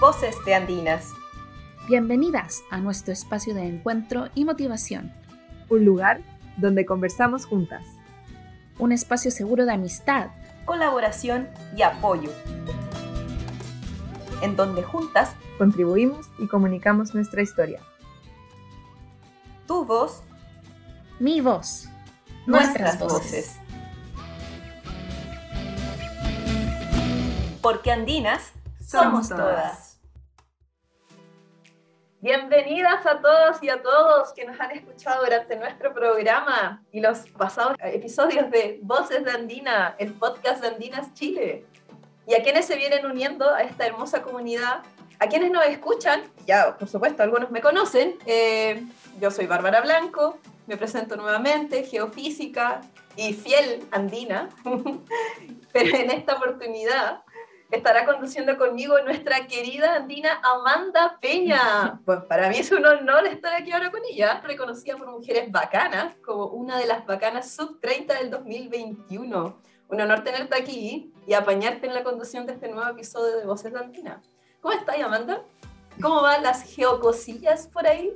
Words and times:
Voces 0.00 0.34
de 0.44 0.56
Andinas. 0.56 1.12
Bienvenidas 1.86 2.64
a 2.68 2.78
nuestro 2.78 3.12
espacio 3.12 3.54
de 3.54 3.62
encuentro 3.62 4.28
y 4.34 4.44
motivación. 4.44 5.12
Un 5.70 5.84
lugar 5.84 6.20
donde 6.56 6.84
conversamos 6.84 7.46
juntas. 7.46 7.84
Un 8.80 8.90
espacio 8.90 9.30
seguro 9.30 9.64
de 9.66 9.72
amistad, 9.72 10.30
colaboración 10.64 11.48
y 11.76 11.82
apoyo. 11.82 12.30
En 14.42 14.56
donde 14.56 14.82
juntas 14.82 15.36
contribuimos 15.58 16.28
y 16.40 16.48
comunicamos 16.48 17.14
nuestra 17.14 17.42
historia. 17.42 17.80
Tu 19.68 19.84
voz, 19.84 20.24
mi 21.20 21.40
voz, 21.40 21.88
nuestras, 22.46 22.98
voces. 22.98 23.56
Porque 27.62 27.92
andinas 27.92 28.52
somos, 28.86 29.28
todas. 29.28 30.00
Bienvenidas 32.20 33.04
a 33.06 33.20
todos 33.20 33.62
y 33.62 33.68
a 33.68 33.82
todos 33.82 34.32
que 34.32 34.44
nos 34.44 34.58
han 34.60 34.70
escuchado 34.72 35.24
durante 35.24 35.56
nuestro 35.56 35.92
programa 35.92 36.82
y 36.92 37.00
los 37.00 37.20
pasados 37.30 37.76
episodios 37.82 38.50
de 38.50 38.78
Voces 38.82 39.24
de 39.24 39.30
Andina, 39.30 39.94
el 39.98 40.12
podcast 40.14 40.62
de 40.62 40.68
Andinas 40.68 41.12
Chile. 41.14 41.66
Y 42.26 42.34
a 42.34 42.42
quienes 42.42 42.66
se 42.66 42.76
vienen 42.76 43.04
uniendo 43.04 43.50
a 43.50 43.62
esta 43.62 43.86
hermosa 43.86 44.22
comunidad, 44.22 44.82
a 45.18 45.26
quienes 45.28 45.50
nos 45.50 45.64
escuchan, 45.66 46.22
ya 46.46 46.76
por 46.76 46.88
supuesto 46.88 47.22
algunos 47.22 47.50
me 47.50 47.60
conocen, 47.60 48.18
eh, 48.26 48.82
yo 49.20 49.30
soy 49.30 49.46
Bárbara 49.46 49.80
Blanco, 49.80 50.38
me 50.66 50.76
presento 50.76 51.16
nuevamente, 51.16 51.84
geofísica 51.84 52.80
y 53.16 53.34
fiel 53.34 53.86
andina, 53.90 54.48
pero 55.72 55.96
en 55.96 56.10
esta 56.10 56.36
oportunidad 56.36 57.22
estará 57.70 58.04
conduciendo 58.04 58.56
conmigo 58.56 58.98
nuestra 59.00 59.46
querida 59.46 59.96
andina 59.96 60.40
Amanda 60.42 61.18
Peña. 61.20 62.00
Pues 62.04 62.20
para 62.24 62.48
mí 62.48 62.58
es 62.58 62.70
un 62.72 62.84
honor 62.84 63.26
estar 63.26 63.54
aquí 63.54 63.72
ahora 63.72 63.90
con 63.90 64.00
ella, 64.10 64.40
reconocida 64.42 64.96
por 64.96 65.10
mujeres 65.10 65.50
bacanas, 65.50 66.14
como 66.24 66.46
una 66.46 66.78
de 66.78 66.86
las 66.86 67.06
bacanas 67.06 67.50
sub 67.50 67.80
30 67.80 68.14
del 68.14 68.30
2021. 68.30 69.58
Un 69.88 70.00
honor 70.00 70.24
tenerte 70.24 70.56
aquí 70.56 71.12
y 71.26 71.34
apañarte 71.34 71.86
en 71.86 71.94
la 71.94 72.02
conducción 72.02 72.46
de 72.46 72.54
este 72.54 72.68
nuevo 72.68 72.88
episodio 72.90 73.38
de 73.38 73.46
Voces 73.46 73.72
de 73.72 73.78
Andina. 73.78 74.22
¿Cómo 74.60 74.74
estás, 74.74 74.98
Amanda? 74.98 75.42
¿Cómo 76.00 76.22
van 76.22 76.42
las 76.42 76.62
geocosillas 76.62 77.68
por 77.68 77.86
ahí? 77.86 78.12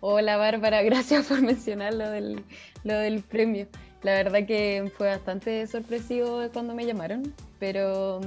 Hola, 0.00 0.36
Bárbara, 0.36 0.82
gracias 0.82 1.26
por 1.26 1.40
mencionar 1.40 1.94
lo 1.94 2.10
del, 2.10 2.44
lo 2.84 2.94
del 2.94 3.22
premio. 3.22 3.68
La 4.02 4.14
verdad 4.14 4.46
que 4.46 4.90
fue 4.96 5.06
bastante 5.08 5.66
sorpresivo 5.68 6.42
cuando 6.52 6.74
me 6.74 6.84
llamaron, 6.84 7.34
pero 7.60 8.20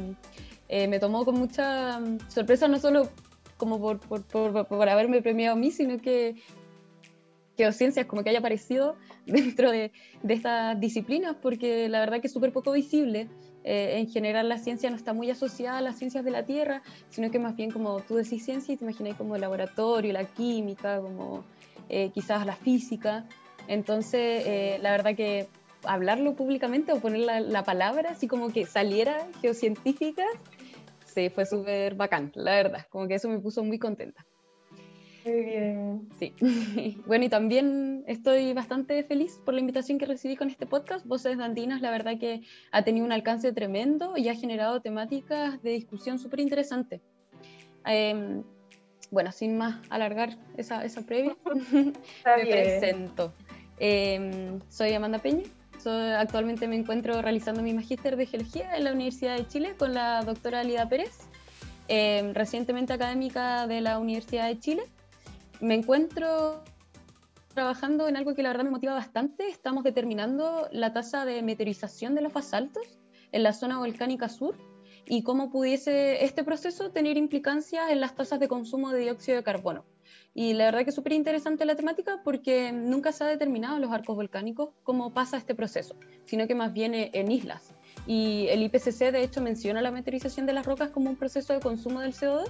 eh, 0.67 0.87
me 0.87 0.99
tomó 0.99 1.25
con 1.25 1.35
mucha 1.35 1.99
mm, 1.99 2.29
sorpresa, 2.29 2.67
no 2.67 2.79
solo 2.79 3.09
como 3.57 3.79
por, 3.79 3.99
por, 3.99 4.67
por, 4.67 4.89
haberme 4.89 5.21
premiado 5.21 5.55
a 5.55 5.59
mí, 5.59 5.71
sino 5.71 5.99
que 5.99 6.35
geociencias 7.57 8.05
como 8.05 8.23
que 8.23 8.31
haya 8.31 8.39
aparecido 8.39 8.95
dentro 9.25 9.71
de, 9.71 9.91
de 10.23 10.33
estas 10.33 10.79
disciplinas, 10.79 11.35
porque 11.41 11.87
la 11.87 11.99
verdad 11.99 12.19
que 12.19 12.27
es 12.27 12.33
súper 12.33 12.51
poco 12.51 12.71
visible. 12.71 13.27
Eh, 13.67 13.97
en 13.97 14.07
general 14.07 14.47
la 14.47 14.59
ciencia 14.59 14.91
no 14.91 14.95
está 14.95 15.13
muy 15.13 15.31
asociada 15.31 15.79
a 15.79 15.81
las 15.81 15.97
ciencias 15.97 16.23
de 16.23 16.29
la 16.29 16.45
Tierra, 16.45 16.83
sino 17.09 17.31
que 17.31 17.39
más 17.39 17.55
bien 17.55 17.71
como 17.71 17.99
tú 18.01 18.15
decís 18.15 18.45
ciencia 18.45 18.73
y 18.73 18.77
te 18.77 18.85
imaginas 18.85 19.17
como 19.17 19.33
el 19.33 19.41
laboratorio, 19.41 20.13
la 20.13 20.25
química, 20.25 21.01
como 21.01 21.43
eh, 21.89 22.11
quizás 22.13 22.45
la 22.45 22.55
física. 22.55 23.25
Entonces, 23.67 24.79
la 24.83 24.91
verdad 24.91 25.15
que 25.15 25.47
hablarlo 25.87 26.35
públicamente 26.35 26.91
o 26.91 26.99
poner 26.99 27.21
la, 27.21 27.39
la, 27.39 27.63
palabra 27.63 28.11
así 28.11 28.27
como 28.27 28.49
que 28.49 28.65
saliera 28.65 29.27
geocientífica 29.41 30.23
sí, 31.15 31.29
fue 31.29 31.45
súper 31.45 31.95
bacán, 31.95 32.31
la 32.35 32.51
verdad, 32.51 32.85
como 32.89 33.07
que 33.07 33.15
eso 33.15 33.29
me 33.29 33.39
puso 33.39 33.63
muy 33.63 33.79
contenta. 33.79 34.25
Muy 35.23 35.43
bien. 35.43 36.07
Sí. 36.19 36.35
bueno, 37.07 37.25
y 37.25 37.29
también 37.29 38.03
estoy 38.05 38.53
bastante 38.53 39.01
feliz 39.03 39.39
por 39.43 39.55
la 39.55 39.61
invitación 39.61 39.97
que 39.97 40.05
recibí 40.05 40.35
con 40.35 40.49
este 40.49 40.67
podcast. 40.67 41.03
Voces 41.07 41.39
de 41.39 41.43
Andinas, 41.43 41.81
la 41.81 41.89
verdad 41.89 42.19
que 42.19 42.41
ha 42.71 42.83
tenido 42.83 43.05
un 43.05 43.11
alcance 43.11 43.51
tremendo 43.51 44.17
y 44.17 44.27
ha 44.29 44.35
generado 44.35 44.81
temáticas 44.81 45.63
de 45.63 45.71
discusión 45.71 46.19
súper 46.19 46.41
interesantes. 46.41 47.01
Em, 47.85 48.43
bueno, 49.09 49.31
sin 49.31 49.57
más 49.57 49.81
alargar 49.89 50.37
esa, 50.57 50.83
esa 50.85 51.01
previa, 51.01 51.35
me 51.55 52.45
presento. 52.45 53.33
Em, 53.79 54.59
soy 54.69 54.93
Amanda 54.93 55.19
Peña, 55.19 55.43
actualmente 55.91 56.67
me 56.67 56.75
encuentro 56.75 57.21
realizando 57.21 57.61
mi 57.61 57.73
magíster 57.73 58.15
de 58.15 58.25
geología 58.25 58.75
en 58.75 58.83
la 58.83 58.93
Universidad 58.93 59.37
de 59.37 59.47
Chile 59.47 59.75
con 59.77 59.93
la 59.93 60.21
doctora 60.23 60.63
Lida 60.63 60.87
Pérez, 60.89 61.27
em, 61.87 62.33
recientemente 62.33 62.93
académica 62.93 63.67
de 63.67 63.81
la 63.81 63.99
Universidad 63.99 64.47
de 64.47 64.59
Chile. 64.59 64.83
Me 65.61 65.75
encuentro 65.75 66.63
trabajando 67.53 68.07
en 68.07 68.17
algo 68.17 68.35
que 68.35 68.43
la 68.43 68.49
verdad 68.49 68.65
me 68.65 68.71
motiva 68.71 68.93
bastante. 68.93 69.47
Estamos 69.47 69.83
determinando 69.83 70.67
la 70.71 70.93
tasa 70.93 71.25
de 71.25 71.41
meteorización 71.41 72.13
de 72.13 72.21
los 72.21 72.33
basaltos 72.33 72.85
en 73.31 73.43
la 73.43 73.53
zona 73.53 73.79
volcánica 73.79 74.29
sur 74.29 74.55
y 75.07 75.23
cómo 75.23 75.49
pudiese 75.49 76.23
este 76.23 76.43
proceso 76.43 76.91
tener 76.91 77.17
implicancias 77.17 77.89
en 77.91 78.01
las 78.01 78.15
tasas 78.15 78.39
de 78.39 78.47
consumo 78.47 78.91
de 78.91 78.99
dióxido 78.99 79.37
de 79.37 79.43
carbono. 79.43 79.85
Y 80.37 80.53
la 80.53 80.65
verdad 80.65 80.83
que 80.83 80.89
es 80.89 80.95
súper 80.95 81.13
interesante 81.13 81.63
la 81.63 81.77
temática 81.77 82.19
porque 82.21 82.73
nunca 82.73 83.13
se 83.13 83.23
ha 83.23 83.27
determinado 83.27 83.77
en 83.77 83.81
los 83.81 83.91
arcos 83.93 84.17
volcánicos 84.17 84.69
cómo 84.83 85.13
pasa 85.13 85.37
este 85.37 85.55
proceso, 85.55 85.95
sino 86.25 86.45
que 86.45 86.53
más 86.53 86.73
bien 86.73 86.91
en 86.93 87.31
islas. 87.31 87.73
Y 88.05 88.47
el 88.49 88.61
IPCC 88.63 89.13
de 89.13 89.23
hecho 89.23 89.41
menciona 89.41 89.81
la 89.81 89.91
meteorización 89.91 90.45
de 90.45 90.51
las 90.51 90.65
rocas 90.65 90.89
como 90.89 91.09
un 91.09 91.15
proceso 91.15 91.53
de 91.53 91.61
consumo 91.61 92.01
del 92.01 92.13
CO2, 92.13 92.49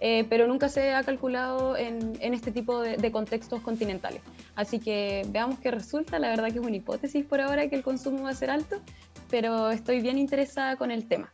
eh, 0.00 0.26
pero 0.28 0.46
nunca 0.46 0.68
se 0.68 0.92
ha 0.92 1.02
calculado 1.02 1.78
en, 1.78 2.14
este 2.20 2.52
tipo 2.52 2.82
de, 2.82 3.10
contextos 3.10 3.62
continentales. 3.62 4.20
Así 4.54 4.78
que 4.78 5.22
veamos 5.30 5.58
qué 5.60 5.70
resulta. 5.70 6.18
La 6.18 6.28
verdad 6.28 6.52
que 6.52 6.58
es 6.58 6.66
una 6.66 6.76
hipótesis 6.76 7.24
por 7.24 7.40
ahora 7.40 7.70
que 7.70 7.76
el 7.76 7.82
consumo 7.82 8.24
va 8.24 8.30
a 8.30 8.34
ser 8.34 8.50
alto, 8.50 8.82
pero 9.30 9.70
estoy 9.70 10.02
bien 10.02 10.18
interesada 10.18 10.76
con 10.76 10.90
el 10.90 11.08
tema. 11.08 11.32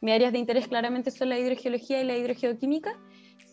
Mis 0.00 0.14
áreas 0.14 0.32
de 0.32 0.38
interés 0.38 0.68
claramente 0.68 1.10
son 1.10 1.30
la 1.30 1.40
hidrogeología 1.40 2.00
y 2.00 2.04
la 2.04 2.16
hidrogeoquímica 2.16 2.96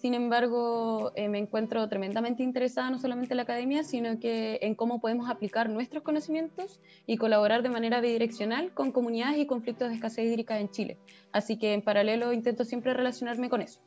sin 0.01 0.15
embargo, 0.15 1.11
eh, 1.15 1.29
me 1.29 1.37
encuentro 1.37 1.87
tremendamente 1.87 2.41
interesada 2.41 2.89
no 2.89 2.97
solamente 2.97 3.33
en 3.33 3.37
la 3.37 3.43
academia, 3.43 3.83
sino 3.83 4.19
que 4.19 4.57
en 4.63 4.73
cómo 4.73 4.99
podemos 4.99 5.29
aplicar 5.29 5.69
nuestros 5.69 6.01
conocimientos 6.01 6.79
y 7.05 7.17
colaborar 7.17 7.61
de 7.61 7.69
manera 7.69 8.01
bidireccional 8.01 8.73
con 8.73 8.91
comunidades 8.91 9.37
y 9.37 9.45
conflictos 9.45 9.89
de 9.89 9.95
escasez 9.95 10.25
hídrica 10.25 10.59
en 10.59 10.71
Chile. 10.71 10.97
Así 11.31 11.55
que 11.57 11.73
en 11.73 11.83
paralelo 11.83 12.33
intento 12.33 12.65
siempre 12.65 12.95
relacionarme 12.95 13.47
con 13.47 13.61
eso. 13.61 13.79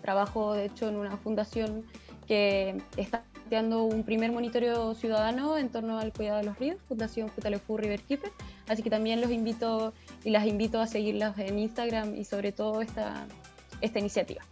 Trabajo, 0.00 0.54
de 0.54 0.66
hecho, 0.66 0.88
en 0.88 0.94
una 0.94 1.16
fundación 1.16 1.84
que 2.28 2.80
está 2.96 3.24
planteando 3.32 3.82
un 3.82 4.04
primer 4.04 4.30
monitoreo 4.30 4.94
ciudadano 4.94 5.58
en 5.58 5.70
torno 5.70 5.98
al 5.98 6.12
cuidado 6.12 6.38
de 6.38 6.44
los 6.44 6.56
ríos, 6.56 6.80
Fundación 6.86 7.30
Futalefu 7.30 7.76
River 7.76 8.00
Keeper. 8.02 8.30
Así 8.68 8.84
que 8.84 8.90
también 8.90 9.20
los 9.20 9.32
invito 9.32 9.92
y 10.22 10.30
las 10.30 10.46
invito 10.46 10.80
a 10.80 10.86
seguirlas 10.86 11.36
en 11.38 11.58
Instagram 11.58 12.14
y 12.14 12.24
sobre 12.24 12.52
todo 12.52 12.80
esta, 12.80 13.26
esta 13.80 13.98
iniciativa. 13.98 14.42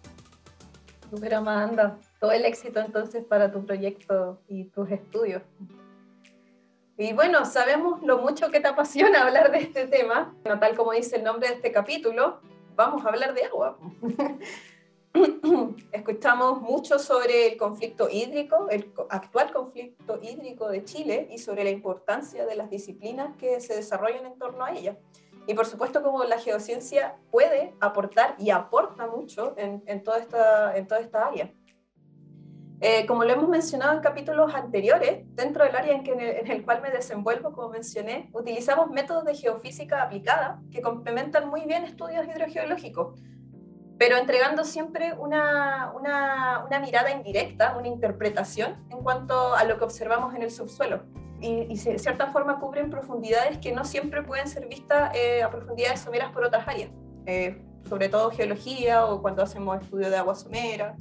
Super 1.11 1.35
Amanda. 1.35 1.99
Todo 2.21 2.33
el 2.33 2.45
éxito 2.45 2.81
entonces 2.81 3.25
para 3.25 3.51
tu 3.53 3.65
proyecto 3.65 4.41
y 4.49 4.65
tus 4.65 4.91
estudios. 4.91 5.43
Y 6.97 7.13
bueno, 7.13 7.45
sabemos 7.45 8.03
lo 8.03 8.19
mucho 8.19 8.51
que 8.51 8.61
te 8.61 8.69
apasiona 8.69 9.23
hablar 9.27 9.51
de 9.51 9.59
este 9.59 9.87
tema. 9.87 10.35
tal 10.43 10.77
como 10.77 10.93
dice 10.93 11.17
el 11.17 11.25
nombre 11.25 11.49
de 11.49 11.55
este 11.55 11.73
capítulo, 11.73 12.41
vamos 12.77 13.05
a 13.05 13.09
hablar 13.09 13.35
de 13.35 13.45
agua. 13.45 13.79
Escuchamos 15.93 16.61
mucho 16.61 16.99
sobre 16.99 17.53
el 17.53 17.57
conflicto 17.57 18.09
hídrico, 18.11 18.69
el 18.69 18.93
actual 19.11 19.53
conflicto 19.53 20.19
hídrico 20.21 20.69
de 20.69 20.85
Chile 20.85 21.29
y 21.31 21.39
sobre 21.39 21.63
la 21.63 21.71
importancia 21.71 22.45
de 22.47 22.57
las 22.57 22.69
disciplinas 22.69 23.37
que 23.37 23.61
se 23.61 23.77
desarrollan 23.77 24.27
en 24.27 24.39
torno 24.39 24.65
a 24.65 24.73
ella. 24.73 24.97
Y 25.47 25.55
por 25.55 25.67
supuesto 25.67 26.03
como 26.03 26.25
la 26.25 26.39
geociencia 26.39 27.17
puede 27.31 27.75
aportar 27.81 28.35
y 28.39 28.51
aporta 28.51 29.07
mucho 29.07 29.55
en, 29.57 30.03
toda, 30.03 30.19
esta, 30.19 30.77
en 30.77 30.87
toda 30.87 31.01
esta 31.01 31.27
área. 31.27 31.53
Eh, 32.81 33.07
como 33.07 33.25
lo 33.25 33.33
hemos 33.33 33.49
mencionado 33.49 33.93
en 33.93 34.01
capítulos 34.01 34.55
anteriores, 34.55 35.25
dentro 35.35 35.65
del 35.65 35.75
área 35.77 35.95
en, 35.95 36.03
que, 36.03 36.13
en, 36.13 36.51
el 36.51 36.65
cual 36.65 36.83
me 36.83 36.91
desenvuelvo, 36.91 37.53
como 37.53 37.69
mencioné, 37.69 38.31
utilizamos 38.33 38.91
métodos 38.91 39.25
de 39.25 39.35
geofísica 39.35 40.03
aplicada 40.03 40.61
que 40.71 40.83
complementan 40.83 41.49
muy 41.49 41.63
bien 41.63 41.85
estudios 41.85 42.27
hidrogeológicos, 42.27 43.19
pero 43.97 44.17
entregando 44.17 44.65
siempre 44.65 45.15
una, 45.15 45.93
una, 45.95 46.65
una 46.67 46.81
mirada 46.81 47.11
indirecta, 47.11 47.77
una 47.77 47.89
interpretación 47.89 48.85
en 48.91 49.03
cuanto 49.03 49.55
a 49.55 49.65
lo 49.65 49.79
que 49.79 49.85
observamos 49.85 50.35
en 50.35 50.43
el 50.43 50.51
subsuelo 50.51 51.05
y, 51.41 51.77
de 51.77 51.99
cierta 51.99 52.29
forma 52.29 52.59
cubren 52.59 52.91
profundidades 52.91 53.59
que 53.59 53.73
no 53.73 53.85
siempre 53.85 54.23
pueden 54.23 54.49
ser 54.49 54.67
vistas 54.67 55.15
eh, 55.15 55.43
a 55.43 55.51
profundidades 55.51 56.01
someras 56.01 56.33
por 56.33 56.45
otras 56.45 56.67
áreas, 56.67 56.91
eh, 57.27 57.63
sobre 57.89 58.09
todo 58.09 58.31
geología 58.31 59.05
o 59.07 59.21
cuando 59.21 59.43
hacemos 59.43 59.81
estudio 59.83 60.11
de 60.11 60.17
agua 60.17 60.35
somera. 60.35 60.97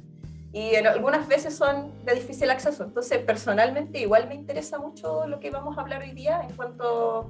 Y 0.52 0.76
algunas 0.76 1.26
veces 1.26 1.56
son 1.56 1.92
de 2.04 2.14
difícil 2.14 2.48
acceso. 2.48 2.84
Entonces, 2.84 3.18
personalmente, 3.18 3.98
igual 3.98 4.28
me 4.28 4.36
interesa 4.36 4.78
mucho 4.78 5.26
lo 5.26 5.40
que 5.40 5.50
vamos 5.50 5.76
a 5.76 5.80
hablar 5.80 6.02
hoy 6.02 6.12
día 6.12 6.42
en 6.48 6.54
cuanto 6.54 7.28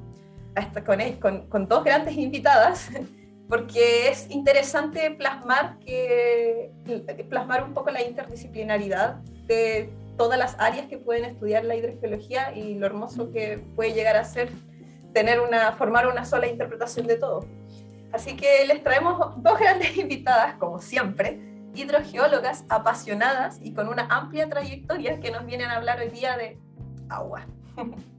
a 0.55 0.61
esta, 0.61 0.85
con, 0.85 0.99
con, 1.21 1.47
con 1.49 1.67
dos 1.67 1.85
grandes 1.85 2.17
invitadas 2.19 2.91
porque 3.49 4.09
es 4.09 4.31
interesante 4.31 5.11
plasmar, 5.11 5.79
que, 5.81 6.71
plasmar 7.29 7.65
un 7.65 7.75
poco 7.75 7.91
la 7.91 8.03
interdisciplinaridad 8.03 9.17
de 9.47 9.91
todas 10.16 10.38
las 10.38 10.56
áreas 10.58 10.87
que 10.87 10.99
pueden 10.99 11.25
estudiar 11.25 11.64
la 11.64 11.76
hidrogeología 11.76 12.52
y 12.55 12.75
lo 12.75 12.87
hermoso 12.87 13.31
que 13.31 13.58
puede 13.75 13.93
llegar 13.93 14.16
a 14.16 14.25
ser 14.25 14.50
tener 15.12 15.40
una, 15.40 15.72
formar 15.72 16.06
una 16.06 16.25
sola 16.25 16.46
interpretación 16.46 17.06
de 17.06 17.16
todo. 17.16 17.46
Así 18.12 18.37
que 18.37 18.64
les 18.66 18.82
traemos 18.82 19.43
dos 19.43 19.58
grandes 19.58 19.96
invitadas, 19.96 20.55
como 20.56 20.81
siempre, 20.81 21.40
hidrogeólogas 21.75 22.64
apasionadas 22.69 23.58
y 23.62 23.72
con 23.72 23.88
una 23.88 24.06
amplia 24.08 24.49
trayectoria 24.49 25.20
que 25.20 25.31
nos 25.31 25.46
vienen 25.46 25.70
a 25.70 25.76
hablar 25.76 26.00
hoy 26.00 26.11
día 26.11 26.37
de 26.37 26.58
agua. 27.08 27.46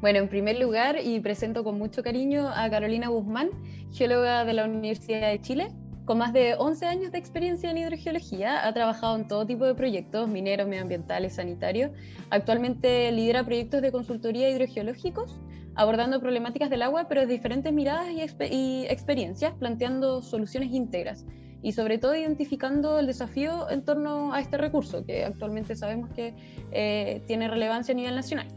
Bueno, 0.00 0.18
en 0.18 0.28
primer 0.30 0.58
lugar, 0.58 0.96
y 0.98 1.20
presento 1.20 1.62
con 1.62 1.76
mucho 1.76 2.02
cariño 2.02 2.48
a 2.48 2.70
Carolina 2.70 3.08
Guzmán, 3.08 3.50
geóloga 3.92 4.46
de 4.46 4.54
la 4.54 4.64
Universidad 4.64 5.28
de 5.28 5.42
Chile. 5.42 5.68
Con 6.10 6.18
más 6.18 6.32
de 6.32 6.56
11 6.58 6.86
años 6.86 7.12
de 7.12 7.18
experiencia 7.18 7.70
en 7.70 7.78
hidrogeología, 7.78 8.66
ha 8.66 8.74
trabajado 8.74 9.14
en 9.14 9.28
todo 9.28 9.46
tipo 9.46 9.64
de 9.64 9.76
proyectos 9.76 10.28
mineros, 10.28 10.66
medioambientales, 10.66 11.36
sanitarios. 11.36 11.92
Actualmente 12.30 13.12
lidera 13.12 13.44
proyectos 13.44 13.80
de 13.80 13.92
consultoría 13.92 14.50
hidrogeológicos, 14.50 15.38
abordando 15.76 16.18
problemáticas 16.18 16.68
del 16.68 16.82
agua, 16.82 17.06
pero 17.08 17.20
de 17.20 17.28
diferentes 17.28 17.72
miradas 17.72 18.08
y, 18.10 18.86
experiencias, 18.88 19.54
planteando 19.54 20.20
soluciones 20.20 20.72
íntegras 20.72 21.26
y 21.62 21.70
sobre 21.70 21.98
todo 21.98 22.16
identificando 22.16 22.98
el 22.98 23.06
desafío 23.06 23.70
en 23.70 23.84
torno 23.84 24.34
a 24.34 24.40
este 24.40 24.56
recurso, 24.56 25.06
que 25.06 25.24
actualmente 25.24 25.76
sabemos 25.76 26.10
que 26.10 26.34
eh, 26.72 27.22
tiene 27.28 27.46
relevancia 27.46 27.92
a 27.92 27.94
nivel 27.94 28.16
nacional. 28.16 28.48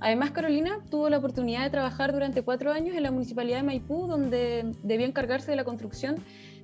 Además, 0.00 0.32
Carolina 0.32 0.80
tuvo 0.90 1.08
la 1.08 1.16
oportunidad 1.16 1.62
de 1.62 1.70
trabajar 1.70 2.12
durante 2.12 2.42
cuatro 2.42 2.72
años 2.72 2.94
en 2.94 3.02
la 3.02 3.10
Municipalidad 3.10 3.58
de 3.58 3.62
Maipú, 3.62 4.06
donde 4.06 4.72
debía 4.82 5.06
encargarse 5.06 5.50
de 5.50 5.56
la 5.56 5.64
construcción 5.64 6.16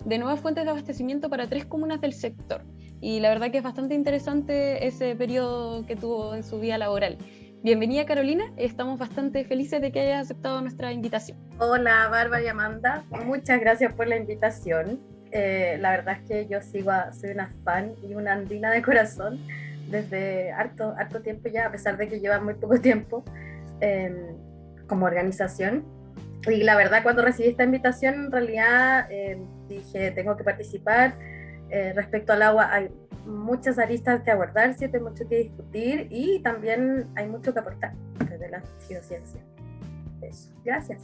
de 0.05 0.19
nuevas 0.19 0.41
fuentes 0.41 0.65
de 0.65 0.71
abastecimiento 0.71 1.29
para 1.29 1.47
tres 1.47 1.67
comunas 1.67 2.01
del 2.01 2.13
sector. 2.13 2.63
Y 3.01 3.21
la 3.21 3.31
verdad 3.31 3.51
que 3.51 3.59
es 3.59 3.65
bastante 3.65 3.95
interesante 3.95 4.87
ese 4.87 5.15
periodo 5.15 5.87
que 5.87 5.97
tuvo 5.97 6.35
en 6.35 6.43
su 6.43 6.61
vida 6.61 6.79
laboral. 6.79 7.19
Bienvenida 7.63 8.07
Carolina, 8.07 8.45
estamos 8.57 8.99
bastante 8.99 9.45
felices 9.45 9.83
de 9.83 9.93
que 9.93 10.01
hayas 10.01 10.27
aceptado 10.27 10.63
nuestra 10.63 10.93
invitación. 10.93 11.39
Hola 11.59 12.09
Bárbara 12.11 12.43
y 12.43 12.49
Amanda, 12.49 13.05
muchas 13.27 13.61
gracias 13.61 13.93
por 13.93 14.09
la 14.09 14.17
invitación. 14.17 14.99
Eh, 15.31 15.77
la 15.79 15.91
verdad 15.91 16.17
es 16.21 16.29
que 16.29 16.47
yo 16.49 16.61
sigo 16.63 16.91
soy 17.13 17.31
una 17.31 17.55
fan 17.63 17.93
y 18.03 18.15
una 18.15 18.33
andina 18.33 18.71
de 18.71 18.83
corazón 18.83 19.39
desde 19.91 20.53
harto, 20.53 20.95
harto 20.97 21.21
tiempo 21.21 21.49
ya, 21.49 21.67
a 21.67 21.71
pesar 21.71 21.97
de 21.97 22.09
que 22.09 22.21
lleva 22.21 22.41
muy 22.41 22.55
poco 22.55 22.81
tiempo 22.81 23.25
em, 23.81 24.37
como 24.87 25.07
organización. 25.07 25.85
Y 26.47 26.63
la 26.63 26.77
verdad, 26.77 27.03
cuando 27.03 27.23
recibí 27.23 27.49
esta 27.49 27.65
invitación, 27.65 28.15
en 28.15 28.33
realidad 28.33 29.07
em, 29.11 29.47
dije, 29.69 30.11
tengo 30.13 30.37
que 30.37 30.45
participar. 30.45 31.15
Eh, 31.69 31.93
respecto 31.95 32.33
al 32.33 32.43
agua, 32.43 32.73
hay 32.73 32.91
muchas 33.27 33.79
aristas 33.79 34.23
que 34.23 34.31
abordar, 34.31 34.75
hay 34.81 35.01
mucho 35.01 35.29
que 35.29 35.37
discutir 35.37 36.09
y 36.11 36.41
también 36.43 37.09
hay 37.15 37.29
mucho 37.29 37.53
que 37.53 37.61
aportar 37.61 37.93
desde 38.29 38.49
la 38.49 38.63
geociencia. 38.89 39.41
Eso. 40.23 40.51
Gracias. 40.65 41.03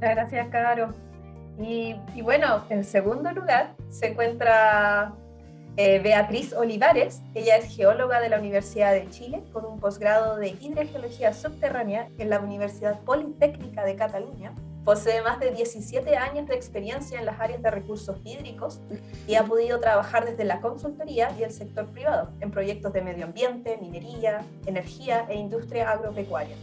Gracias, 0.00 0.48
Caro. 0.48 0.92
Y, 1.58 1.96
y, 2.14 2.22
bueno, 2.22 2.64
en 2.70 2.82
segundo 2.82 3.30
lugar 3.30 3.74
se 3.88 4.08
encuentra 4.08 5.14
eh, 5.76 6.00
Beatriz 6.00 6.52
Olivares, 6.52 7.22
ella 7.34 7.56
es 7.56 7.74
geóloga 7.74 8.20
de 8.20 8.28
la 8.28 8.38
Universidad 8.38 8.92
de 8.92 9.08
Chile 9.08 9.42
con 9.52 9.64
un 9.64 9.80
posgrado 9.80 10.36
de 10.36 10.48
hidrogeología 10.60 11.32
subterránea 11.32 12.08
en 12.18 12.28
la 12.28 12.40
Universidad 12.40 13.00
Politécnica 13.00 13.82
de 13.84 13.96
Cataluña. 13.96 14.52
Posee 14.84 15.22
más 15.22 15.38
de 15.38 15.52
17 15.52 16.16
años 16.16 16.48
de 16.48 16.56
experiencia 16.56 17.20
en 17.20 17.26
las 17.26 17.38
áreas 17.38 17.62
de 17.62 17.70
recursos 17.70 18.16
hídricos 18.24 18.80
y 19.28 19.36
ha 19.36 19.44
podido 19.44 19.78
trabajar 19.78 20.24
desde 20.24 20.44
la 20.44 20.60
consultoría 20.60 21.30
y 21.38 21.44
el 21.44 21.52
sector 21.52 21.86
privado 21.86 22.32
en 22.40 22.50
proyectos 22.50 22.92
de 22.92 23.00
medio 23.00 23.26
ambiente, 23.26 23.78
minería, 23.80 24.44
energía 24.66 25.24
e 25.28 25.36
industria 25.36 25.90
agropecuaria. 25.90 26.56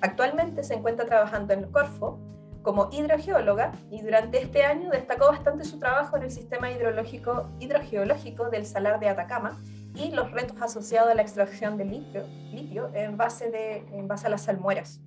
Actualmente 0.00 0.62
se 0.62 0.74
encuentra 0.74 1.06
trabajando 1.06 1.54
en 1.54 1.70
Corfo, 1.72 2.20
como 2.62 2.88
hidrogeóloga 2.92 3.72
y 3.90 4.00
durante 4.02 4.42
este 4.42 4.64
año 4.64 4.90
destacó 4.90 5.28
bastante 5.28 5.64
su 5.64 5.78
trabajo 5.78 6.16
en 6.16 6.24
el 6.24 6.30
sistema 6.30 6.70
hidrológico, 6.70 7.48
hidrogeológico 7.60 8.48
del 8.50 8.66
Salar 8.66 9.00
de 9.00 9.08
Atacama 9.08 9.60
y 9.94 10.10
los 10.10 10.30
retos 10.32 10.60
asociados 10.60 11.10
a 11.10 11.14
la 11.14 11.22
extracción 11.22 11.76
de 11.78 11.84
litio, 11.84 12.90
en, 12.94 13.16
base 13.16 13.84
en 13.92 14.08
base 14.08 14.26
a 14.26 14.30
las 14.30 14.42
salmueras. 14.42 15.00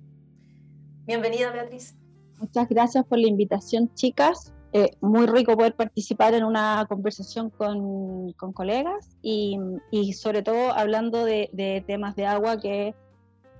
Bienvenida, 1.04 1.50
Beatriz. 1.50 1.99
Muchas 2.40 2.68
gracias 2.68 3.04
por 3.04 3.18
la 3.18 3.28
invitación, 3.28 3.94
chicas. 3.94 4.52
Eh, 4.72 4.90
muy 5.00 5.26
rico 5.26 5.56
poder 5.56 5.74
participar 5.74 6.34
en 6.34 6.44
una 6.44 6.86
conversación 6.88 7.50
con, 7.50 8.32
con 8.32 8.52
colegas 8.52 9.16
y, 9.20 9.58
y, 9.90 10.12
sobre 10.12 10.42
todo 10.42 10.72
hablando 10.72 11.24
de, 11.24 11.50
de 11.52 11.84
temas 11.86 12.16
de 12.16 12.26
agua 12.26 12.58
que 12.58 12.94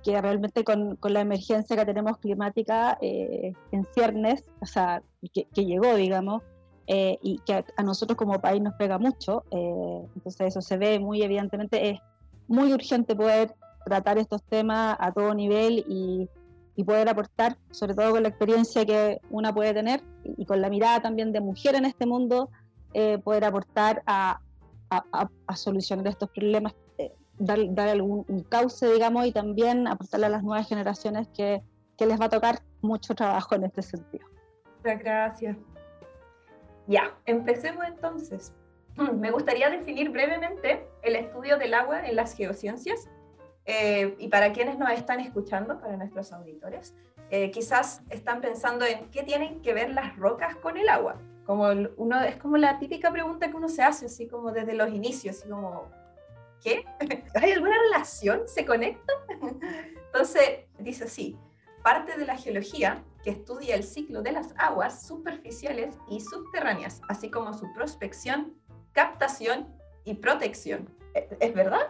que 0.03 0.19
realmente 0.19 0.63
con, 0.63 0.95
con, 0.95 1.13
la 1.13 1.21
emergencia 1.21 1.75
que 1.75 1.85
tenemos 1.85 2.17
climática 2.17 2.97
eh, 3.01 3.53
en 3.71 3.85
ciernes, 3.93 4.43
o 4.59 4.65
sea, 4.65 5.01
que, 5.33 5.45
llegó, 5.53 5.95
digamos, 5.95 6.41
eh, 6.87 7.19
y 7.21 7.39
que 7.39 7.63
a, 7.75 7.83
nosotros 7.83 8.17
como 8.17 8.41
país 8.41 8.61
nos 8.61 8.73
pega 8.75 8.97
mucho, 8.97 9.43
eh, 9.51 10.07
entonces 10.15 10.47
eso 10.47 10.61
se 10.61 10.77
ve 10.77 10.99
muy 10.99 11.21
evidentemente, 11.21 11.89
es 11.89 11.99
muy 12.47 12.73
urgente 12.73 13.15
poder 13.15 13.53
tratar 13.85 14.17
estos 14.17 14.43
temas 14.43 14.97
a 14.99 15.11
todo 15.11 15.33
nivel 15.33 15.85
y, 15.87 16.27
y 16.75 16.83
poder 16.83 17.09
aportar, 17.09 17.57
sobre 17.71 17.93
todo 17.93 18.11
con 18.11 18.23
la 18.23 18.29
experiencia 18.29 18.85
que 18.85 19.19
una 19.29 19.53
puede 19.53 19.73
tener 19.73 20.01
y, 20.23 20.45
con 20.45 20.61
la 20.61 20.69
mirada 20.69 21.01
también 21.01 21.31
de 21.31 21.41
mujer 21.41 21.75
en 21.75 21.85
este 21.85 22.05
mundo, 22.05 22.49
poder 23.23 23.45
aportar 23.45 24.03
a, 24.05 24.41
a, 24.89 25.55
solucionar 25.55 26.07
estos 26.07 26.29
problemas 26.29 26.73
dar, 27.41 27.89
algún 27.89 28.25
un 28.27 28.43
cauce, 28.43 28.91
digamos, 28.91 29.25
y 29.25 29.31
también 29.31 29.87
aportarle 29.87 30.27
a 30.27 30.29
las 30.29 30.43
nuevas 30.43 30.67
generaciones 30.67 31.27
que, 31.29 31.61
que 31.97 32.05
les 32.05 32.19
va 32.19 32.25
a 32.25 32.29
tocar 32.29 32.59
mucho 32.81 33.15
trabajo 33.15 33.55
en 33.55 33.65
este 33.65 33.81
sentido. 33.81 34.25
Gracias. 34.83 35.57
Ya, 36.87 37.15
empecemos 37.25 37.85
entonces. 37.85 38.53
Me 39.13 39.31
gustaría 39.31 39.69
definir 39.69 40.09
brevemente 40.09 40.87
el 41.03 41.15
estudio 41.15 41.57
del 41.57 41.73
agua 41.73 42.05
en 42.05 42.15
las 42.15 42.35
geociencias. 42.35 43.09
Eh, 43.65 44.15
y 44.17 44.27
para 44.27 44.53
quienes 44.53 44.77
nos 44.77 44.91
están 44.91 45.19
escuchando, 45.19 45.79
para 45.79 45.97
nuestros 45.97 46.31
auditores, 46.33 46.95
eh, 47.29 47.51
quizás 47.51 48.01
están 48.09 48.41
pensando 48.41 48.85
en 48.85 49.09
qué 49.09 49.23
tienen 49.23 49.61
que 49.61 49.73
ver 49.73 49.91
las 49.91 50.15
rocas 50.17 50.55
con 50.57 50.77
el 50.77 50.89
agua. 50.89 51.21
Como 51.45 51.69
uno, 51.97 52.21
es 52.21 52.35
como 52.37 52.57
la 52.57 52.79
típica 52.79 53.11
pregunta 53.11 53.49
que 53.49 53.55
uno 53.55 53.69
se 53.69 53.83
hace, 53.83 54.07
así 54.07 54.27
como 54.27 54.51
desde 54.51 54.73
los 54.73 54.89
inicios, 54.89 55.39
así 55.39 55.49
como, 55.49 55.89
¿qué? 56.61 56.85
¿Hay 57.35 57.51
alguna 57.51 57.77
relación? 57.83 58.47
¿Se 58.47 58.65
conecta? 58.65 59.13
Entonces, 60.05 60.65
dice 60.79 61.05
así, 61.05 61.37
parte 61.83 62.17
de 62.17 62.25
la 62.25 62.37
geología 62.37 63.03
que 63.23 63.31
estudia 63.31 63.75
el 63.75 63.83
ciclo 63.83 64.21
de 64.21 64.31
las 64.31 64.53
aguas 64.57 65.05
superficiales 65.05 65.95
y 66.09 66.19
subterráneas, 66.19 67.01
así 67.07 67.29
como 67.29 67.53
su 67.53 67.71
prospección, 67.73 68.53
captación 68.93 69.67
y 70.03 70.15
protección. 70.15 70.89
¿Es 71.13 71.53
verdad? 71.53 71.87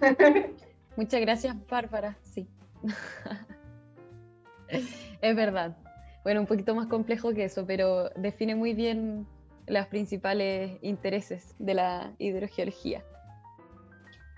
Muchas 0.96 1.20
gracias, 1.20 1.56
Bárbara. 1.68 2.16
Sí. 2.22 2.48
es 4.68 5.36
verdad. 5.36 5.76
Bueno, 6.22 6.40
un 6.40 6.46
poquito 6.46 6.74
más 6.74 6.86
complejo 6.86 7.32
que 7.32 7.44
eso, 7.44 7.66
pero 7.66 8.10
define 8.10 8.54
muy 8.54 8.74
bien 8.74 9.26
los 9.66 9.86
principales 9.86 10.78
intereses 10.82 11.54
de 11.58 11.74
la 11.74 12.12
hidrogeología. 12.18 13.04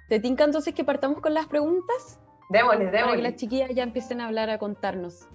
¿Te 0.09 0.21
tinca 0.21 0.45
entonces 0.45 0.75
que 0.75 0.85
partamos 0.85 1.21
con 1.21 1.35
las 1.35 1.47
preguntas? 1.47 2.21
Démosle, 2.49 2.87
démosle. 2.87 3.03
Para 3.03 3.17
que 3.17 3.23
las 3.23 3.37
chiquillas 3.37 3.71
ya 3.75 3.83
empiecen 3.83 4.21
a 4.21 4.27
hablar, 4.27 4.51
a 4.51 4.59
contarnos. 4.59 5.29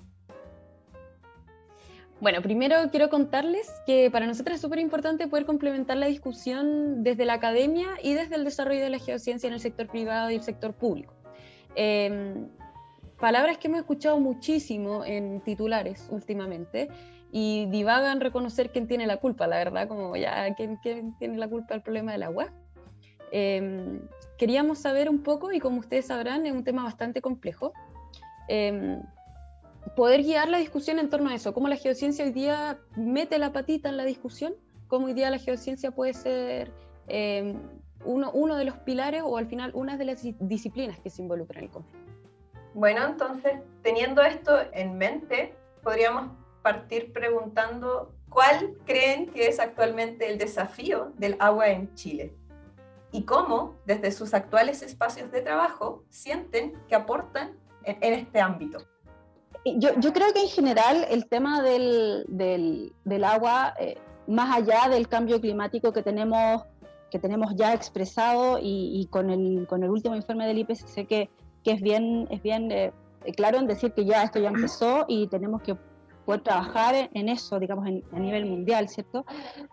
Bueno, 2.22 2.44
primero 2.44 2.76
quiero 2.92 3.10
contarles 3.10 3.68
que 3.88 4.12
para 4.12 4.28
nosotros 4.28 4.54
es 4.54 4.62
súper 4.62 4.78
importante 4.78 5.28
poder 5.28 5.48
complementar 5.48 5.98
la 5.98 6.06
discusión 6.06 7.04
desde 7.04 7.26
la 7.26 7.34
academia 7.34 7.88
y 8.04 8.14
desde 8.14 8.36
el 8.36 8.44
desarrollo 8.44 8.84
de 8.84 8.92
la 8.92 9.00
geociencia 9.00 9.48
en 9.48 9.54
el 9.54 9.60
sector 9.60 9.88
privado 9.88 10.30
y 10.30 10.36
el 10.36 10.44
sector 10.44 10.72
público. 10.74 11.16
Em, 11.74 12.48
palabras 13.20 13.58
que 13.58 13.70
hemos 13.70 13.80
escuchado 13.80 14.20
muchísimo 14.20 15.04
en 15.04 15.42
titulares 15.42 16.08
últimamente 16.12 16.90
y 17.32 17.66
divagan 17.72 18.22
reconocer 18.22 18.70
quién 18.70 18.88
tiene 18.88 19.08
la 19.08 19.18
culpa, 19.18 19.48
la 19.48 19.58
verdad, 19.58 19.88
como 19.88 20.16
ya 20.16 20.54
quién, 20.54 20.80
tiene 21.18 21.38
la 21.38 21.48
culpa 21.48 21.74
del 21.74 21.82
problema 21.82 22.12
del 22.12 22.22
agua. 22.22 22.54
Eh, 23.32 24.00
queríamos 24.38 24.78
saber 24.78 25.10
un 25.10 25.24
poco, 25.24 25.52
y 25.52 25.60
como 25.60 25.80
ustedes 25.80 26.06
sabrán, 26.06 26.46
es 26.46 26.52
un 26.52 26.64
tema 26.64 26.84
bastante 26.84 27.20
complejo, 27.20 27.74
em, 28.48 29.02
poder 29.96 30.24
guiar 30.24 30.50
la 30.50 30.58
discusión 30.58 31.00
en 31.00 31.10
torno 31.10 31.30
a 31.30 31.36
eso, 31.36 31.54
cómo 31.54 31.68
la 31.68 31.76
geociencia 31.76 32.26
hoy 32.26 32.32
día 32.32 32.80
mete 32.96 33.38
la 33.38 33.52
patita 33.52 33.90
en 33.90 33.98
la 33.98 34.06
discusión, 34.06 34.56
cómo 34.88 35.08
hoy 35.08 35.14
día 35.14 35.30
la 35.30 35.40
geociencia 35.40 35.92
puede 35.92 36.14
ser 36.14 36.72
uno, 38.06 38.32
uno 38.32 38.56
de 38.56 38.66
los 38.66 38.78
pilares 38.80 39.22
o 39.26 39.38
al 39.38 39.48
final 39.48 39.72
una 39.74 39.98
de 39.98 40.06
las 40.06 40.22
disciplinas 40.40 41.00
que 41.00 41.10
se 41.10 41.22
involucran 41.22 41.64
en 41.64 41.66
el 41.66 41.72
conflicto. 41.72 42.12
Bueno, 42.74 43.06
entonces, 43.06 43.60
teniendo 43.82 44.22
esto 44.22 44.58
en 44.72 44.98
mente, 44.98 45.54
podríamos 45.84 46.32
partir 46.62 47.12
preguntando 47.12 48.14
cuál 48.30 48.78
creen 48.86 49.28
que 49.28 49.48
es 49.48 49.60
actualmente 49.60 50.32
el 50.32 50.38
desafío 50.38 51.12
del 51.18 51.36
agua 51.40 51.68
en 51.68 51.94
Chile 51.96 52.34
y 53.12 53.26
cómo, 53.26 53.78
desde 53.86 54.12
sus 54.12 54.34
actuales 54.34 54.82
espacios 54.82 55.32
de 55.32 55.42
trabajo, 55.42 56.06
sienten 56.10 56.74
que 56.88 56.96
aportan 56.96 57.58
en, 57.84 58.14
este 58.14 58.40
ámbito. 58.40 58.80
Yo, 59.64 59.90
yo, 60.00 60.12
creo 60.12 60.34
que 60.34 60.42
en 60.42 60.48
general 60.48 61.06
el 61.10 61.28
tema 61.28 61.62
del, 61.62 62.26
del, 62.28 62.94
del 63.06 63.24
agua, 63.24 63.74
eh, 63.80 63.98
más 64.28 64.58
allá 64.58 64.90
del 64.90 65.08
cambio 65.08 65.40
climático 65.40 65.94
que 65.94 66.02
tenemos, 66.02 66.64
que 67.12 67.20
tenemos 67.20 67.56
ya 67.56 67.74
expresado 67.74 68.58
y, 68.62 69.08
con, 69.12 69.30
el, 69.30 69.68
con 69.68 69.84
el 69.84 69.92
último 69.92 70.16
informe 70.16 70.48
del 70.48 70.60
IPCC 70.60 71.08
que, 71.08 71.30
que 71.64 71.72
es 71.74 71.82
bien, 71.82 72.28
es 72.32 72.42
bien 72.42 72.72
eh, 72.72 72.92
claro 73.36 73.60
en 73.60 73.68
decir 73.68 73.92
que 73.94 74.06
ya 74.06 74.24
esto 74.24 74.40
ya 74.40 74.50
empezó 74.50 75.06
y 75.08 75.28
tenemos 75.28 75.62
que 75.62 75.76
poder 76.32 76.44
trabajar 76.44 77.10
en 77.14 77.28
eso, 77.28 77.60
digamos, 77.60 77.86
a 77.86 78.20
nivel 78.20 78.46
mundial, 78.46 78.88
¿cierto? 78.88 79.26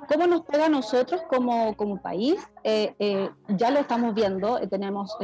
¿Cómo 0.08 0.26
nos 0.26 0.42
pega 0.42 0.66
a 0.66 0.68
nosotros 0.68 1.20
como, 1.28 1.76
como 1.76 2.02
país? 2.02 2.36
Eh, 2.64 2.94
eh, 2.98 3.30
ya 3.48 3.70
lo 3.70 3.78
estamos 3.78 4.12
viendo, 4.12 4.58
tenemos 4.68 5.16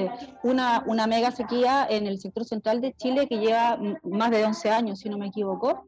una, 0.45 0.85
una 0.87 1.09
mega 1.09 1.33
sequía 1.33 1.87
en 1.91 2.07
el 2.07 2.21
sector 2.21 2.45
central 2.45 2.81
de 2.81 2.93
Chile 2.95 3.27
que 3.27 3.39
lleva 3.39 3.79
más 4.05 4.31
de 4.31 4.45
11 4.45 4.71
años, 4.71 5.01
si 5.01 5.09
no 5.09 5.19
me 5.19 5.27
equivoco, 5.27 5.85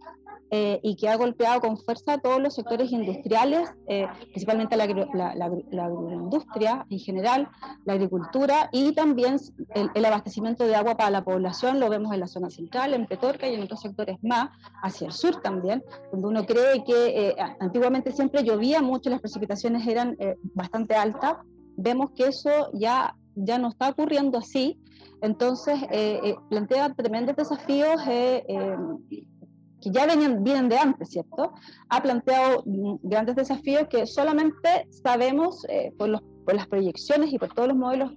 eh, 0.53 0.79
y 0.85 0.95
que 0.95 1.09
ha 1.09 1.17
golpeado 1.17 1.61
con 1.61 1.77
fuerza 1.77 2.15
a 2.15 2.19
todos 2.19 2.41
los 2.41 2.55
sectores 2.55 2.93
industriales, 2.93 3.69
eh, 3.89 4.07
principalmente 4.31 4.77
la, 4.77 4.87
la, 4.87 5.85
agroindustria 5.85 6.87
en 6.89 7.01
general, 7.01 7.49
la 7.85 7.95
agricultura 7.95 8.69
y 8.71 8.93
también 8.93 9.39
el, 9.75 10.05
abastecimiento 10.05 10.65
de 10.65 10.77
agua 10.77 10.97
para 10.97 11.11
la 11.11 11.25
población, 11.25 11.81
lo 11.81 11.91
vemos 11.91 12.15
en 12.15 12.21
la 12.21 12.29
zona 12.29 12.49
central, 12.49 12.95
en 12.95 13.07
Petorca 13.07 13.49
y 13.49 13.55
en 13.55 13.63
otros 13.65 13.81
sectores 13.81 14.19
más, 14.23 14.51
hacia 14.85 15.09
el 15.09 15.13
sur 15.13 15.41
también, 15.43 15.83
donde 16.13 16.29
uno 16.29 16.47
cree 16.47 16.85
que 16.85 17.31
eh, 17.31 17.37
antiguamente 17.59 18.13
siempre 18.13 18.45
llovía 18.45 18.81
mucho, 18.81 19.11
las 19.11 19.21
precipitaciones 19.21 19.85
eran 19.89 20.17
bastante 20.55 20.95
altas, 20.95 21.39
vemos 21.77 22.13
que 22.13 22.29
eso 22.29 22.71
ya, 22.73 23.17
ya 23.35 23.59
no 23.59 23.69
está 23.69 23.89
ocurriendo 23.89 24.39
así, 24.39 24.79
entonces 25.23 25.75
plantea 26.51 26.95
tremendos 26.95 27.35
desafíos 27.35 28.01
que 29.87 29.93
ya 29.93 30.07
venían, 30.07 30.43
vienen 30.43 30.69
de 30.69 30.79
antes, 30.79 31.11
¿cierto? 31.11 31.53
Ha 31.89 32.03
planteado 32.03 32.65
grandes 33.03 33.37
desafíos 33.37 33.87
que 33.89 34.05
solamente 34.07 34.89
sabemos 34.91 35.65
eh, 35.69 35.93
por, 35.97 36.09
los, 36.09 36.23
por, 36.45 36.55
las 36.57 36.67
proyecciones 36.67 37.33
y 37.33 37.39
por 37.39 37.55
todos 37.55 37.69
los 37.69 37.77
modelos 37.77 38.13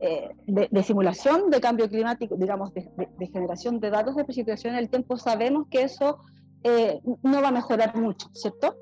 eh, 0.00 0.30
de, 0.46 0.82
simulación 0.82 1.50
de 1.50 1.60
cambio 1.60 1.88
climático, 1.90 2.36
digamos, 2.36 2.72
de, 2.72 2.88
generación 3.30 3.80
de 3.80 3.90
datos 3.90 4.16
de 4.16 4.24
precipitación 4.24 4.74
en 4.74 4.80
el 4.80 4.88
tiempo, 4.88 5.18
sabemos 5.18 5.66
que 5.70 5.82
eso 5.82 6.18
eh, 6.64 7.00
no 7.22 7.42
va 7.42 7.48
a 7.48 7.52
mejorar 7.52 7.94
mucho, 7.96 8.28
¿cierto? 8.32 8.76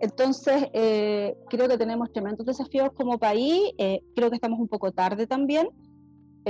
Entonces, 0.00 0.68
creo 0.72 1.68
que 1.68 1.76
tenemos 1.76 2.10
tremendos 2.10 2.46
desafíos 2.46 2.88
como 2.94 3.18
país, 3.18 3.60
creo 3.76 4.30
que 4.30 4.36
estamos 4.36 4.58
un 4.58 4.66
poco 4.66 4.92
tarde 4.92 5.26
también, 5.26 5.68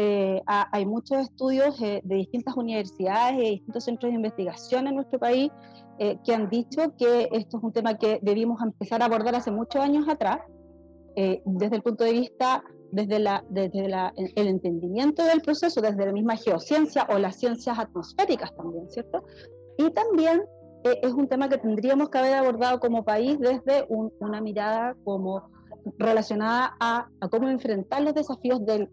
eh, 0.02 0.42
hay 0.46 0.86
muchos 0.86 1.18
estudios 1.18 1.78
eh, 1.82 2.00
de 2.02 2.14
distintas 2.14 2.56
universidades 2.56 3.36
y 3.36 3.50
distintos 3.50 3.84
centros 3.84 4.10
de 4.10 4.16
investigación 4.16 4.86
en 4.86 4.94
nuestro 4.94 5.18
país 5.18 5.52
eh, 5.98 6.16
que 6.24 6.32
han 6.32 6.48
dicho 6.48 6.96
que 6.96 7.28
esto 7.32 7.58
es 7.58 7.62
un 7.62 7.70
tema 7.70 7.98
que 7.98 8.18
debimos 8.22 8.62
empezar 8.62 9.02
a 9.02 9.04
abordar 9.04 9.34
hace 9.34 9.50
muchos 9.50 9.82
años 9.82 10.08
atrás, 10.08 10.40
desde 11.44 11.76
el 11.76 11.82
punto 11.82 12.04
de 12.04 12.12
vista, 12.12 12.64
desde, 12.92 13.18
la, 13.18 13.44
desde 13.50 13.88
la, 13.88 14.10
el 14.16 14.46
entendimiento 14.46 15.22
del 15.22 15.42
proceso, 15.42 15.82
desde 15.82 16.06
la 16.06 16.12
misma 16.12 16.36
geociencia 16.36 17.06
o 17.10 17.18
las 17.18 17.36
ciencias 17.36 17.78
atmosféricas 17.78 18.54
también, 18.56 18.88
¿cierto? 18.88 19.24
Y 19.76 19.90
también 19.90 20.40
es 20.82 21.12
un 21.12 21.28
tema 21.28 21.50
que 21.50 21.58
tendríamos 21.58 22.08
que 22.08 22.16
haber 22.16 22.34
abordado 22.34 22.80
como 22.80 23.04
país 23.04 23.38
desde 23.38 23.84
una 23.88 24.40
mirada 24.40 24.96
como 25.04 25.50
relacionada 25.98 26.74
a, 26.80 27.08
a, 27.20 27.28
cómo 27.28 27.50
enfrentar 27.50 28.02
los 28.02 28.14
desafíos 28.14 28.64
del 28.64 28.88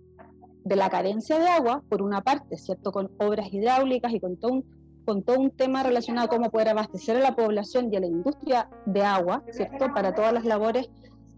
de 0.67 0.75
la 0.75 0.89
carencia 0.89 1.39
de 1.39 1.47
agua, 1.47 1.81
por 1.89 2.01
una 2.01 2.21
parte, 2.21 2.57
¿cierto? 2.57 2.91
Con 2.91 3.09
obras 3.19 3.51
hidráulicas 3.53 4.13
y 4.13 4.19
con 4.19 4.37
todo 4.37 4.51
un, 4.51 4.65
con 5.05 5.23
todo 5.23 5.39
un 5.39 5.51
tema 5.51 5.83
relacionado 5.83 6.27
a 6.27 6.29
cómo 6.29 6.51
poder 6.51 6.69
abastecer 6.69 7.15
a 7.17 7.21
la 7.21 7.35
población 7.35 7.91
y 7.91 7.95
a 7.95 8.01
la 8.01 8.07
industria 8.07 8.69
de 8.85 9.03
agua, 9.03 9.43
¿cierto? 9.51 9.93
Para 9.93 10.13
todas 10.13 10.33
las 10.33 10.43
labores 10.43 10.89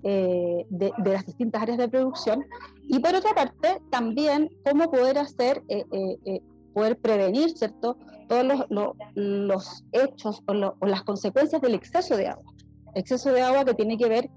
eh, 0.03 0.65
de, 0.69 0.91
las 0.97 1.25
distintas 1.25 1.61
áreas 1.61 1.77
de 1.77 1.87
producción. 1.87 2.43
Y 2.87 2.99
por 2.99 3.13
otra 3.13 3.35
parte, 3.35 3.81
también 3.91 4.49
cómo 4.65 4.89
poder 4.89 5.19
hacer, 5.19 5.61
eh, 5.67 5.85
eh, 5.91 6.41
poder 6.73 6.97
prevenir, 6.97 7.51
¿cierto? 7.51 7.97
Todos 8.27 8.45
los, 8.45 8.95
los, 9.13 9.85
hechos 9.91 10.41
o, 10.47 10.53
o, 10.79 10.85
las 10.87 11.03
consecuencias 11.03 11.61
del 11.61 11.75
exceso 11.75 12.17
de 12.17 12.27
agua. 12.27 12.51
Exceso 12.95 13.31
de 13.31 13.41
agua 13.41 13.65
que 13.65 13.75
tiene 13.75 13.97
que 13.97 14.09
ver 14.09 14.25
eh, 14.25 14.29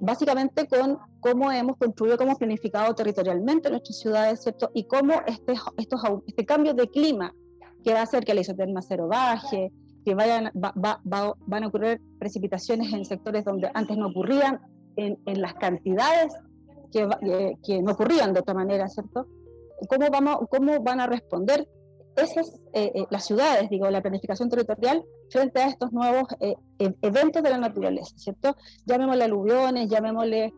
básicamente 0.00 0.66
con 0.66 0.98
cómo 1.20 1.50
hemos 1.52 1.76
construido, 1.76 2.16
cómo 2.16 2.30
hemos 2.30 2.38
planificado 2.38 2.94
territorialmente 2.94 3.70
nuestras 3.70 3.98
ciudades, 3.98 4.42
¿cierto? 4.42 4.70
Y 4.74 4.84
cómo 4.84 5.14
este, 5.26 5.54
estos, 5.76 6.00
este 6.26 6.44
cambio 6.44 6.74
de 6.74 6.88
clima 6.88 7.34
que 7.84 7.92
va 7.92 8.00
a 8.00 8.02
hacer 8.02 8.24
que 8.24 8.34
la 8.34 8.40
isoterma 8.40 8.82
cero 8.82 9.06
baje, 9.08 9.72
que 10.04 10.14
vayan, 10.14 10.50
van 10.54 11.64
a 11.64 11.66
ocurrir 11.66 12.00
precipitaciones 12.18 12.92
en 12.92 13.04
sectores 13.04 13.44
donde 13.44 13.70
antes 13.74 13.96
no 13.96 14.08
ocurrían, 14.08 14.60
en, 14.96 15.18
las 15.40 15.54
cantidades 15.54 16.34
que, 16.90 17.08
eh, 17.22 17.56
que, 17.62 17.82
no 17.82 17.92
ocurrían 17.92 18.32
de 18.32 18.40
otra 18.40 18.54
manera, 18.54 18.88
¿cierto? 18.88 19.26
¿Cómo, 19.88 20.08
vamos, 20.10 20.38
cómo 20.48 20.80
van 20.80 21.00
a 21.00 21.06
responder 21.06 21.68
esas, 22.16 22.60
eh, 22.72 22.92
eh, 22.94 23.06
las 23.10 23.26
ciudades, 23.26 23.68
digo, 23.70 23.88
la 23.90 24.00
planificación 24.00 24.48
territorial 24.48 25.04
frente 25.30 25.60
a 25.60 25.68
estos 25.68 25.92
nuevos 25.92 26.24
eh, 26.40 26.54
e-, 26.78 26.94
eventos 27.02 27.42
de 27.42 27.50
la 27.50 27.58
naturaleza, 27.58 28.16
¿cierto? 28.16 28.56
Llamémosle 28.86 29.24
aluviones, 29.24 29.88
llamémosle 29.88 30.52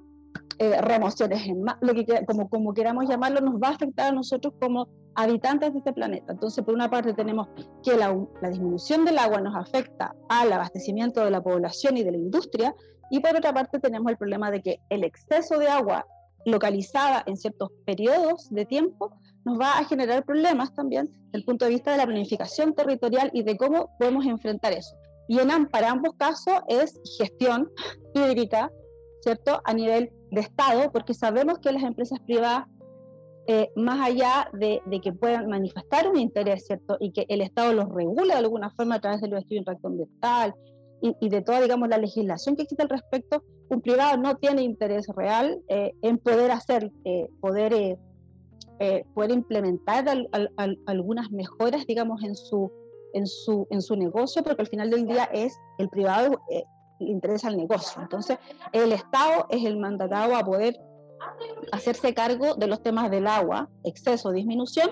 remociones, 0.80 1.46
en 1.46 1.64
lo 1.80 1.94
que, 1.94 2.04
como, 2.50 2.74
queramos 2.74 3.08
llamarlo, 3.08 3.40
nos 3.40 3.60
va 3.60 3.68
a 3.68 3.72
afectar 3.72 4.08
a 4.08 4.12
nosotros 4.12 4.54
como 4.60 4.88
habitantes 5.14 5.72
de 5.72 5.78
este 5.78 5.92
planeta. 5.92 6.32
Entonces, 6.32 6.64
por 6.64 6.74
una 6.74 6.90
parte 6.90 7.14
tenemos 7.14 7.46
que 7.84 7.96
la 7.96 8.12
disminución 8.50 9.04
del 9.04 9.18
agua 9.18 9.40
nos 9.40 9.54
afecta 9.54 10.16
al 10.28 10.52
abastecimiento 10.52 11.24
de 11.24 11.30
la 11.30 11.40
población 11.40 11.96
y 11.96 12.02
de 12.02 12.10
la 12.10 12.16
industria, 12.16 12.74
y 13.08 13.20
por 13.20 13.36
otra 13.36 13.54
parte 13.54 13.78
tenemos 13.78 14.10
el 14.10 14.16
problema 14.16 14.50
de 14.50 14.60
que 14.60 14.80
el 14.90 15.04
exceso 15.04 15.58
de 15.58 15.68
agua 15.68 16.04
localizada 16.44 17.22
en 17.26 17.36
ciertos 17.36 17.70
periodos 17.84 18.48
de 18.50 18.64
tiempo 18.64 19.16
nos 19.48 19.58
va 19.58 19.78
a 19.78 19.84
generar 19.84 20.24
problemas 20.24 20.74
también 20.74 21.06
desde 21.06 21.38
el 21.38 21.44
punto 21.44 21.64
de 21.64 21.70
vista 21.70 21.90
de 21.90 21.96
la 21.96 22.06
planificación 22.06 22.74
territorial 22.74 23.30
y 23.32 23.42
de 23.42 23.56
cómo 23.56 23.90
podemos 23.98 24.26
enfrentar 24.26 24.72
eso. 24.72 24.94
Y 25.26 25.38
en, 25.38 25.66
para 25.66 25.90
ambos 25.90 26.14
casos 26.16 26.54
es 26.68 27.00
gestión 27.18 27.70
hídrica, 28.14 28.70
¿cierto? 29.22 29.60
A 29.64 29.72
nivel 29.72 30.10
de 30.30 30.40
Estado, 30.42 30.90
porque 30.92 31.14
sabemos 31.14 31.58
que 31.60 31.72
las 31.72 31.82
empresas 31.82 32.18
privadas, 32.20 32.66
eh, 33.46 33.70
más 33.74 34.06
allá 34.06 34.50
de, 34.52 34.82
que 35.02 35.12
puedan 35.12 35.48
manifestar 35.48 36.08
un 36.08 36.18
interés, 36.18 36.66
¿cierto? 36.66 36.98
Y 37.00 37.12
que 37.12 37.24
el 37.28 37.40
Estado 37.40 37.72
los 37.72 37.88
regule 37.88 38.34
de 38.34 38.40
alguna 38.40 38.70
forma 38.70 38.96
a 38.96 39.00
través 39.00 39.22
del 39.22 39.32
estudio 39.32 39.56
de 39.56 39.60
impacto 39.60 39.88
ambiental 39.88 40.54
y, 41.00 41.28
de 41.28 41.42
toda, 41.42 41.60
digamos, 41.60 41.88
la 41.88 41.96
legislación 41.96 42.56
que 42.56 42.62
existe 42.62 42.82
al 42.82 42.88
respecto, 42.88 43.44
un 43.68 43.80
privado 43.80 44.16
no 44.16 44.36
tiene 44.36 44.62
interés 44.62 45.06
real 45.14 45.60
eh, 45.68 45.92
en 46.02 46.18
poder 46.18 46.50
hacer, 46.50 46.90
eh, 47.04 47.28
poder 47.40 47.98
eh, 48.80 49.04
poder 49.12 49.32
implementar 49.32 50.06
algunas 50.86 51.30
mejoras, 51.32 51.84
digamos, 51.86 52.22
en 52.22 52.36
su, 52.36 52.70
en, 53.12 53.26
su, 53.26 53.66
en 53.70 53.82
su 53.82 53.96
negocio, 53.96 54.44
porque 54.44 54.62
al 54.62 54.68
final 54.68 54.90
del 54.90 55.04
día 55.04 55.24
es 55.32 55.58
el 55.78 55.88
privado, 55.88 56.40
eh, 56.48 56.62
le 57.00 57.10
interesa 57.10 57.48
el 57.48 57.56
negocio. 57.56 58.00
Entonces, 58.00 58.38
el 58.72 58.92
Estado 58.92 59.46
es 59.50 59.64
el 59.64 59.78
mandatado 59.78 60.36
a 60.36 60.44
poder 60.44 60.80
hacerse 61.72 62.14
cargo 62.14 62.54
de 62.54 62.68
los 62.68 62.80
temas 62.80 63.10
del 63.10 63.26
agua, 63.26 63.68
exceso, 63.82 64.30
disminución, 64.30 64.90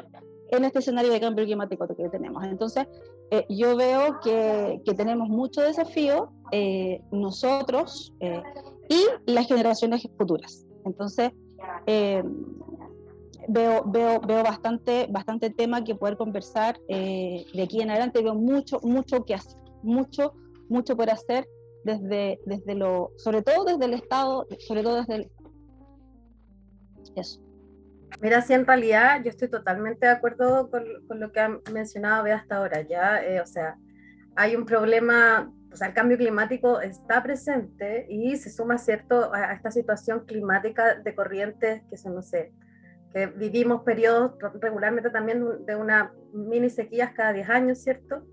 en 0.51 0.65
este 0.65 0.81
escenario 0.81 1.13
de 1.13 1.21
cambio 1.21 1.45
climático 1.45 1.87
que 1.87 2.09
tenemos. 2.09 2.43
Entonces, 2.45 2.89
eh, 3.31 3.47
yo 3.49 3.77
veo 3.77 4.19
que, 4.21 4.81
que, 4.85 4.95
tenemos 4.95 5.29
mucho 5.29 5.61
desafío 5.61 6.33
nosotros 7.13 8.13
y 8.89 9.31
las 9.31 9.47
generaciones 9.47 10.09
futuras. 10.17 10.65
Entonces, 10.85 11.33
veo, 13.49 13.85
veo, 13.87 14.21
veo 14.21 14.43
bastante, 14.43 15.07
bastante 15.11 15.51
tema 15.51 15.85
que 15.85 15.95
poder 15.95 16.17
conversar 16.17 16.79
eh, 16.89 17.45
de 17.53 17.63
aquí 17.63 17.81
en 17.81 17.91
adelante. 17.91 18.23
Veo 18.23 18.35
mucho, 18.35 18.81
mucho 18.83 19.25
que 19.25 19.35
hacer, 19.35 19.61
mucho, 19.83 20.35
mucho 20.69 20.97
por 20.97 21.11
hacer 21.11 21.47
desde, 21.85 22.41
desde 22.47 22.75
lo, 22.75 23.13
sobre 23.17 23.43
todo 23.43 23.65
desde 23.65 23.85
el 23.85 23.95
Estado, 23.95 24.47
sobre 24.59 24.83
todo 24.83 24.97
desde 24.97 25.15
el... 25.15 25.31
Eso. 27.15 27.41
Mira, 28.21 28.43
sí, 28.43 28.53
en 28.53 28.67
realidad 28.67 29.23
yo 29.23 29.31
estoy 29.31 29.49
totalmente 29.49 30.07
de 30.07 30.13
acuerdo 30.13 30.71
con, 30.71 30.85
con 31.07 31.21
lo 31.21 31.33
que 31.33 31.41
ha 31.41 31.61
mencionado 31.73 32.25
Bea 32.25 32.37
hasta 32.37 32.57
ahora, 32.57 32.83
ya, 32.83 33.23
eh, 33.23 33.41
o 33.41 33.47
sea, 33.47 33.79
hay 34.37 34.55
un 34.55 34.65
problema, 34.67 35.53
o 35.73 35.77
sea, 35.77 35.89
el 35.89 35.95
cambio 35.95 36.17
climático 36.17 36.81
está 36.81 37.23
presente 37.23 38.07
y 38.09 38.37
se 38.37 38.51
suma, 38.51 38.79
¿cierto?, 38.79 39.33
a, 39.33 39.53
esta 39.53 39.71
situación 39.71 40.25
climática 40.27 40.95
de 40.97 41.15
corrientes 41.15 41.83
que 41.91 41.97
se, 41.97 42.11
no 42.11 42.23
sé, 42.23 42.53
vivimos 43.25 43.83
periodos 43.83 44.33
regularmente 44.61 45.09
también 45.11 45.65
de 45.65 45.77
una 45.77 46.13
mini 46.35 46.69
sequías 46.69 47.13
cada 47.15 47.33
10 47.33 47.49
años, 47.49 47.79
¿cierto? 47.83 48.27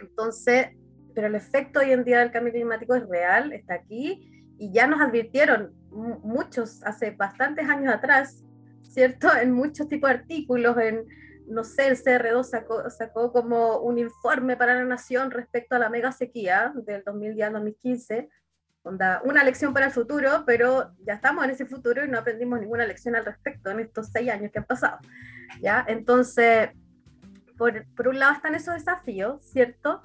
Entonces, 0.00 0.68
pero 1.14 1.26
el 1.26 1.34
efecto 1.34 1.80
hoy 1.80 1.92
en 1.92 2.04
día 2.04 2.20
del 2.20 2.30
cambio 2.30 2.52
climático 2.52 2.94
es 2.94 3.08
real, 3.08 3.52
está 3.52 3.74
aquí, 3.74 4.28
y 4.58 4.72
ya 4.72 4.86
nos 4.86 5.00
advirtieron 5.00 5.72
muchos 5.90 6.84
hace 6.84 7.10
bastantes 7.10 7.68
años 7.68 7.92
atrás, 7.92 8.44
¿cierto? 8.82 9.28
En 9.42 9.50
muchos 9.50 9.88
tipos 9.88 10.08
de 10.08 10.16
artículos, 10.16 10.78
en, 10.78 11.04
no 11.48 11.64
sé, 11.64 11.88
el 11.88 11.96
CR2 11.96 12.44
sacó, 12.44 12.88
sacó 12.90 13.32
como 13.32 13.78
un 13.78 13.98
informe 13.98 14.56
para 14.56 14.74
la 14.74 14.84
nación 14.84 15.30
respecto 15.30 15.74
a 15.74 15.80
la 15.80 15.90
mega 15.90 16.12
sequía 16.12 16.72
del 16.86 17.02
2010-2015, 18.84 19.20
una 19.24 19.44
lección 19.44 19.72
para 19.72 19.86
el 19.86 19.92
futuro, 19.92 20.44
pero 20.46 20.92
ya 21.06 21.14
estamos 21.14 21.44
en 21.44 21.50
ese 21.50 21.66
futuro 21.66 22.04
y 22.04 22.08
no 22.08 22.18
aprendimos 22.18 22.60
ninguna 22.60 22.86
lección 22.86 23.14
al 23.16 23.24
respecto 23.24 23.70
en 23.70 23.80
estos 23.80 24.08
seis 24.08 24.30
años 24.30 24.50
que 24.52 24.58
han 24.58 24.64
pasado. 24.64 24.98
¿ya? 25.60 25.84
Entonces, 25.88 26.70
por, 27.56 27.84
por 27.94 28.08
un 28.08 28.18
lado 28.18 28.34
están 28.34 28.54
esos 28.54 28.74
desafíos, 28.74 29.42
¿cierto? 29.44 30.02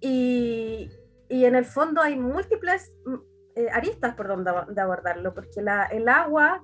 Y, 0.00 0.90
y 1.28 1.44
en 1.44 1.54
el 1.54 1.64
fondo 1.64 2.00
hay 2.02 2.16
múltiples 2.16 2.92
mm, 3.04 3.14
eh, 3.56 3.68
aristas 3.72 4.14
por 4.14 4.28
donde 4.28 4.52
de 4.68 4.80
abordarlo, 4.80 5.34
porque 5.34 5.62
la, 5.62 5.84
el 5.86 6.08
agua 6.08 6.62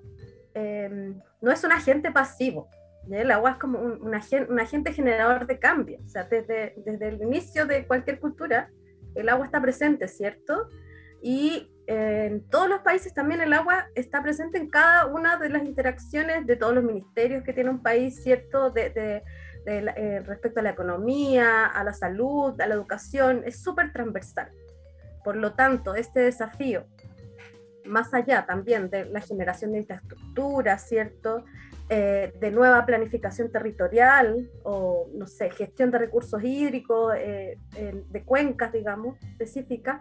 em, 0.55 1.21
no 1.41 1.51
es 1.51 1.65
un 1.65 1.73
agente 1.73 2.11
pasivo, 2.11 2.69
el 3.11 3.31
agua 3.31 3.53
es 3.53 3.57
como 3.57 3.81
un, 3.81 4.03
un, 4.03 4.15
agente, 4.15 4.53
un, 4.53 4.61
agente, 4.61 4.93
generador 4.93 5.47
de 5.47 5.59
cambio, 5.59 5.99
o 6.05 6.09
sea, 6.09 6.25
desde, 6.25 6.75
desde 6.85 7.09
el 7.09 7.23
inicio 7.23 7.67
de 7.67 7.87
cualquier 7.87 8.21
cultura, 8.21 8.71
el 9.15 9.29
agua 9.29 9.47
está 9.47 9.61
presente, 9.61 10.07
¿cierto? 10.09 10.69
Y 11.23 11.71
en 11.87 12.49
todos 12.49 12.69
los 12.69 12.81
países 12.81 13.12
también 13.14 13.41
el 13.41 13.52
agua 13.52 13.87
está 13.95 14.23
presente 14.23 14.59
en 14.59 14.69
cada 14.69 15.07
una 15.07 15.37
de 15.37 15.49
las 15.49 15.64
interacciones 15.64 16.47
de 16.47 16.57
todos 16.57 16.75
los 16.75 16.85
ministerios 16.85 17.43
que 17.45 17.52
tiene 17.52 17.71
un 17.71 17.83
país, 17.83 18.23
¿cierto? 18.23 18.71
De, 18.71 18.91
de, 18.91 19.23
de, 19.64 19.93
eh, 19.97 20.21
respecto 20.21 20.61
a 20.61 20.62
la 20.62 20.71
economía, 20.71 21.67
a 21.67 21.85
la 21.85 21.93
salud, 21.93 22.61
a 22.61 22.67
la 22.67 22.75
educación, 22.75 23.43
es 23.45 23.62
súper 23.62 23.93
transversal. 23.93 24.50
Por 25.25 25.37
lo 25.37 25.55
tanto, 25.55 25.95
este 25.95 26.21
desafío, 26.21 26.87
más 27.85 28.14
allá 28.14 28.47
también 28.47 28.91
de 28.91 29.05
la 29.07 29.21
generación 29.21 29.73
de 29.73 29.79
infraestructura, 29.79 30.79
¿cierto? 30.79 31.45
Eh, 31.88 32.33
de 32.41 32.50
nueva 32.50 32.87
planificación 32.87 33.50
territorial 33.50 34.50
o, 34.62 35.09
no 35.14 35.26
sé, 35.26 35.50
gestión 35.50 35.91
de 35.91 35.99
recursos 35.99 36.43
hídricos, 36.43 37.14
eh, 37.19 37.59
de 37.76 38.25
cuencas, 38.25 38.73
digamos, 38.73 39.19
específicas, 39.23 40.00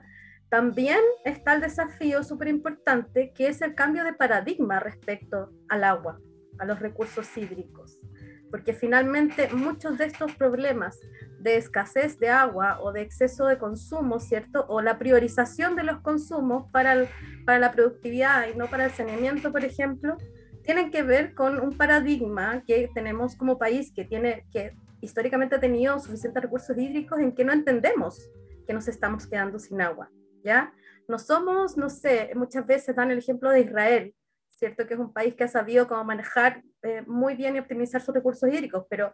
también 0.51 0.99
está 1.25 1.55
el 1.55 1.61
desafío 1.61 2.23
súper 2.23 2.49
importante 2.49 3.33
que 3.33 3.47
es 3.47 3.63
el 3.63 3.73
cambio 3.73 4.03
de 4.03 4.13
paradigma 4.13 4.79
respecto 4.79 5.49
al 5.67 5.83
agua, 5.83 6.19
a 6.59 6.65
los 6.65 6.79
recursos 6.79 7.35
hídricos 7.35 7.99
porque 8.51 8.73
finalmente 8.73 9.49
muchos 9.53 9.97
de 9.97 10.05
estos 10.05 10.35
problemas 10.35 10.99
de 11.39 11.55
escasez 11.55 12.19
de 12.19 12.29
agua 12.29 12.79
o 12.81 12.91
de 12.91 13.01
exceso 13.01 13.47
de 13.47 13.57
consumo, 13.57 14.19
¿cierto? 14.19 14.65
O 14.67 14.81
la 14.81 14.99
priorización 14.99 15.75
de 15.75 15.83
los 15.83 16.01
consumos 16.01 16.69
para, 16.71 17.07
para 17.45 17.57
la 17.57 17.71
productividad 17.71 18.47
y 18.53 18.57
no 18.57 18.67
para 18.67 18.85
el 18.85 18.91
saneamiento, 18.91 19.51
por 19.51 19.63
ejemplo, 19.63 20.17
tienen 20.63 20.91
que 20.91 21.01
ver 21.01 21.33
con 21.33 21.59
un 21.59 21.75
paradigma 21.75 22.63
que 22.67 22.89
tenemos 22.93 23.35
como 23.35 23.57
país 23.57 23.91
que 23.95 24.03
tiene 24.03 24.45
que 24.51 24.75
históricamente 24.99 25.55
ha 25.55 25.59
tenido 25.59 25.97
suficientes 25.99 26.43
recursos 26.43 26.77
hídricos 26.77 27.19
en 27.19 27.33
que 27.33 27.43
no 27.43 27.53
entendemos 27.53 28.29
que 28.67 28.73
nos 28.73 28.87
estamos 28.87 29.25
quedando 29.25 29.57
sin 29.57 29.81
agua, 29.81 30.11
¿ya? 30.43 30.73
No 31.07 31.19
somos, 31.19 31.77
no 31.77 31.89
sé, 31.89 32.31
muchas 32.35 32.65
veces 32.65 32.95
dan 32.95 33.11
el 33.11 33.17
ejemplo 33.17 33.49
de 33.49 33.61
Israel, 33.61 34.15
¿cierto? 34.49 34.87
Que 34.87 34.93
es 34.93 34.99
un 34.99 35.13
país 35.13 35.35
que 35.35 35.43
ha 35.43 35.47
sabido 35.47 35.87
cómo 35.87 36.03
manejar 36.03 36.63
eh, 36.83 37.03
muy 37.07 37.35
bien 37.35 37.55
y 37.55 37.59
optimizar 37.59 38.01
sus 38.01 38.13
recursos 38.13 38.49
hídricos, 38.49 38.85
pero 38.89 39.13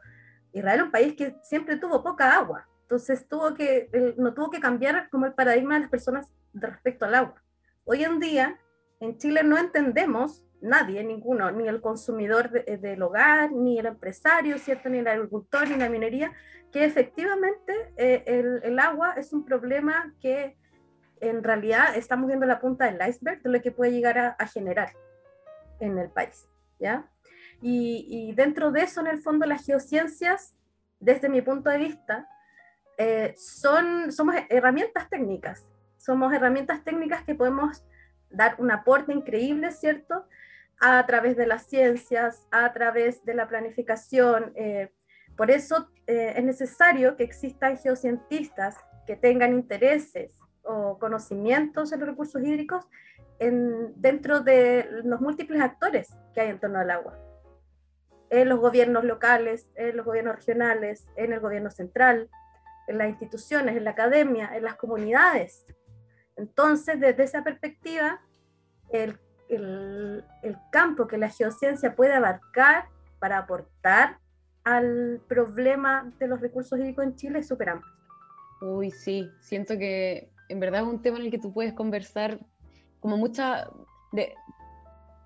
Israel 0.54 0.80
es 0.80 0.86
un 0.86 0.92
país 0.92 1.16
que 1.16 1.36
siempre 1.44 1.78
tuvo 1.78 2.04
poca 2.04 2.36
agua, 2.36 2.68
entonces 2.82 3.28
tuvo 3.28 3.54
que, 3.54 3.90
no 4.18 4.34
tuvo 4.34 4.50
que 4.50 4.60
cambiar 4.60 5.10
como 5.10 5.26
el 5.26 5.34
paradigma 5.34 5.76
de 5.76 5.82
las 5.82 5.90
personas 5.90 6.32
respecto 6.54 7.06
al 7.06 7.16
agua. 7.16 7.44
Hoy 7.84 8.04
en 8.04 8.20
día, 8.20 8.58
en 9.00 9.18
Chile 9.18 9.44
no 9.44 9.58
entendemos 9.58 10.46
nadie, 10.62 11.04
ninguno, 11.04 11.52
ni 11.52 11.68
el 11.68 11.82
consumidor 11.82 12.50
de, 12.50 12.64
eh, 12.68 12.78
del 12.78 13.02
hogar, 13.02 13.52
ni 13.52 13.80
el 13.80 13.86
empresario, 13.86 14.58
¿cierto? 14.58 14.90
ni 14.90 15.00
el 15.00 15.08
agricultor, 15.08 15.70
ni 15.70 15.78
la 15.78 15.90
minería, 15.90 16.32
que 16.72 16.84
efectivamente 16.84 17.94
eh, 17.98 18.24
el, 18.26 18.62
el, 18.64 18.80
agua 18.80 19.14
es 19.14 19.34
un 19.34 19.46
problema 19.46 20.14
que 20.22 20.58
en 21.22 21.44
realidad 21.44 21.96
estamos 21.96 22.28
viendo 22.28 22.46
la 22.46 22.60
punta 22.60 22.86
del 22.86 23.08
iceberg 23.08 23.42
de 23.42 23.50
lo 23.50 23.62
que 23.62 23.72
puede 23.72 23.92
llegar 23.92 24.18
a, 24.18 24.28
a 24.30 24.48
generar 24.48 24.94
en 25.80 25.98
el 25.98 26.10
país, 26.10 26.48
¿ya? 26.80 27.10
Y, 27.62 28.06
y, 28.10 28.34
dentro 28.34 28.72
de 28.72 28.82
eso, 28.82 29.02
en 29.02 29.08
el 29.08 29.20
fondo, 29.20 29.46
las 29.46 29.66
geociencias, 29.66 30.56
desde 31.00 31.30
mi 31.30 31.42
punto 31.42 31.70
de 31.70 31.80
vista, 31.80 32.28
eh, 32.98 33.34
son, 33.38 34.12
somos 34.12 34.36
herramientas 34.50 35.10
técnicas, 35.10 35.70
somos 35.98 36.34
herramientas 36.34 36.84
técnicas 36.84 37.24
que 37.24 37.36
podemos 37.36 37.84
dar 38.30 38.56
un 38.60 38.72
aporte 38.72 39.14
increíble, 39.14 39.72
¿cierto? 39.72 40.28
A 40.80 41.06
través 41.06 41.38
de 41.38 41.48
las 41.48 41.68
ciencias, 41.68 42.46
a 42.52 42.72
través 42.74 43.24
de 43.24 43.34
la 43.34 43.48
planificación. 43.48 44.52
Eh, 44.56 44.92
por 45.36 45.52
eso 45.52 45.90
eh, 46.08 46.34
es 46.36 46.44
necesario 46.44 47.16
que 47.16 47.24
existan 47.24 47.78
geocientistas 47.78 48.76
que 49.06 49.16
tengan 49.16 49.54
intereses 49.54 50.34
o 50.68 51.00
conocimientos 51.00 51.92
en 51.92 52.00
los 52.00 52.10
recursos 52.10 52.42
hídricos 52.44 52.86
dentro 53.40 54.42
de 54.42 54.90
los 55.04 55.22
múltiples 55.22 55.62
actores 55.62 56.16
que 56.34 56.42
hay 56.42 56.50
en 56.50 56.60
torno 56.60 56.80
al 56.80 56.92
agua. 56.92 57.18
En 58.30 58.50
los 58.50 58.60
gobiernos 58.60 59.04
locales, 59.04 59.68
en 59.76 59.96
los 59.96 60.06
gobiernos 60.06 60.36
regionales, 60.36 61.08
en 61.16 61.34
el 61.34 61.40
gobierno 61.40 61.72
central, 61.72 62.30
en 62.88 62.98
las 62.98 63.10
instituciones, 63.10 63.78
en 63.78 63.84
la 63.84 63.92
academia, 63.92 64.56
en 64.56 64.64
las 64.64 64.76
comunidades. 64.76 65.66
Entonces, 66.36 67.00
desde 67.00 67.24
esa 67.24 67.44
perspectiva, 67.44 68.22
el, 68.90 69.18
el, 69.50 70.26
el 70.44 70.58
campo 70.72 71.08
que 71.08 71.18
la 71.18 71.30
geociencia 71.30 71.96
puede 71.96 72.14
abarcar 72.14 72.90
para 73.20 73.38
aportar 73.38 74.20
al 74.64 75.22
problema 75.28 76.12
de 76.20 76.28
los 76.28 76.42
recursos 76.42 76.78
hídricos 76.78 77.06
en 77.06 77.16
Chile 77.16 77.40
es 77.40 77.48
súper 77.48 77.70
amplio. 77.70 77.94
Uy, 78.62 78.92
sí, 78.92 79.30
siento 79.40 79.78
que 79.78 80.30
en 80.50 80.60
verdad 80.60 80.82
es 80.82 80.88
un 80.88 81.02
tema 81.02 81.18
en 81.18 81.26
el 81.26 81.32
que 81.32 81.40
tú 81.40 81.54
puedes 81.54 81.74
conversar 81.74 82.40
como 83.00 83.18
mucha... 83.18 83.70
De, 84.12 84.34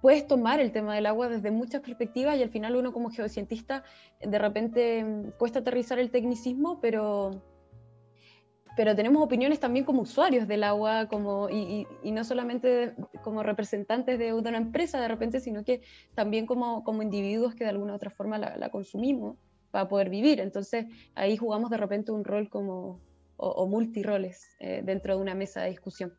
puedes 0.01 0.27
tomar 0.27 0.60
el 0.60 0.71
tema 0.71 0.95
del 0.95 1.05
agua 1.05 1.29
desde 1.29 1.51
muchas 1.51 1.81
perspectivas 1.81 2.36
y 2.38 2.43
al 2.43 2.49
final 2.49 2.75
uno 2.75 2.91
como 2.91 3.12
geocientista 3.12 3.84
de 4.19 4.39
repente 4.39 5.03
mm, 5.03 5.31
cuesta 5.38 5.60
aterrizar 5.60 5.99
el 5.99 6.10
tecnicismo, 6.10 6.79
pero, 6.81 7.43
pero 8.75 8.95
tenemos 8.95 9.23
opiniones 9.23 9.60
también 9.60 9.86
como 9.86 10.01
usuarios 10.01 10.47
del 10.47 10.63
agua 10.63 11.07
como, 11.07 11.49
y, 11.49 11.86
no 12.03 12.23
solamente 12.23 12.95
como 13.23 13.43
representantes 13.43 14.17
de 14.17 14.34
una 14.34 14.57
empresa 14.57 14.99
de 14.99 15.07
repente, 15.07 15.39
sino 15.39 15.63
que 15.63 15.81
también 16.15 16.47
como, 16.47 16.84
como 16.84 17.03
individuos 17.03 17.53
que 17.53 17.63
de 17.63 17.69
alguna 17.69 17.93
otra 17.93 18.10
forma 18.10 18.39
la 18.39 18.69
consumimos 18.69 19.38
para 19.71 19.88
poder 19.88 20.10
vivir. 20.10 20.39
Entonces 20.39 20.86
ahí 21.15 21.38
jugamos 21.38 21.69
de 21.69 21.77
repente 21.77 22.12
un 22.12 22.23
rol 22.23 22.49
como, 22.49 22.99
o, 23.41 23.49
o 23.49 23.67
multiroles 23.67 24.56
eh, 24.60 24.82
dentro 24.84 25.15
de 25.15 25.21
una 25.21 25.36
mesa 25.36 25.62
de 25.62 25.69
discusión. 25.71 26.13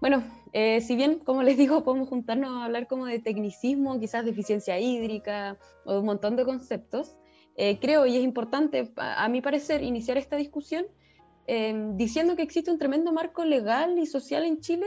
Bueno, 0.00 0.24
eh, 0.52 0.80
si 0.80 0.96
bien, 0.96 1.20
como 1.20 1.42
les 1.44 1.56
digo, 1.56 1.84
podemos 1.84 2.08
juntarnos 2.08 2.50
a 2.50 2.64
hablar 2.64 2.88
como 2.88 3.06
de 3.06 3.20
tecnicismo, 3.20 4.00
quizás 4.00 4.24
de 4.24 4.32
eficiencia 4.32 4.80
hídrica 4.80 5.58
o 5.84 5.92
de 5.92 5.98
un 6.00 6.06
montón 6.06 6.36
de 6.36 6.44
conceptos, 6.44 7.16
eh, 7.56 7.78
creo 7.78 8.06
y 8.06 8.16
es 8.16 8.24
importante, 8.24 8.92
a, 8.96 9.24
a, 9.24 9.28
mi 9.28 9.40
parecer, 9.40 9.82
iniciar 9.82 10.16
esta 10.16 10.36
discusión 10.36 10.86
eh, 11.46 11.92
diciendo 11.94 12.36
que 12.36 12.42
existe 12.42 12.70
un 12.70 12.78
tremendo 12.78 13.12
marco 13.12 13.44
legal 13.44 13.98
y 13.98 14.06
social 14.06 14.44
en 14.44 14.60
Chile 14.60 14.86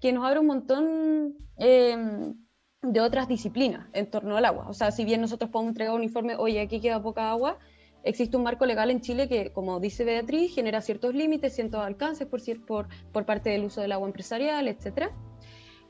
que 0.00 0.12
nos 0.12 0.24
abre 0.24 0.40
un 0.40 0.46
montón 0.46 1.34
em, 1.56 2.34
de 2.82 3.00
otras 3.00 3.26
disciplinas 3.26 3.88
en 3.94 4.10
torno 4.10 4.36
al 4.36 4.44
agua. 4.44 4.68
O 4.68 4.74
sea, 4.74 4.90
si 4.90 5.04
bien 5.04 5.22
nosotros 5.22 5.50
podemos 5.50 5.70
entregar 5.70 5.94
un 5.94 6.02
informe, 6.02 6.36
oye, 6.36 6.60
aquí 6.60 6.80
queda 6.80 7.02
poca 7.02 7.30
agua, 7.30 7.58
existe 8.04 8.36
un 8.36 8.42
marco 8.42 8.66
legal 8.66 8.90
en 8.90 9.00
Chile 9.00 9.28
que, 9.28 9.52
como 9.52 9.80
dice 9.80 10.04
Beatriz, 10.04 10.54
genera 10.54 10.80
ciertos 10.80 11.14
límites, 11.14 11.54
ciertos 11.54 11.80
alcances 11.80 12.26
por, 12.26 12.40
por, 12.66 12.88
por 13.12 13.26
parte 13.26 13.50
del 13.50 13.64
uso 13.64 13.80
del 13.80 13.92
agua 13.92 14.06
empresarial, 14.06 14.68
etc. 14.68 15.10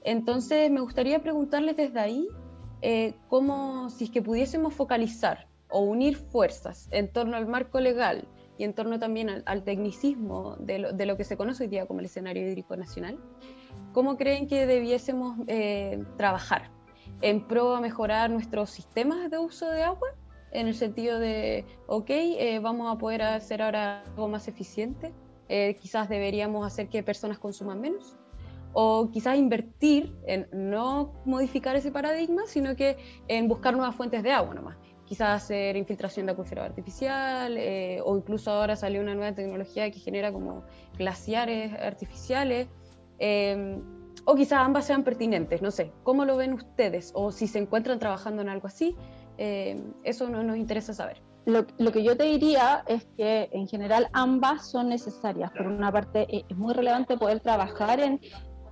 Entonces, 0.03 0.70
me 0.70 0.81
gustaría 0.81 1.20
preguntarles 1.20 1.77
desde 1.77 2.00
ahí 2.00 2.29
eh, 2.83 3.14
cómo, 3.29 3.90
si 3.90 4.05
es 4.05 4.11
que 4.11 4.22
pudiésemos 4.22 4.74
focalizar 4.74 5.48
o 5.68 5.81
unir 5.81 6.16
fuerzas 6.16 6.88
en 6.92 7.12
torno 7.12 7.37
al 7.37 7.46
marco 7.46 7.81
legal 7.81 8.29
y 8.57 8.64
en 8.64 8.74
torno 8.74 8.98
también 9.00 9.42
al, 9.46 9.64
tecnicismo 9.64 10.57
de 10.61 10.79
lo, 10.79 10.92
de 10.92 11.07
lo, 11.07 11.16
que 11.16 11.24
se 11.24 11.37
conoce 11.37 11.64
hoy 11.64 11.68
día 11.68 11.87
como 11.87 12.00
el 12.00 12.07
escenario 12.07 12.46
hídrico 12.46 12.77
nacional, 12.77 13.18
¿cómo 13.92 14.16
creen 14.16 14.46
que 14.46 14.66
debiésemos 14.66 15.38
eh, 15.48 16.05
trabajar 16.16 16.70
en 17.20 17.46
pro 17.48 17.74
a 17.74 17.81
mejorar 17.81 18.31
nuestros 18.31 18.70
sistemas 18.70 19.31
de 19.31 19.38
uso 19.38 19.68
de 19.68 19.83
agua 19.83 20.09
en 20.55 20.69
el 20.69 20.75
sentido 20.75 21.19
de, 21.19 21.67
ok, 21.87 22.11
eh, 22.11 22.61
vamos 22.61 22.95
a 22.95 22.97
poder 22.97 23.23
hacer 23.23 23.61
ahora 23.61 24.03
algo 24.05 24.29
más 24.29 24.49
eficiente, 24.49 25.12
eh, 25.49 25.77
quizás 25.81 26.09
deberíamos 26.09 26.67
hacer 26.67 26.88
que 26.88 27.03
personas 27.03 27.38
consuman 27.38 27.81
menos, 27.81 28.17
o 28.73 29.11
quizás 29.11 29.37
invertir 29.37 30.14
en 30.27 30.49
no 30.53 31.12
modificar 31.25 31.77
ese 31.77 31.90
paradigma, 31.90 32.43
sino 32.47 32.75
que 32.77 32.97
en 33.29 33.49
buscar 33.49 33.75
nuevas 33.75 33.95
fuentes 33.95 34.23
de 34.23 34.33
agua 34.33 34.55
nomás. 34.55 34.77
quizás 35.07 35.43
hacer 35.45 35.77
infiltración 35.77 36.25
de 36.25 36.33
acuífero 36.33 36.62
artificial, 36.62 37.57
eh, 37.59 38.01
o 38.03 38.17
incluso 38.17 38.51
ahora 38.51 38.75
salió 38.75 39.03
una 39.03 39.14
nueva 39.14 39.35
tecnología 39.35 39.90
que 39.90 39.99
genera 39.99 40.33
como 40.33 40.64
glaciares 40.97 41.75
artificiales, 41.75 42.69
em, 43.19 43.83
o 44.25 44.35
quizás 44.35 44.61
ambas 44.61 44.87
sean 44.87 45.05
pertinentes, 45.05 45.61
no 45.61 45.71
sé, 45.71 45.93
¿cómo 46.05 46.25
lo 46.25 46.38
ven 46.38 46.55
ustedes? 46.55 47.12
O 47.14 47.33
si 47.33 47.47
se 47.47 47.59
encuentran 47.59 47.99
trabajando 47.99 48.40
en 48.40 48.49
algo 48.49 48.67
así, 48.67 48.97
em, 49.38 49.92
eso 50.03 50.29
no 50.29 50.42
nos 50.42 50.57
interesa 50.57 50.92
saber. 50.94 51.23
Lo, 51.47 51.66
lo, 51.79 51.92
que 51.92 52.03
yo 52.03 52.16
te 52.16 52.25
diría 52.25 52.85
es 52.87 53.07
que 53.16 53.51
en 53.53 53.68
general 53.68 54.09
ambas 54.12 54.70
son 54.70 54.88
necesarias. 54.88 55.51
Por 55.53 55.66
una 55.66 55.92
parte, 55.92 56.27
e, 56.35 56.44
es 56.49 56.57
muy 56.57 56.73
relevante 56.73 57.18
poder 57.18 57.40
trabajar 57.40 58.01
en 58.01 58.20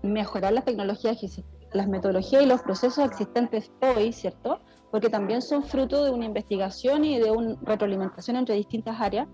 mejorar 0.02 0.52
las 0.52 0.64
tecnologías, 0.64 1.18
las 1.72 1.88
metodologías 1.88 2.42
y 2.42 2.46
los 2.46 2.62
procesos 2.62 3.04
existentes 3.04 3.70
hoy, 3.80 4.12
¿cierto? 4.12 4.60
porque 4.92 5.08
también 5.08 5.40
son 5.40 5.64
fruto 5.64 6.04
de 6.04 6.10
una 6.10 6.26
investigación 6.26 7.04
y 7.04 7.18
de 7.18 7.30
una 7.30 7.56
retroalimentación 7.62 8.36
entre 8.36 8.54
distintas 8.56 9.00
áreas. 9.00 9.26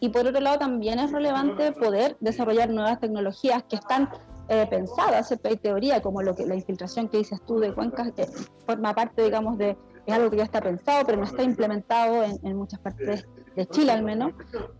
Y 0.00 0.08
por 0.08 0.26
otro 0.26 0.40
lado, 0.40 0.58
también 0.58 0.98
es 0.98 1.12
relevante 1.12 1.72
poder 1.72 2.16
desarrollar 2.20 2.70
nuevas 2.70 2.98
tecnologías 2.98 3.62
que 3.64 3.76
están 3.76 4.08
eh, 4.48 4.66
pensadas, 4.68 5.28
¿cierto? 5.28 5.50
Hay 5.50 5.56
teoría 5.56 6.00
como 6.00 6.22
lo 6.22 6.34
que, 6.34 6.46
la 6.46 6.54
infiltración 6.54 7.08
que 7.08 7.18
dices 7.18 7.38
tú 7.46 7.58
de 7.58 7.74
cuencas, 7.74 8.12
que 8.12 8.26
forma 8.66 8.94
parte, 8.94 9.24
digamos, 9.24 9.58
de, 9.58 9.76
es 10.06 10.14
algo 10.14 10.30
que 10.30 10.36
ya 10.36 10.44
está 10.44 10.60
pensado, 10.60 11.04
pero 11.06 11.18
no 11.18 11.24
está 11.24 11.42
implementado 11.42 12.22
en, 12.24 12.56
muchas 12.56 12.80
partes 12.80 13.26
de 13.56 13.66
Chile 13.66 13.92
al 13.92 14.02
menos. 14.02 14.32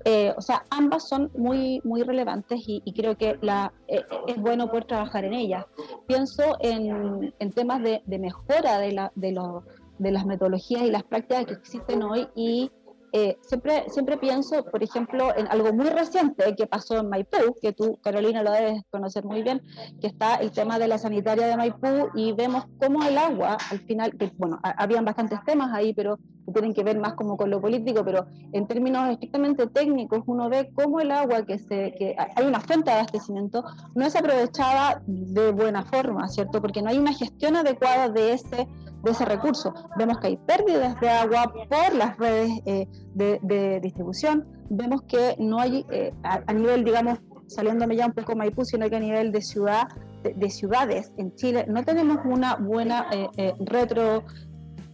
Eh, 0.05 0.33
o 0.37 0.41
sea, 0.41 0.65
ambas 0.71 1.09
son 1.09 1.31
muy, 1.37 1.81
muy 1.85 2.03
relevantes 2.03 2.61
y, 2.67 2.93
creo 2.95 3.17
que 3.17 3.39
la, 3.41 3.73
eh, 3.89 4.03
es 4.27 4.37
bueno 4.37 4.69
poder 4.69 4.85
trabajar 4.85 5.25
en 5.25 5.35
ellas. 5.35 5.65
Pienso 6.07 6.57
en, 6.61 7.35
en 7.39 7.53
temas 7.53 7.83
de, 7.83 8.03
de 8.07 8.19
mejora 8.19 8.79
de, 8.79 8.93
la, 8.93 9.13
de 9.15 9.33
los 9.33 9.63
de 9.99 10.11
las 10.11 10.27
metodologías 10.27 10.83
y 10.83 10.91
las 10.91 11.05
prácticas 11.05 11.47
que 11.47 11.55
existen 11.55 12.03
hoy 12.03 12.29
y 12.35 12.71
eh, 13.17 13.39
siempre, 13.43 13.85
siempre 13.91 14.17
pienso, 14.17 14.65
por 14.65 14.83
ejemplo, 14.83 15.33
en 15.37 15.47
algo 15.47 15.73
muy 15.73 15.89
reciente 15.89 16.53
que 16.57 16.67
pasó 16.67 16.99
en 16.99 17.09
Maipú, 17.09 17.55
que 17.63 17.73
tú, 17.73 17.97
Carolina, 18.03 18.43
lo 18.43 18.51
debes 18.51 18.83
conocer 18.91 19.25
muy 19.25 19.45
bien, 19.45 19.63
que 20.01 20.09
está 20.09 20.35
el 20.35 20.51
tema 20.51 20.81
de 20.81 20.89
la 20.89 20.99
sanitaria 20.99 21.47
de 21.47 21.57
Maipú 21.57 22.09
y 22.17 22.33
vemos 22.33 22.65
cómo 22.81 23.05
el 23.05 23.17
agua, 23.17 23.57
al 23.71 23.79
final, 23.79 24.17
que 24.19 24.33
bueno, 24.37 24.59
habían 24.63 25.05
bastantes 25.05 25.39
temas 25.45 25.73
ahí, 25.73 25.95
pero 25.95 26.17
que 26.45 26.53
tienen 26.53 26.75
que 26.75 26.83
ver 26.83 26.99
más 26.99 27.15
como 27.15 27.37
con 27.37 27.51
lo 27.51 27.61
político, 27.61 28.05
pero 28.05 28.27
en 28.53 28.67
términos 28.67 29.09
estrictamente 29.09 29.69
técnicos, 29.69 30.25
uno 30.27 30.49
ve 30.49 30.73
cómo 30.75 30.99
el 30.99 31.13
agua, 31.13 31.47
que, 31.47 31.61
se, 31.61 31.95
que 31.97 32.17
hay 32.19 32.45
una 32.45 32.59
fuente 32.59 32.91
de 32.91 32.97
abastecimiento, 32.97 33.63
no 33.95 34.05
es 34.05 34.17
aprovechada 34.17 35.01
de 35.07 35.53
buena 35.53 35.85
forma, 35.85 36.29
¿cierto? 36.29 36.61
Porque 36.61 36.83
no 36.83 36.91
hay 36.91 36.99
una 36.99 37.13
gestión 37.13 37.55
adecuada 37.55 38.09
de 38.09 38.33
ese 38.33 38.67
de 39.05 39.11
ese 39.11 39.25
recurso. 39.25 39.73
Vemos 39.97 40.19
que 40.19 40.29
hay 40.29 40.37
pérdidas 40.37 40.99
de 41.01 41.09
agua 41.09 41.53
por 41.69 41.95
las 41.95 42.17
redes 42.17 42.51
eh, 42.67 42.89
de, 43.15 43.81
distribución, 43.81 44.47
vemos 44.71 45.03
que 45.03 45.37
no 45.39 45.61
hay, 45.61 45.85
eh, 45.91 46.13
a, 46.23 46.53
nivel, 46.53 46.85
digamos, 46.85 47.19
saliéndome 47.47 47.97
ya 47.97 48.07
un 48.07 48.13
poco 48.13 48.35
Maipú, 48.35 48.65
sino 48.65 48.89
que 48.89 48.97
a 48.97 49.01
nivel 49.01 49.31
de 49.31 49.43
ciudad, 49.43 49.89
de, 50.23 50.51
ciudades 50.51 51.13
en 51.19 51.35
Chile, 51.35 51.67
no 51.69 51.85
tenemos 51.85 52.19
una 52.25 52.57
buena 52.57 53.07
eh, 53.13 53.53
retro 53.61 54.25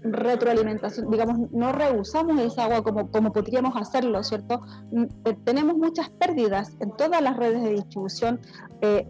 retroalimentación, 0.02 1.10
digamos, 1.10 1.50
no 1.50 1.72
rehusamos 1.72 2.40
esa 2.40 2.64
agua 2.64 2.82
como, 2.82 3.10
como 3.10 3.32
podríamos 3.32 3.76
hacerlo, 3.76 4.22
¿cierto? 4.22 4.62
Mm, 4.90 5.04
tenemos 5.44 5.76
muchas 5.76 6.10
pérdidas 6.10 6.76
en 6.80 6.90
todas 6.96 7.20
las 7.22 7.36
redes 7.36 7.62
de 7.62 7.70
distribución, 7.70 8.40
eh, 8.80 9.06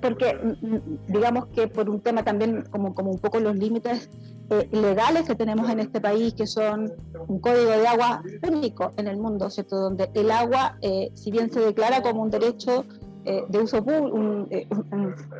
porque, 0.00 0.34
mm, 0.34 0.66
mm, 0.66 0.98
digamos 1.08 1.46
que 1.46 1.68
por 1.68 1.90
un 1.90 2.00
tema 2.00 2.22
también, 2.22 2.64
como, 2.70 2.94
como 2.94 3.10
un 3.10 3.18
poco 3.18 3.40
los 3.40 3.56
límites 3.56 4.10
eh, 4.50 4.66
legales 4.72 5.26
que 5.26 5.34
tenemos 5.34 5.68
en 5.68 5.80
este 5.80 6.00
país, 6.00 6.32
que 6.32 6.46
son 6.46 6.90
un 7.26 7.38
código 7.38 7.70
de 7.70 7.86
agua 7.86 8.22
único 8.48 8.92
en 8.96 9.06
el 9.06 9.18
mundo, 9.18 9.50
¿cierto? 9.50 9.76
Donde 9.76 10.10
el 10.14 10.30
agua, 10.30 10.78
eh, 10.80 11.10
si 11.14 11.30
bien 11.30 11.52
se 11.52 11.60
declara 11.60 12.00
como 12.00 12.22
un 12.22 12.30
derecho 12.30 12.86
eh, 13.28 13.44
de 13.46 13.58
uso 13.58 13.82
un, 13.82 14.48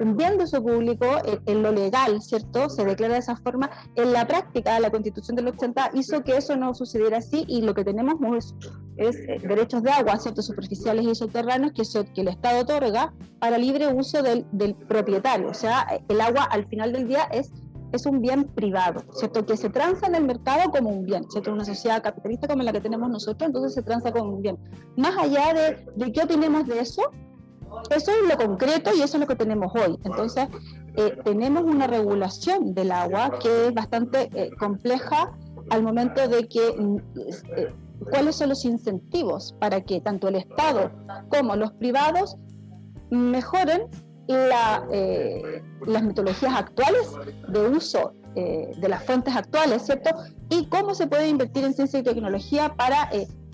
un, 0.01 0.17
bien 0.17 0.37
de 0.37 0.45
uso 0.45 0.63
público, 0.63 1.07
en 1.47 1.63
lo 1.63 1.73
legal, 1.73 2.21
¿cierto? 2.21 2.69
Se 2.69 2.85
declara 2.85 3.15
de 3.15 3.21
esa 3.21 3.37
forma. 3.37 3.71
En 3.95 4.13
la 4.13 4.27
práctica, 4.27 4.79
la 4.79 4.91
constitución 4.91 5.37
del 5.37 5.49
80 5.49 5.93
hizo 5.95 6.23
que 6.23 6.37
eso 6.37 6.55
no 6.55 6.75
sucediera 6.75 7.17
así 7.17 7.47
y 7.49 7.63
lo 7.63 7.73
que 7.73 7.85
tenemos 7.85 8.17
es, 8.37 9.17
es 9.17 9.43
derechos 9.43 9.83
de 9.83 9.91
agua, 9.91 10.19
¿cierto? 10.19 10.43
Superficiales 10.43 11.07
y 11.07 11.15
subterráneos 11.15 11.73
que, 11.73 11.83
que 12.13 12.21
el 12.21 12.29
Estado 12.29 12.61
otorga 12.61 13.15
para 13.39 13.57
libre 13.57 13.91
uso 13.91 14.23
del, 14.23 14.45
del 14.53 14.75
propietario. 14.75 15.49
O 15.49 15.55
sea, 15.55 15.87
el 16.11 16.21
agua 16.21 16.45
al 16.45 16.67
final 16.67 16.93
del 16.93 17.09
día 17.09 17.23
es 17.33 17.51
es 17.91 18.05
un 18.05 18.21
bien 18.21 18.45
privado, 18.45 19.03
¿cierto? 19.15 19.47
Que 19.47 19.57
se 19.57 19.71
transa 19.71 20.09
en 20.09 20.15
el 20.15 20.25
mercado 20.25 20.71
como 20.71 20.91
un 20.91 21.07
bien, 21.07 21.25
¿cierto? 21.31 21.55
Una 21.55 21.65
sociedad 21.65 22.03
capitalista 22.03 22.47
como 22.47 22.63
la 22.63 22.71
que 22.71 22.83
tenemos 22.83 23.09
nosotros, 23.09 23.47
entonces 23.47 23.73
se 23.73 23.83
transa 23.83 24.13
como 24.13 24.35
un 24.35 24.43
bien. 24.43 24.59
Más 24.99 25.17
allá 25.17 25.55
de, 25.55 25.87
de 25.97 26.13
qué 26.13 26.25
opinemos 26.25 26.67
de 26.67 26.81
eso, 26.81 27.11
eso 27.91 28.11
es 28.11 28.29
lo 28.29 28.37
concreto 28.37 28.91
y 28.95 29.03
eso 29.03 29.17
es 29.17 29.21
lo 29.21 29.27
que 29.27 29.37
tenemos 29.37 29.73
hoy. 29.75 29.99
Entonces, 30.05 30.49
eh, 30.97 31.17
tenemos 31.25 31.65
una 31.65 31.87
regulación 31.87 32.75
del 32.75 32.93
agua 32.93 33.39
que 33.41 33.69
es 33.69 33.75
bastante 33.75 34.31
eh, 34.35 34.51
compleja 34.59 35.33
al 35.71 35.83
momento 35.83 36.27
de 36.29 36.49
que 36.49 36.75
mm, 36.77 36.97
eh, 37.57 37.75
cuáles 38.11 38.37
son 38.37 38.51
los 38.51 38.65
incentivos 38.65 39.55
para 39.59 39.81
que 39.81 40.01
tanto 40.01 40.29
el 40.29 40.37
Estado 40.37 40.91
como 41.29 41.57
los 41.57 41.73
privados 41.73 42.37
mejoren 43.11 43.89
la, 44.27 44.87
eh, 44.93 45.63
las 45.87 46.03
metodologías 46.03 46.55
actuales 46.55 47.13
de 47.49 47.69
uso 47.69 48.13
eh, 48.35 48.73
de 48.79 48.89
las 48.89 49.05
fuentes 49.05 49.35
actuales, 49.35 49.83
¿cierto? 49.83 50.11
Y 50.51 50.67
cómo 50.67 50.95
se 50.95 51.07
puede 51.07 51.29
invertir 51.29 51.65
en 51.65 51.75
ciencia 51.75 52.01
y 52.01 52.03
tecnología 52.03 52.75
para 52.77 53.09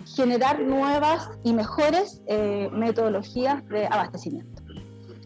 generar 0.07 0.61
nuevas 0.61 1.31
y 1.43 1.53
mejores 1.53 2.23
metodologías 2.73 3.67
de 3.69 3.87
abastecimiento. 3.87 4.65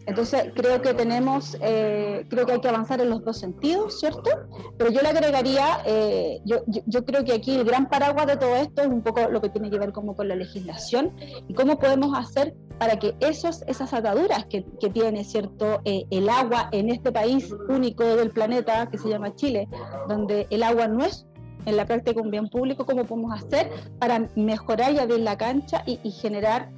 Entonces, 0.09 0.51
creo 0.55 0.81
que 0.81 0.95
tenemos, 0.95 1.55
eh, 1.61 2.25
creo 2.29 2.47
que 2.47 2.53
hay 2.53 2.61
que 2.61 2.67
avanzar 2.67 2.99
en 2.99 3.11
los 3.11 3.23
dos 3.23 3.37
sentidos, 3.37 3.99
¿cierto? 3.99 4.31
Pero 4.75 4.89
yo 4.89 5.01
le 5.01 5.09
agregaría, 5.09 5.83
eh, 5.85 6.41
yo, 6.45 7.05
creo 7.05 7.23
que 7.23 7.33
aquí 7.33 7.53
el 7.55 7.63
gran 7.63 7.87
paraguas 7.87 8.25
de 8.25 8.35
todo 8.35 8.55
esto 8.55 8.81
es 8.81 8.87
un 8.87 9.03
poco 9.03 9.29
lo 9.29 9.39
que 9.39 9.49
tiene 9.49 9.69
que 9.69 9.77
ver 9.77 9.91
como 9.91 10.15
con 10.15 10.27
la 10.27 10.35
legislación 10.35 11.13
y 11.47 11.53
cómo 11.53 11.77
podemos 11.77 12.17
hacer 12.17 12.55
para 12.79 12.97
que 12.97 13.13
esos, 13.19 13.61
esas 13.67 13.93
ataduras 13.93 14.45
que, 14.45 14.63
tiene, 14.91 15.23
¿cierto? 15.23 15.79
Eh, 15.85 16.05
el 16.09 16.27
agua 16.27 16.69
en 16.71 16.89
este 16.89 17.11
país 17.11 17.53
único 17.67 18.03
del 18.03 18.31
planeta 18.31 18.87
que 18.89 18.97
se 18.97 19.09
llama 19.09 19.35
Chile, 19.35 19.67
donde 20.07 20.47
el 20.49 20.63
agua 20.63 20.87
no 20.87 21.05
es 21.05 21.27
en 21.69 21.77
la 21.77 21.85
práctica 21.85 22.21
un 22.21 22.31
bien 22.31 22.49
público, 22.49 22.85
cómo 22.85 23.05
podemos 23.05 23.41
hacer 23.41 23.69
para 23.99 24.27
mejorar 24.35 24.93
y 24.93 24.99
abrir 24.99 25.19
la 25.19 25.37
cancha 25.37 25.83
y, 25.85 25.99
y 26.03 26.11
generar 26.11 26.69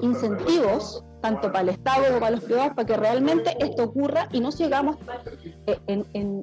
incentivos 0.00 1.04
tanto 1.20 1.52
para 1.52 1.60
el 1.60 1.68
Estado 1.70 2.06
como 2.06 2.20
para 2.20 2.30
los 2.32 2.44
privados, 2.44 2.74
para 2.74 2.86
que 2.86 2.96
realmente 2.96 3.56
esto 3.58 3.84
ocurra 3.84 4.28
y 4.32 4.40
no 4.40 4.52
sigamos 4.52 4.96
eh, 5.66 5.78
en, 5.86 6.42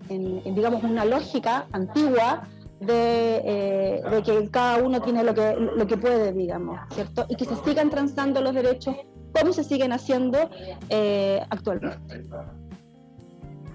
digamos, 0.56 0.84
una 0.84 1.06
lógica 1.06 1.68
antigua 1.72 2.48
eh, 2.82 4.02
de, 4.12 4.24
que 4.24 4.50
cada 4.52 4.78
uno 4.78 5.02
tiene 5.02 5.24
lo 5.24 5.34
que, 5.34 5.56
lo 5.56 5.88
que 5.88 5.98
puede, 5.98 6.34
digamos, 6.34 6.80
¿cierto? 6.94 7.26
Y 7.30 7.36
que 7.36 7.46
se 7.46 7.56
sigan 7.64 7.90
transando 7.90 8.42
los 8.42 8.54
derechos 8.54 8.96
como 9.34 9.52
se 9.52 9.64
siguen 9.64 9.92
haciendo 9.92 10.50
eh, 10.90 11.42
actualmente. 11.50 12.24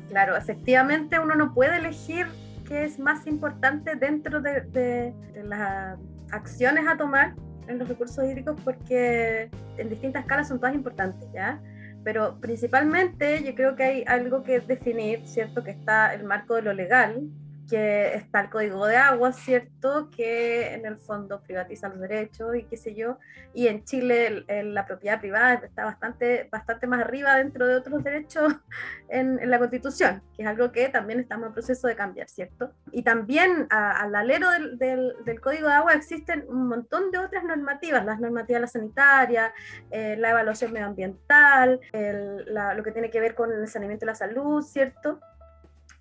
Claro, 0.08 0.36
efectivamente 0.36 1.18
uno 1.18 1.34
no 1.34 1.54
puede 1.54 1.76
elegir 1.76 2.26
qué 2.70 2.84
es 2.84 3.00
más 3.00 3.26
importante 3.26 3.96
dentro 3.96 4.40
de, 4.40 4.60
de 4.60 5.12
las 5.42 5.98
acciones 6.30 6.86
a 6.86 6.96
tomar 6.96 7.34
en 7.66 7.80
los 7.80 7.88
recursos 7.88 8.24
hídricos 8.24 8.60
porque 8.64 9.50
en 9.76 9.88
distintas 9.90 10.22
escalas 10.22 10.46
son 10.46 10.60
todas 10.60 10.76
importantes, 10.76 11.28
¿ya? 11.32 11.60
Pero 12.04 12.38
principalmente 12.40 13.42
yo 13.42 13.56
creo 13.56 13.74
que 13.74 13.82
hay 13.82 14.04
algo 14.06 14.44
que 14.44 14.60
definir, 14.60 15.26
¿cierto? 15.26 15.64
Que 15.64 15.72
está 15.72 16.14
el 16.14 16.22
marco 16.22 16.54
de 16.54 16.62
lo 16.62 16.72
legal, 16.72 17.28
que 17.70 18.14
está 18.16 18.40
el 18.40 18.50
código 18.50 18.84
de 18.86 18.96
agua, 18.96 19.32
¿cierto? 19.32 20.10
Que 20.10 20.74
en 20.74 20.84
el 20.84 20.98
fondo 20.98 21.40
privatiza 21.40 21.88
los 21.88 22.00
derechos 22.00 22.56
y 22.56 22.64
qué 22.64 22.76
sé 22.76 22.96
yo. 22.96 23.18
Y 23.54 23.68
en 23.68 23.84
Chile 23.84 24.44
la 24.64 24.86
propiedad 24.86 25.20
privada 25.20 25.54
está 25.54 25.84
bastante, 25.84 26.48
bastante 26.50 26.88
más 26.88 27.00
arriba 27.00 27.36
dentro 27.36 27.66
de 27.68 27.76
otros 27.76 28.02
derechos 28.02 28.54
en, 29.08 29.38
en, 29.38 29.50
la 29.50 29.58
Constitución, 29.58 30.22
que 30.36 30.42
es 30.42 30.48
algo 30.48 30.72
que 30.72 30.88
también 30.88 31.20
estamos 31.20 31.46
en 31.46 31.52
proceso 31.52 31.86
de 31.86 31.94
cambiar, 31.94 32.28
¿cierto? 32.28 32.72
Y 32.90 33.02
también 33.02 33.68
al 33.70 34.14
alero 34.16 34.50
del, 34.50 34.76
del, 34.76 35.14
del, 35.24 35.40
código 35.40 35.68
de 35.68 35.74
agua 35.74 35.92
existen 35.94 36.44
un 36.48 36.68
montón 36.68 37.12
de 37.12 37.18
otras 37.18 37.44
normativas, 37.44 38.04
las 38.04 38.18
normativas 38.18 38.62
la 38.62 38.66
sanitaria, 38.66 39.54
eh, 39.90 40.16
la 40.18 40.30
evaluación 40.30 40.72
medioambiental, 40.72 41.80
el, 41.92 42.52
la, 42.52 42.74
lo 42.74 42.82
que 42.82 42.90
tiene 42.90 43.10
que 43.10 43.20
ver 43.20 43.36
con 43.36 43.52
el 43.52 43.68
saneamiento 43.68 44.06
de 44.06 44.12
la 44.12 44.16
salud, 44.16 44.62
¿cierto? 44.62 45.20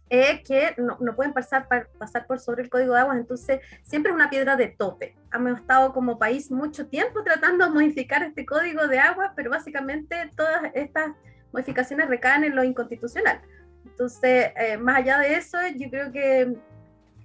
Es 0.09 0.41
que 0.41 0.73
no, 0.77 0.97
no, 0.99 1.15
pueden 1.15 1.33
pasar, 1.33 1.67
pasar 1.97 2.25
por 2.27 2.39
sobre 2.39 2.63
el 2.63 2.69
código 2.69 2.93
de 2.93 3.01
aguas, 3.01 3.17
entonces 3.17 3.59
siempre 3.83 4.11
es 4.11 4.15
una 4.15 4.29
piedra 4.29 4.55
de 4.55 4.67
tope. 4.67 5.15
Hemos 5.33 5.59
estado 5.59 5.93
como 5.93 6.17
país 6.17 6.49
mucho 6.51 6.87
tiempo 6.87 7.23
tratando 7.23 7.65
de 7.65 7.71
modificar 7.71 8.23
este 8.23 8.45
código 8.45 8.87
de 8.87 8.99
aguas, 8.99 9.31
pero 9.35 9.51
básicamente 9.51 10.29
todas 10.35 10.63
estas 10.73 11.11
modificaciones 11.51 12.07
recaen 12.07 12.43
en 12.43 12.55
lo 12.55 12.63
inconstitucional. 12.63 13.41
Entonces, 13.85 14.51
eh, 14.55 14.77
más 14.77 14.97
allá 14.97 15.19
de 15.19 15.35
eso, 15.35 15.57
yo 15.75 15.89
creo 15.89 16.11
que 16.11 16.53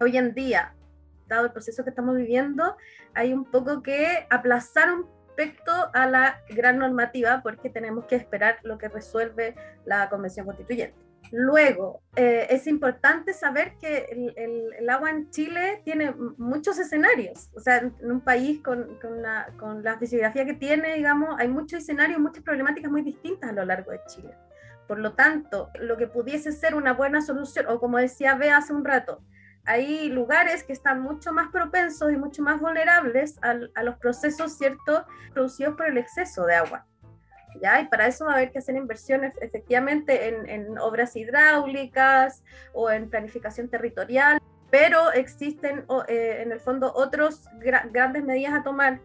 hoy 0.01 0.17
en 0.17 0.35
día 0.35 0.75
dado 1.27 1.47
el 1.47 1.53
proceso 1.53 1.85
que 1.85 1.91
estamos 1.91 2.17
viviendo, 2.17 2.77
hay 3.15 3.33
un 3.33 3.45
poco 3.45 3.83
que 3.83 4.27
aplazar 4.29 4.93
un 4.93 5.07
respecto 5.37 5.73
a 5.93 6.07
la 6.07 6.41
gran 6.49 6.79
normativa 6.79 7.41
porque 7.43 7.69
tenemos 7.69 8.05
que 8.05 8.17
esperar 8.17 8.59
lo 8.63 8.79
que 8.79 8.89
resuelve 8.89 9.55
la 9.85 10.09
Convención 10.09 10.47
Constituyente. 10.47 11.04
Luego, 11.37 12.01
eh, 12.15 12.47
es 12.51 12.69
importante 12.69 13.33
saber 13.33 13.77
que 13.81 14.07
el, 14.37 14.89
agua 14.89 15.11
en 15.11 15.31
Chile 15.31 15.83
tiene 15.85 16.15
muchos 16.37 16.79
escenarios. 16.79 17.51
O 17.57 17.61
sea, 17.61 17.79
en, 17.79 17.93
un 18.03 18.21
país 18.21 18.63
con, 18.63 19.01
con 19.01 19.83
la 19.83 19.99
fisiografía 19.99 20.45
que 20.45 20.55
tiene, 20.55 20.95
digamos, 20.95 21.35
hay 21.41 21.49
muchos 21.49 21.81
escenarios, 21.81 22.21
muchas 22.21 22.45
problemáticas 22.45 22.89
muy 22.89 23.03
distintas 23.03 23.51
a 23.51 23.53
lo 23.53 23.65
largo 23.65 23.91
de 23.91 23.99
Chile. 24.07 24.33
Por 24.87 25.01
lo 25.01 25.15
tanto, 25.15 25.71
lo 25.81 25.97
que 25.97 26.07
pudiese 26.07 26.53
ser 26.53 26.77
una 26.77 26.93
buena 26.93 27.21
solución, 27.21 27.67
o 27.69 27.81
como 27.81 27.99
decía 27.99 28.37
Bea 28.37 28.59
hace 28.59 28.73
un 28.73 28.85
rato, 28.85 29.21
hay 29.65 30.11
lugares 30.11 30.63
que 30.63 30.73
están 30.73 31.01
mucho 31.01 31.33
más 31.33 31.51
propensos 31.51 32.13
y 32.13 32.17
mucho 32.17 32.43
más 32.43 32.61
vulnerables 32.61 33.43
a, 33.43 33.57
a 33.75 33.83
los 33.83 33.97
procesos, 33.97 34.57
¿cierto?, 34.57 35.05
producidos 35.33 35.75
por 35.75 35.87
el 35.87 35.99
exceso 35.99 36.47
de 36.47 36.55
agua. 36.55 36.87
¿Ya? 37.61 37.81
Y 37.81 37.87
para 37.87 38.07
eso 38.07 38.25
va 38.25 38.33
a 38.33 38.35
haber 38.37 38.53
que 38.53 38.59
hacer 38.59 38.75
inversiones 38.75 39.33
efectivamente 39.41 40.29
en, 40.29 40.49
en 40.49 40.79
obras 40.79 41.15
hidráulicas 41.15 42.43
o 42.73 42.91
en 42.91 43.09
planificación 43.09 43.69
territorial, 43.69 44.41
pero 44.71 45.13
existen 45.13 45.85
eh, 46.09 46.43
en 46.43 46.51
el 46.51 46.59
fondo 46.59 46.93
otros 46.95 47.45
grandes 47.61 48.25
medidas 48.25 48.55
a 48.55 48.65
tomar. 48.65 49.01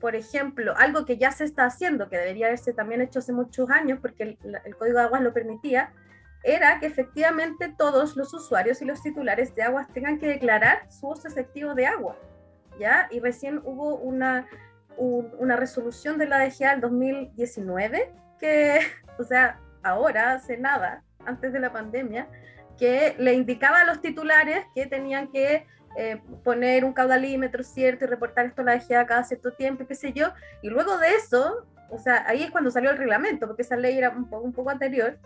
Por 0.00 0.14
ejemplo, 0.14 0.74
algo 0.76 1.04
que 1.04 1.18
ya 1.18 1.32
se 1.32 1.42
está 1.42 1.64
haciendo, 1.64 2.08
que 2.08 2.16
debería 2.16 2.46
haberse 2.46 2.72
también 2.72 3.00
hecho 3.00 3.18
hace 3.18 3.32
muchos 3.32 3.68
años 3.68 3.98
porque 4.00 4.22
el, 4.22 4.38
el 4.64 4.76
Código 4.76 4.98
de 4.98 5.04
Aguas 5.04 5.22
lo 5.22 5.34
permitía, 5.34 5.92
era 6.44 6.78
que 6.78 6.86
efectivamente 6.86 7.74
todos 7.76 8.16
los 8.16 8.32
usuarios 8.32 8.80
y 8.80 8.84
los 8.84 9.02
titulares 9.02 9.54
de 9.54 9.62
aguas 9.62 9.88
tengan 9.92 10.18
que 10.18 10.28
declarar 10.28 10.90
su 10.90 11.08
uso 11.08 11.28
efectivo 11.28 11.74
de 11.74 11.86
agua, 11.86 12.16
¿ya? 12.78 13.08
Y 13.10 13.20
recién 13.20 13.60
hubo 13.64 13.96
una, 13.96 14.46
una 14.98 15.56
resolución 15.56 16.18
de 16.18 16.26
la 16.26 16.38
DGA 16.38 16.72
del 16.72 16.80
2019 16.80 18.12
que, 18.38 18.80
o 19.18 19.24
sea, 19.24 19.60
ahora, 19.82 20.32
hace 20.32 20.56
nada, 20.56 21.02
antes 21.24 21.52
de 21.52 21.60
la 21.60 21.72
pandemia, 21.72 22.28
que 22.78 23.14
le 23.18 23.34
indicaba 23.34 23.80
a 23.80 23.84
los 23.84 24.00
titulares 24.00 24.64
que 24.74 24.86
tenían 24.86 25.28
que 25.28 25.66
eh, 25.96 26.20
poner 26.44 26.84
un 26.84 26.92
caudalímetro 26.92 27.64
cierto 27.64 28.04
y 28.04 28.08
reportar 28.08 28.46
esto 28.46 28.62
a 28.62 28.64
la 28.64 28.76
DGA 28.76 29.06
cada 29.06 29.24
cierto 29.24 29.52
tiempo, 29.52 29.86
qué 29.86 29.94
sé 29.94 30.12
yo, 30.12 30.32
y 30.62 30.68
luego 30.68 30.96
de 30.98 31.14
eso, 31.14 31.66
o 31.90 31.98
sea, 31.98 32.24
ahí 32.28 32.42
es 32.42 32.50
cuando 32.50 32.70
salió 32.70 32.90
el 32.90 32.98
reglamento, 32.98 33.46
porque 33.46 33.62
esa 33.62 33.76
ley 33.76 33.98
era 33.98 34.10
un 34.10 34.28
poco, 34.28 34.44
un 34.44 34.52
poco 34.52 34.70
anterior, 34.70 35.18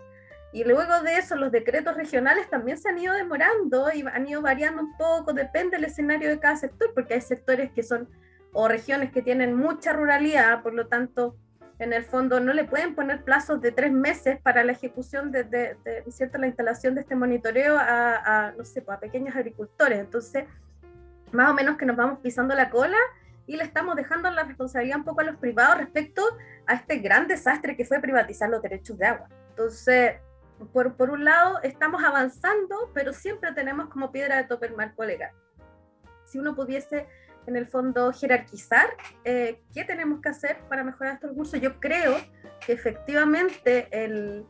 y 0.51 0.63
luego 0.63 1.01
de 1.01 1.17
eso, 1.17 1.35
los 1.35 1.51
decretos 1.51 1.95
regionales 1.95 2.47
también 2.49 2.77
se 2.77 2.87
han 2.87 2.99
ido 2.99 3.13
demorando 3.13 3.91
y 3.91 4.05
han 4.07 4.27
ido 4.27 4.41
variando 4.41 4.83
un 4.83 4.95
poco, 4.97 5.33
depende 5.33 5.77
del 5.77 5.85
escenario 5.85 6.29
de 6.29 6.39
cada 6.39 6.55
sector, 6.55 6.91
porque 6.93 7.15
hay 7.15 7.21
sectores 7.21 7.71
que 7.71 7.81
son, 7.81 8.07
o 8.53 8.67
regiones 8.67 9.11
que 9.11 9.21
tienen 9.21 9.55
mucha 9.55 9.93
ruralidad, 9.93 10.61
por 10.63 10.73
lo 10.73 10.87
tanto, 10.87 11.35
en 11.79 11.91
el 11.91 12.03
fondo 12.05 12.39
no 12.39 12.53
le 12.53 12.65
pueden 12.65 12.95
poner 12.95 13.23
plazos 13.23 13.61
de 13.61 13.71
tres 13.71 13.91
meses 13.91 14.39
para 14.41 14.63
la 14.63 14.71
ejecución 14.71 15.31
de, 15.31 15.43
de, 15.43 16.03
¿cierto? 16.09 16.37
la 16.37 16.47
instalación 16.47 16.95
de 16.95 17.01
este 17.01 17.15
monitoreo 17.15 17.77
a, 17.77 18.47
a, 18.47 18.51
no 18.51 18.63
sé, 18.63 18.81
pues, 18.81 18.97
a 18.97 18.99
pequeños 18.99 19.35
agricultores. 19.35 19.99
Entonces, 19.99 20.45
más 21.31 21.49
o 21.49 21.53
menos 21.53 21.77
que 21.77 21.85
nos 21.85 21.97
vamos 21.97 22.19
pisando 22.19 22.55
la 22.55 22.69
cola 22.69 22.97
y 23.47 23.57
le 23.57 23.63
estamos 23.63 23.95
dejando 23.95 24.29
la 24.29 24.43
responsabilidad 24.43 24.99
un 24.99 25.03
poco 25.03 25.21
a 25.21 25.25
los 25.25 25.37
privados 25.37 25.79
respecto 25.79 26.21
a 26.65 26.75
este 26.75 26.99
gran 26.99 27.27
desastre 27.27 27.75
que 27.75 27.85
fue 27.85 27.99
privatizar 27.99 28.49
los 28.49 28.61
derechos 28.61 28.97
de 28.97 29.05
agua. 29.07 29.27
Entonces, 29.49 30.13
por, 30.71 30.95
por, 30.95 31.09
un 31.09 31.25
lado, 31.25 31.59
estamos 31.63 32.03
avanzando, 32.03 32.91
pero 32.93 33.11
siempre 33.11 33.51
tenemos 33.51 33.89
como 33.89 34.11
piedra 34.11 34.37
de 34.37 34.43
tope 34.45 34.67
el 34.67 34.75
marco 34.75 35.03
legal. 35.03 35.31
Si 36.25 36.39
uno 36.39 36.55
pudiese, 36.55 37.07
en 37.47 37.55
el 37.55 37.67
fondo, 37.67 38.11
jerarquizar 38.13 38.87
eh, 39.23 39.61
qué 39.73 39.83
tenemos 39.83 40.21
que 40.21 40.29
hacer 40.29 40.57
para 40.69 40.83
mejorar 40.83 41.15
estos 41.15 41.31
recursos, 41.31 41.59
yo 41.59 41.79
creo 41.79 42.15
que 42.65 42.73
efectivamente 42.73 43.87
el, 43.91 44.45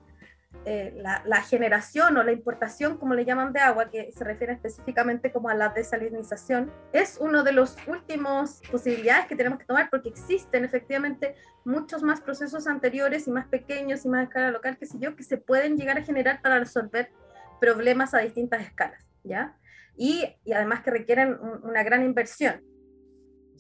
eh, 0.66 0.94
la, 0.96 1.42
generación 1.42 2.16
o 2.16 2.24
la 2.24 2.32
importación, 2.32 2.98
como 2.98 3.16
le 3.16 3.26
llaman, 3.26 3.52
de 3.52 3.60
agua, 3.60 3.90
que 3.90 4.14
se 4.14 4.24
refiere 4.24 4.54
específicamente 4.54 5.30
como 5.30 5.50
a 5.50 5.56
la 5.56 5.70
desalinización, 5.70 6.72
es 6.94 7.18
uno 7.20 7.44
de 7.44 7.52
los 7.52 7.76
últimos 7.86 8.62
posibilidades 8.72 9.26
que 9.26 9.36
tenemos 9.36 9.60
que 9.60 9.66
tomar 9.66 9.90
porque 9.90 10.08
existen 10.08 10.64
efectivamente 10.64 11.36
muchos 11.66 12.02
más 12.02 12.22
procesos 12.22 12.66
anteriores 12.68 13.28
y 13.28 13.32
más 13.32 13.48
pequeños 13.48 14.06
y 14.06 14.08
más 14.08 14.22
a 14.22 14.24
escala 14.24 14.52
local, 14.52 14.78
que 14.78 14.86
sé 14.86 15.00
yo, 15.00 15.18
que 15.18 15.24
se 15.24 15.38
pueden 15.38 15.76
llegar 15.76 15.98
a 15.98 16.04
generar 16.04 16.42
para 16.42 16.60
resolver 16.60 17.12
problemas 17.60 18.14
a 18.14 18.20
distintas 18.20 18.62
escalas, 18.62 19.06
¿ya? 19.24 19.58
Y, 19.98 20.24
y 20.46 20.54
además 20.54 20.82
que 20.82 20.92
requieren 20.92 21.38
una 21.64 21.84
gran 21.84 22.06
inversión. 22.06 22.62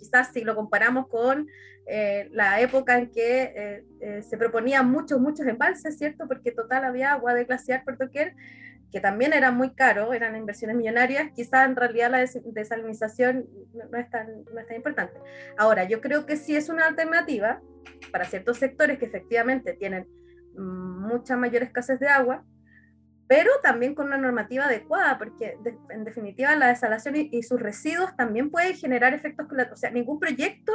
Quizás 0.03 0.33
si 0.33 0.43
lo 0.43 0.53
comparamos 0.53 1.07
con 1.07 1.47
eh, 1.87 2.27
la 2.31 2.59
época 2.59 2.97
en 2.97 3.09
que 3.09 3.43
eh, 3.55 3.85
eh, 4.01 4.21
se 4.21 4.37
proponían 4.37 4.91
muchos, 4.91 5.21
muchos 5.21 5.47
embalses, 5.47 5.97
¿cierto? 5.97 6.27
Porque 6.27 6.51
total 6.51 6.83
había 6.83 7.13
agua 7.13 7.33
de 7.33 7.45
glaciar 7.45 7.85
por 7.85 7.97
doquier, 7.97 8.35
que 8.91 8.99
también 8.99 9.31
era 9.31 9.51
muy 9.51 9.73
caro, 9.73 10.11
eran 10.13 10.35
inversiones 10.35 10.75
millonarias, 10.75 11.31
quizás 11.33 11.69
en 11.69 11.77
realidad 11.77 12.11
la 12.11 12.25
desalinización 12.53 13.47
no 13.73 13.97
es, 13.97 14.09
tan, 14.09 14.43
no 14.53 14.59
es 14.59 14.67
tan 14.67 14.75
importante. 14.75 15.13
Ahora, 15.57 15.85
yo 15.85 16.01
creo 16.01 16.25
que 16.25 16.35
sí 16.35 16.53
es 16.53 16.67
una 16.67 16.85
alternativa 16.85 17.61
para 18.11 18.25
ciertos 18.25 18.57
sectores 18.57 18.99
que 18.99 19.05
efectivamente 19.05 19.73
tienen 19.73 20.05
mm, 20.57 21.07
mucha 21.07 21.37
mayor 21.37 21.63
escasez 21.63 21.97
de 22.01 22.09
agua, 22.09 22.43
pero 23.33 23.49
también 23.63 23.95
con 23.95 24.05
una 24.05 24.17
normativa 24.19 24.65
adecuada, 24.65 25.17
porque 25.17 25.57
en 25.89 26.03
definitiva 26.03 26.55
la 26.55 26.67
desalación 26.67 27.15
y, 27.15 27.29
y, 27.31 27.41
sus 27.41 27.59
residuos 27.59 28.15
también 28.15 28.51
pueden 28.51 28.75
generar 28.75 29.15
efectos 29.15 29.47
colaterales. 29.47 29.79
O 29.79 29.81
sea, 29.81 29.89
ningún 29.89 30.19
proyecto 30.19 30.71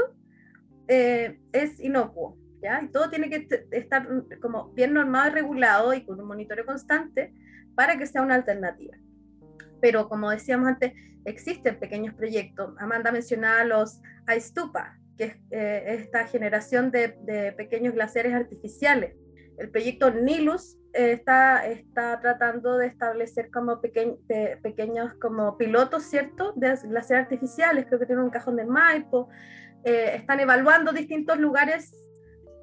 eh, 0.89 1.39
es 1.53 1.79
inocuo, 1.79 2.37
¿ya? 2.61 2.83
Y 2.83 2.89
todo 2.89 3.11
tiene 3.11 3.31
que 3.31 3.47
estar 3.71 4.09
como 4.43 4.71
bien 4.71 4.93
normado 4.93 5.29
y 5.29 5.35
regulado 5.35 5.95
y 5.95 6.05
con 6.05 6.21
un 6.21 6.27
monitoreo 6.27 6.67
constante 6.67 7.33
para 7.77 7.97
que 7.97 8.07
sea 8.07 8.23
una 8.23 8.35
alternativa. 8.35 8.97
Pero 9.81 10.09
como 10.09 10.29
decíamos 10.29 10.67
antes, 10.67 10.95
existen 11.27 11.79
pequeños 11.79 12.13
proyectos. 12.15 12.75
Amanda 12.81 13.13
mencionaba 13.13 13.63
los 13.63 14.01
AISTUPA, 14.27 14.99
que 15.17 15.25
es 15.25 15.37
eh, 15.53 15.85
esta 16.01 16.27
generación 16.27 16.91
de, 16.91 17.17
de, 17.23 17.53
pequeños 17.53 17.95
glaciares 17.95 18.35
artificiales. 18.35 19.15
El 19.59 19.71
proyecto 19.71 20.11
NILUS 20.11 20.78
está, 20.93 21.67
está 21.67 22.21
tratando 22.21 22.77
de 22.79 22.87
establecer 22.87 23.51
como 23.51 23.81
pequeños 23.81 25.15
como 25.15 25.57
pilotos, 25.57 26.05
¿cierto? 26.05 26.53
De 26.57 26.75
glaciares 26.77 27.25
artificiales, 27.25 27.87
creo 27.87 27.99
que 27.99 28.07
tiene 28.07 28.23
un 28.23 28.31
cajón 28.31 28.57
de 28.57 28.65
Maipo, 28.65 29.29
eh, 29.85 30.17
están 30.17 30.41
evaluando 30.41 30.93
distintos 30.93 31.39
lugares. 31.39 31.95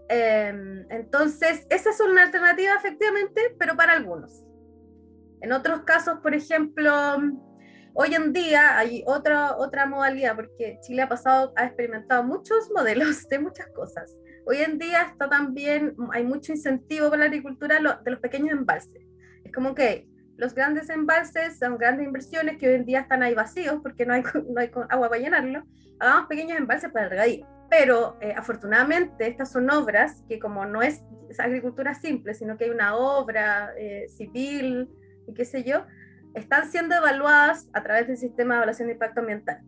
Em, 0.09 0.85
entonces, 0.89 1.65
esa 1.69 1.89
es 1.89 1.99
una 1.99 2.23
alternativa 2.23 2.75
efectivamente, 2.75 3.55
pero 3.57 3.75
para 3.75 3.93
algunos. 3.93 4.45
En 5.41 5.51
otros 5.51 5.81
casos, 5.81 6.19
por 6.19 6.33
ejemplo, 6.33 6.91
hoy 7.93 8.13
en 8.13 8.33
día 8.33 8.77
hay 8.77 9.03
otra, 9.07 9.55
otra 9.57 9.85
modalidad, 9.85 10.35
porque 10.35 10.79
Chile 10.81 11.03
ha 11.03 11.09
pasado, 11.09 11.53
ha 11.55 11.65
experimentado 11.65 12.23
muchos 12.23 12.69
modelos 12.75 13.27
de 13.29 13.39
muchas 13.39 13.67
cosas. 13.67 14.15
Hoy 14.47 14.57
en 14.57 14.77
día 14.77 15.01
está 15.01 15.27
también, 15.27 15.95
hay 16.13 16.23
mucho 16.23 16.51
incentivo 16.51 17.09
para 17.09 17.21
la 17.21 17.25
agricultura 17.25 17.79
de 17.79 18.11
los 18.11 18.19
pequeños 18.19 18.51
embalses. 18.51 19.01
Es 19.43 19.51
como 19.51 19.73
que 19.73 20.07
los 20.37 20.53
grandes 20.53 20.89
embalses 20.89 21.57
son 21.57 21.77
grandes 21.77 22.05
inversiones 22.05 22.57
que 22.57 22.67
hoy 22.67 22.75
en 22.75 22.85
día 22.85 22.99
están 22.99 23.23
ahí 23.23 23.33
vacíos 23.33 23.79
porque 23.81 24.05
no 24.05 24.13
hay, 24.13 24.21
no 24.49 24.61
hay 24.61 24.69
agua 24.89 25.09
para 25.09 25.21
llenarlo. 25.21 25.63
Hagamos 25.99 26.27
pequeños 26.27 26.59
embalses 26.59 26.91
para 26.91 27.05
el 27.05 27.11
regadío. 27.11 27.47
Pero 27.71 28.17
eh, 28.21 28.35
afortunadamente 28.37 29.27
estas 29.27 29.51
son 29.51 29.69
obras 29.71 30.23
que 30.29 30.37
como 30.37 30.65
no 30.65 30.83
es, 30.83 31.03
es, 31.29 31.39
agricultura 31.39 31.95
simple, 31.95 32.35
sino 32.35 32.55
que 32.57 32.65
hay 32.65 32.69
una 32.69 32.95
obra 32.95 33.73
eh, 33.79 34.07
civil 34.09 34.89
y 35.27 35.33
qué 35.33 35.45
sé 35.45 35.63
yo, 35.63 35.85
están 36.35 36.69
siendo 36.69 36.95
evaluadas 36.95 37.67
a 37.73 37.81
través 37.81 38.07
del 38.07 38.17
sistema 38.17 38.53
de 38.53 38.57
evaluación 38.59 38.89
de 38.89 38.93
impacto 38.93 39.21
ambiental. 39.21 39.61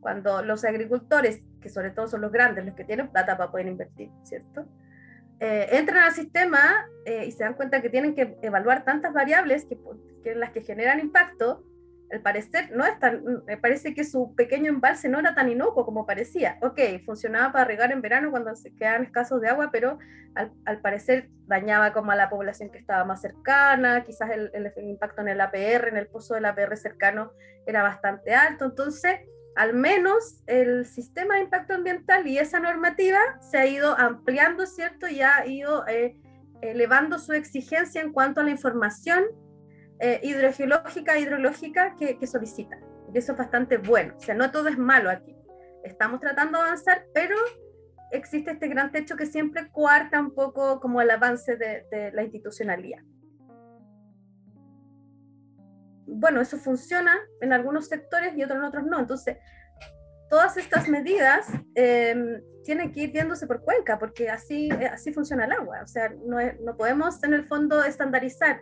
Cuando 0.00 0.42
los 0.42 0.64
agricultores, 0.64 1.42
que 1.62 1.70
sobre 1.70 1.90
todo 1.90 2.08
son 2.08 2.20
los 2.20 2.32
grandes, 2.32 2.66
los 2.66 2.74
que 2.74 2.84
tienen 2.84 3.08
plata 3.08 3.38
para 3.38 3.50
poder 3.50 3.68
invertir, 3.68 4.10
¿cierto? 4.24 4.66
eh, 5.42 5.76
entran 5.76 6.04
al 6.04 6.12
sistema 6.12 6.86
eh, 7.04 7.24
y 7.26 7.32
se 7.32 7.42
dan 7.42 7.54
cuenta 7.54 7.82
que 7.82 7.90
tienen 7.90 8.14
que 8.14 8.38
evaluar 8.42 8.84
tantas 8.84 9.12
variables 9.12 9.64
que, 9.64 9.76
que 10.22 10.36
las 10.36 10.50
que 10.52 10.62
generan 10.62 11.00
impacto, 11.00 11.64
al 12.12 12.20
parecer 12.20 12.70
no 12.76 12.84
es 12.84 12.96
tan, 13.00 13.42
me 13.44 13.56
parece 13.56 13.92
que 13.92 14.04
su 14.04 14.36
pequeño 14.36 14.70
embalse 14.70 15.08
no 15.08 15.18
era 15.18 15.34
tan 15.34 15.50
inocuo 15.50 15.84
como 15.84 16.06
parecía. 16.06 16.58
Ok, 16.62 16.78
funcionaba 17.04 17.52
para 17.52 17.64
regar 17.64 17.90
en 17.90 18.02
verano 18.02 18.30
cuando 18.30 18.54
se 18.54 18.72
quedaban 18.76 19.02
escasos 19.02 19.40
de 19.40 19.48
agua, 19.48 19.70
pero 19.72 19.98
al, 20.36 20.52
al, 20.64 20.80
parecer 20.80 21.28
dañaba 21.48 21.92
como 21.92 22.12
a 22.12 22.16
la 22.16 22.30
población 22.30 22.70
que 22.70 22.78
estaba 22.78 23.04
más 23.04 23.20
cercana, 23.20 24.04
quizás 24.04 24.30
el, 24.30 24.48
el, 24.54 24.72
el 24.76 24.90
impacto 24.90 25.22
en 25.22 25.28
el 25.28 25.40
APR, 25.40 25.88
en 25.88 25.96
el 25.96 26.06
pozo 26.06 26.34
del 26.34 26.44
APR 26.44 26.76
cercano 26.76 27.32
era 27.66 27.82
bastante 27.82 28.32
alto. 28.32 28.66
Entonces, 28.66 29.22
al 29.56 29.74
menos 29.74 30.42
el 30.46 30.86
sistema 30.86 31.34
de 31.34 31.42
impacto 31.42 31.74
ambiental 31.74 32.26
y 32.26 32.38
esa 32.38 32.60
normativa 32.60 33.18
se 33.40 33.58
ha 33.58 33.66
ido 33.66 33.98
ampliando, 33.98 34.66
¿cierto? 34.66 35.08
Y 35.08 35.20
ha 35.20 35.46
ido 35.46 35.86
eh, 35.86 36.16
elevando 36.62 37.18
su 37.18 37.32
exigencia 37.32 38.00
en 38.00 38.12
cuanto 38.12 38.40
a 38.40 38.44
la 38.44 38.50
información 38.50 39.24
eh, 40.00 40.20
hidrogeológica 40.22 41.18
hidrológica 41.18 41.94
que, 41.96 42.18
que 42.18 42.26
solicita, 42.26 42.78
Y 43.12 43.18
eso 43.18 43.32
es 43.32 43.38
bastante 43.38 43.76
bueno. 43.76 44.14
O 44.16 44.20
sea, 44.20 44.34
no 44.34 44.50
todo 44.50 44.68
es 44.68 44.78
malo 44.78 45.10
aquí. 45.10 45.36
Estamos 45.84 46.20
tratando 46.20 46.58
de 46.58 46.64
avanzar, 46.64 47.04
pero 47.12 47.36
existe 48.10 48.52
este 48.52 48.68
gran 48.68 48.90
techo 48.90 49.16
que 49.16 49.26
siempre 49.26 49.68
cuarta 49.70 50.20
un 50.20 50.34
poco 50.34 50.80
como 50.80 51.00
el 51.00 51.10
avance 51.10 51.56
de, 51.56 51.84
de 51.90 52.12
la 52.12 52.22
institucionalidad. 52.22 53.00
Bueno, 56.14 56.40
eso 56.40 56.56
funciona 56.56 57.18
en 57.40 57.52
algunos 57.52 57.88
sectores 57.88 58.36
y 58.36 58.42
otros 58.42 58.58
en 58.58 58.64
otros 58.64 58.84
no. 58.84 59.00
Entonces, 59.00 59.38
todas 60.30 60.56
estas 60.56 60.88
medidas 60.88 61.46
eh, 61.74 62.40
tienen 62.64 62.92
que 62.92 63.00
ir 63.04 63.12
viéndose 63.12 63.46
por 63.46 63.62
cuenca, 63.62 63.98
porque 63.98 64.30
así, 64.30 64.68
eh, 64.70 64.86
así 64.86 65.12
funciona 65.12 65.44
el 65.44 65.52
agua. 65.52 65.80
O 65.82 65.86
sea, 65.86 66.12
no, 66.26 66.38
no 66.64 66.76
podemos 66.76 67.22
en 67.24 67.34
el 67.34 67.44
fondo 67.44 67.82
estandarizar 67.84 68.60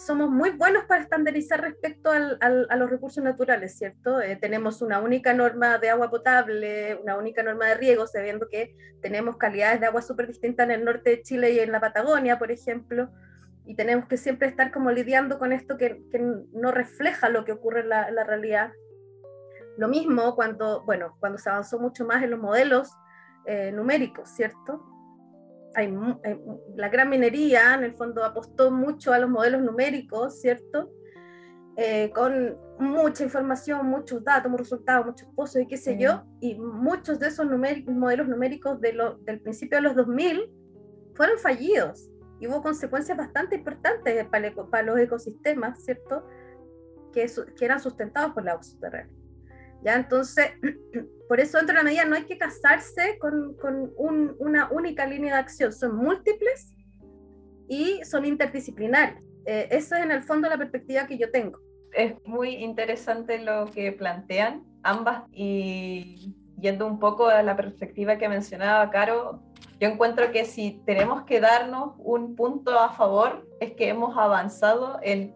somos 0.00 0.30
muy 0.30 0.50
buenos 0.50 0.84
para 0.84 1.02
estandarizar 1.02 1.60
respecto 1.60 2.10
al, 2.10 2.38
a 2.40 2.76
los 2.76 2.90
recursos 2.90 3.22
naturales, 3.22 3.76
¿cierto? 3.76 4.20
Eh, 4.20 4.36
tenemos 4.36 4.80
una 4.80 5.00
única 5.00 5.34
norma 5.34 5.78
de 5.78 5.90
agua 5.90 6.10
potable, 6.10 6.94
una 6.96 7.16
única 7.16 7.42
norma 7.42 7.66
de 7.66 7.74
riego, 7.74 8.06
sabiendo 8.06 8.48
que 8.48 8.74
tenemos 9.02 9.36
calidades 9.36 9.80
de 9.80 9.86
agua 9.86 10.00
súper 10.00 10.26
distintas 10.26 10.64
en 10.64 10.70
el 10.72 10.84
norte 10.84 11.10
de 11.10 11.22
Chile 11.22 11.52
y 11.52 11.60
en 11.60 11.70
la 11.70 11.80
Patagonia, 11.80 12.38
por 12.38 12.50
ejemplo, 12.50 13.10
y 13.70 13.76
tenemos 13.76 14.06
que 14.06 14.16
siempre 14.16 14.48
estar 14.48 14.72
como 14.72 14.90
lidiando 14.90 15.38
con 15.38 15.52
esto 15.52 15.76
que, 15.76 16.02
que 16.10 16.18
no 16.18 16.72
refleja 16.72 17.28
lo 17.28 17.44
que 17.44 17.52
ocurre 17.52 17.82
en 17.82 17.90
la, 17.90 18.08
en 18.08 18.16
la, 18.16 18.24
realidad. 18.24 18.72
Lo 19.78 19.86
mismo 19.86 20.34
cuando, 20.34 20.82
bueno, 20.84 21.16
cuando 21.20 21.38
se 21.38 21.50
avanzó 21.50 21.78
mucho 21.78 22.04
más 22.04 22.20
en 22.24 22.32
los 22.32 22.40
modelos 22.40 22.90
eh, 23.46 23.70
numéricos, 23.70 24.28
¿cierto? 24.30 24.84
hay, 25.76 25.96
la 26.74 26.88
gran 26.88 27.10
minería 27.10 27.74
en 27.74 27.84
el 27.84 27.94
fondo 27.94 28.24
apostó 28.24 28.72
mucho 28.72 29.12
a 29.12 29.20
los 29.20 29.30
modelos 29.30 29.62
numéricos, 29.62 30.40
¿cierto? 30.40 30.90
Eh, 31.76 32.10
con 32.12 32.58
mucha 32.80 33.22
información, 33.22 33.86
muchos 33.86 34.24
datos, 34.24 34.50
muchos 34.50 34.70
resultados, 34.70 35.06
muchos 35.06 35.28
pozos 35.36 35.62
y 35.62 35.68
qué 35.68 35.76
sé 35.76 35.96
yo, 35.96 36.24
y 36.40 36.56
muchos 36.56 37.20
de 37.20 37.28
esos 37.28 37.46
modelos 37.46 38.26
numéricos 38.26 38.80
de 38.80 38.94
lo, 38.94 39.18
del 39.18 39.40
principio 39.40 39.78
de 39.78 39.82
los 39.82 39.94
2000 39.94 40.50
fueron 41.14 41.38
fallidos 41.38 42.09
y 42.40 42.48
hubo 42.48 42.62
consecuencias 42.62 43.16
bastante 43.16 43.56
importantes 43.56 44.24
para, 44.26 44.52
para 44.70 44.82
los 44.82 44.98
ecosistemas, 44.98 45.84
¿cierto? 45.84 46.26
Que, 47.12 47.30
que 47.56 47.64
eran 47.64 47.80
sustentados 47.80 48.32
por 48.32 48.44
la 48.44 48.52
agua 48.52 48.62
subterránea. 48.62 49.14
¿Ya? 49.82 49.96
Entonces, 49.96 50.46
por 51.28 51.38
eso 51.38 51.58
dentro 51.58 51.74
de 51.74 51.82
la 51.82 51.84
medida 51.84 52.04
no 52.06 52.16
hay 52.16 52.24
que 52.24 52.38
casarse 52.38 53.18
con, 53.18 53.54
con 53.56 53.92
un, 53.96 54.34
una 54.38 54.70
única 54.70 55.06
línea 55.06 55.34
de 55.34 55.40
acción, 55.40 55.72
son 55.72 55.96
múltiples 55.96 56.74
y 57.68 58.00
son 58.04 58.24
interdisciplinarios. 58.24 59.22
Eh, 59.46 59.68
esa 59.70 59.98
es 59.98 60.04
en 60.04 60.10
el 60.10 60.22
fondo 60.22 60.48
la 60.48 60.58
perspectiva 60.58 61.06
que 61.06 61.18
yo 61.18 61.30
tengo. 61.30 61.60
Es 61.92 62.14
muy 62.24 62.56
interesante 62.56 63.38
lo 63.38 63.66
que 63.66 63.92
plantean 63.92 64.64
ambas 64.82 65.24
y 65.32 66.34
yendo 66.58 66.86
un 66.86 66.98
poco 66.98 67.26
a 67.28 67.42
la 67.42 67.56
perspectiva 67.56 68.18
que 68.18 68.28
mencionaba 68.28 68.90
Caro, 68.90 69.42
yo 69.80 69.88
encuentro 69.88 70.30
que 70.30 70.44
si 70.44 70.82
tenemos 70.84 71.22
que 71.22 71.40
darnos 71.40 71.94
un 71.98 72.36
punto 72.36 72.78
a 72.78 72.92
favor 72.92 73.48
es 73.60 73.72
que 73.72 73.88
hemos 73.88 74.16
avanzado 74.16 75.00
en, 75.02 75.34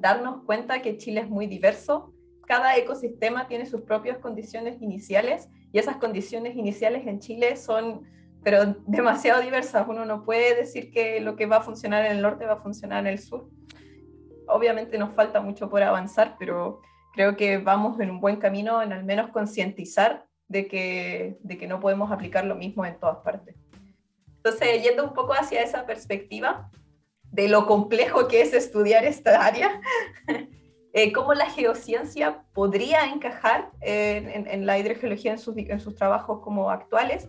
darnos 0.00 0.44
cuenta 0.44 0.82
que 0.82 0.98
Chile 0.98 1.22
es 1.22 1.28
muy 1.28 1.46
diverso, 1.46 2.12
cada 2.46 2.76
ecosistema 2.76 3.48
tiene 3.48 3.66
sus 3.66 3.80
propias 3.80 4.18
condiciones 4.18 4.80
iniciales 4.80 5.48
y 5.72 5.78
esas 5.78 5.96
condiciones 5.96 6.54
iniciales 6.56 7.06
en 7.06 7.18
Chile 7.18 7.56
son 7.56 8.02
pero 8.44 8.74
demasiado 8.86 9.40
diversas. 9.40 9.86
Uno 9.88 10.04
no 10.04 10.24
puede 10.24 10.56
decir 10.56 10.90
que 10.90 11.20
lo 11.20 11.36
que 11.36 11.46
va 11.46 11.58
a 11.58 11.62
funcionar 11.62 12.04
en 12.04 12.12
el 12.12 12.22
norte 12.22 12.44
va 12.44 12.54
a 12.54 12.60
funcionar 12.60 13.00
en 13.00 13.06
el 13.06 13.18
sur. 13.18 13.48
Obviamente 14.48 14.98
nos 14.98 15.14
falta 15.14 15.40
mucho 15.40 15.70
por 15.70 15.82
avanzar, 15.82 16.36
pero 16.38 16.82
creo 17.12 17.36
que 17.36 17.58
vamos 17.58 18.00
en 18.00 18.10
un 18.10 18.20
buen 18.20 18.36
camino 18.36 18.82
en 18.82 18.92
al 18.92 19.04
menos 19.04 19.30
concientizar 19.30 20.26
de 20.52 20.68
que, 20.68 21.38
de 21.42 21.58
que 21.58 21.66
no 21.66 21.80
podemos 21.80 22.12
aplicar 22.12 22.44
lo 22.44 22.54
mismo 22.54 22.84
en 22.84 22.98
todas 22.98 23.18
partes. 23.18 23.56
Entonces, 24.36 24.82
yendo 24.82 25.04
un 25.04 25.14
poco 25.14 25.32
hacia 25.32 25.62
esa 25.62 25.86
perspectiva 25.86 26.70
de 27.30 27.48
lo 27.48 27.66
complejo 27.66 28.28
que 28.28 28.42
es 28.42 28.52
estudiar 28.52 29.04
esta 29.04 29.44
área, 29.44 29.80
Eh, 30.94 31.10
cómo 31.12 31.32
la 31.32 31.48
geociencia 31.48 32.44
podría 32.52 33.06
encajar 33.06 33.70
en, 33.80 34.66
la 34.66 34.78
hidrogeología 34.78 35.32
en 35.32 35.38
sus, 35.38 35.56
en 35.56 35.80
sus, 35.80 35.94
trabajos 35.94 36.40
como 36.40 36.70
actuales 36.70 37.28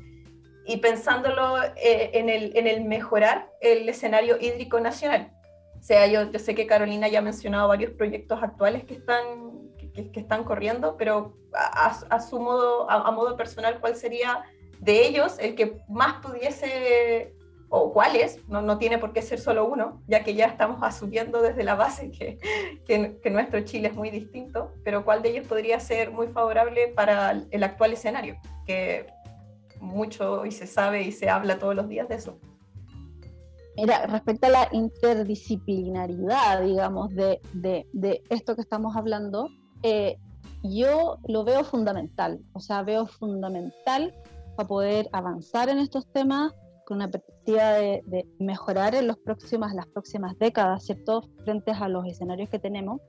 y 0.65 0.77
pensándolo 0.77 1.63
eh, 1.77 2.11
en, 2.13 2.27
el, 2.27 2.51
en, 2.57 2.67
el, 2.67 2.83
mejorar 2.83 3.49
el 3.61 3.87
escenario 3.87 4.37
hídrico 4.39 4.81
nacional. 4.81 5.31
O 5.79 5.81
sea, 5.81 6.07
yo, 6.07 6.29
yo, 6.29 6.39
sé 6.39 6.55
que 6.55 6.67
Carolina 6.67 7.07
ya 7.07 7.19
ha 7.19 7.21
mencionado 7.21 7.69
varios 7.69 7.93
proyectos 7.93 8.43
actuales 8.43 8.83
que 8.83 8.95
están, 8.95 9.23
que, 9.93 10.11
que 10.11 10.19
están 10.19 10.43
corriendo, 10.43 10.95
pero 10.97 11.33
a, 11.53 11.89
a 12.09 12.21
su 12.21 12.39
modo, 12.39 12.89
a, 12.89 13.07
a 13.07 13.11
modo 13.11 13.37
personal, 13.37 13.79
¿cuál 13.79 13.95
sería 13.95 14.43
de 14.79 15.07
ellos 15.07 15.37
el 15.39 15.55
que 15.55 15.77
más 15.87 16.15
pudiese 16.21 17.33
o 17.75 17.91
cuáles, 17.91 18.47
no, 18.47 18.61
no, 18.61 18.77
tiene 18.77 18.99
por 18.99 19.13
qué 19.13 19.23
ser 19.23 19.39
solo 19.39 19.65
uno, 19.65 20.03
ya 20.05 20.23
que 20.23 20.35
ya 20.35 20.45
estamos 20.45 20.83
asumiendo 20.83 21.41
desde 21.41 21.63
la 21.63 21.73
base 21.73 22.11
que, 22.11 22.37
que, 22.85 23.29
nuestro 23.31 23.61
Chile 23.61 23.87
es 23.87 23.95
muy 23.95 24.11
distinto, 24.11 24.73
pero 24.83 25.03
cuál 25.03 25.23
de 25.23 25.31
ellos 25.31 25.47
podría 25.47 25.79
ser 25.79 26.11
muy 26.11 26.27
favorable 26.27 26.89
para 26.89 27.31
el 27.49 27.63
actual 27.63 27.93
escenario, 27.93 28.37
que 28.67 29.07
mucho 29.79 30.45
y 30.45 30.51
se 30.51 30.67
sabe 30.67 31.01
y 31.01 31.11
se 31.11 31.31
habla 31.31 31.57
todos 31.57 31.73
los 31.73 31.89
días 31.89 32.07
de 32.09 32.15
eso. 32.15 32.37
Mira, 33.75 34.05
respecto 34.05 34.45
a 34.45 34.51
la 34.51 34.69
interdisciplinaridad, 34.71 36.61
digamos, 36.61 37.09
de, 37.15 37.41
de, 37.53 37.87
de 37.91 38.21
esto 38.29 38.53
que 38.53 38.61
estamos 38.61 38.95
hablando, 38.95 39.49
eh, 39.83 40.17
yo 40.63 41.17
lo 41.27 41.43
veo 41.43 41.63
fundamental, 41.63 42.39
o 42.53 42.59
sea, 42.59 42.83
veo 42.83 43.05
fundamental 43.05 44.13
para 44.55 44.67
poder 44.67 45.09
avanzar 45.11 45.69
en 45.69 45.79
estos 45.79 46.07
temas, 46.07 46.53
con 46.85 46.97
una 46.97 47.09
perspectiva 47.09 47.73
de, 47.73 48.25
mejorar 48.39 48.95
en 48.95 49.07
los 49.07 49.17
próximas, 49.17 49.73
las 49.73 49.87
próximas 49.87 50.37
décadas, 50.39 50.85
¿cierto? 50.85 51.23
Frente 51.43 51.71
a 51.71 51.87
los 51.87 52.05
escenarios 52.05 52.49
que 52.49 52.59
tenemos, 52.59 53.01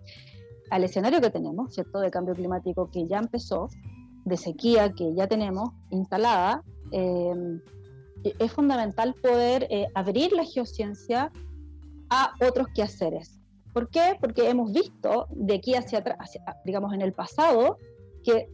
al 0.71 0.85
escenario 0.85 1.21
que 1.21 1.31
tenemos, 1.31 1.75
¿cierto? 1.75 2.01
De 2.01 2.11
cambio 2.11 2.35
climático 2.35 2.91
que 2.91 3.07
ya 3.07 3.19
empezó, 3.19 3.69
de 4.25 4.37
sequía 4.37 4.93
que 4.93 5.15
ya 5.15 5.27
tenemos 5.27 5.71
instalada, 5.91 6.63
eh, 6.93 7.61
es 8.39 8.53
fundamental 8.53 9.15
poder 9.23 9.67
eh, 9.71 9.87
abrir 9.95 10.33
la 10.33 10.45
geociencia 10.45 11.31
a 12.11 12.35
otros 12.41 12.69
quehaceres. 12.75 13.41
¿Por 13.75 13.91
qué? 13.91 14.17
Porque 14.21 14.49
hemos 14.49 14.73
visto 14.73 15.27
de 15.31 15.57
aquí 15.57 15.75
hacia 15.75 15.99
atrás, 15.99 16.39
digamos 16.65 16.95
en 16.95 17.03
el 17.03 17.13
pasado, 17.13 17.77
que 18.23 18.49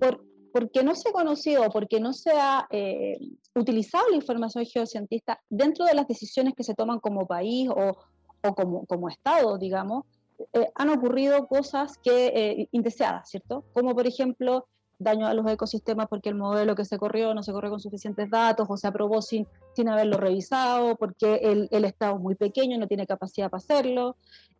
por 0.00 0.24
porque 0.54 0.84
no 0.84 0.94
se 0.94 1.08
ha 1.08 1.12
conocido, 1.12 1.68
porque 1.70 1.98
no 1.98 2.12
se 2.12 2.30
ha 2.30 2.68
eh, 2.70 3.18
utilizado 3.56 4.08
la 4.08 4.14
información 4.14 4.64
geocientista 4.64 5.40
dentro 5.50 5.84
de 5.84 5.94
las 5.94 6.06
decisiones 6.06 6.54
que 6.54 6.62
se 6.62 6.74
toman 6.74 7.00
como 7.00 7.26
país 7.26 7.68
o, 7.68 7.96
o 8.40 8.54
como, 8.54 8.86
como, 8.86 9.08
Estado, 9.08 9.58
digamos, 9.58 10.04
eh, 10.52 10.70
han 10.76 10.90
ocurrido 10.90 11.48
cosas 11.48 11.98
que 11.98 12.26
eh, 12.28 12.68
indeseadas, 12.70 13.30
¿cierto? 13.30 13.64
Como 13.72 13.96
por 13.96 14.06
ejemplo 14.06 14.68
daño 15.04 15.26
a 15.26 15.34
los 15.34 15.46
ecosistemas 15.46 16.08
porque 16.08 16.30
el 16.30 16.34
modelo 16.34 16.74
que 16.74 16.84
se 16.84 16.98
corrió 16.98 17.34
no 17.34 17.42
se 17.42 17.52
corrió 17.52 17.70
con 17.70 17.80
suficientes 17.80 18.28
datos 18.30 18.66
o 18.68 18.76
se 18.76 18.88
aprobó 18.88 19.22
sin, 19.22 19.46
sin 19.74 19.88
haberlo 19.88 20.16
revisado, 20.16 20.96
porque 20.96 21.36
el, 21.36 21.68
el 21.70 21.84
Estado 21.84 22.16
es 22.16 22.20
muy 22.20 22.34
pequeño, 22.34 22.78
no 22.78 22.88
tiene 22.88 23.06
capacidad 23.06 23.50
para 23.50 23.58
hacerlo, 23.58 24.16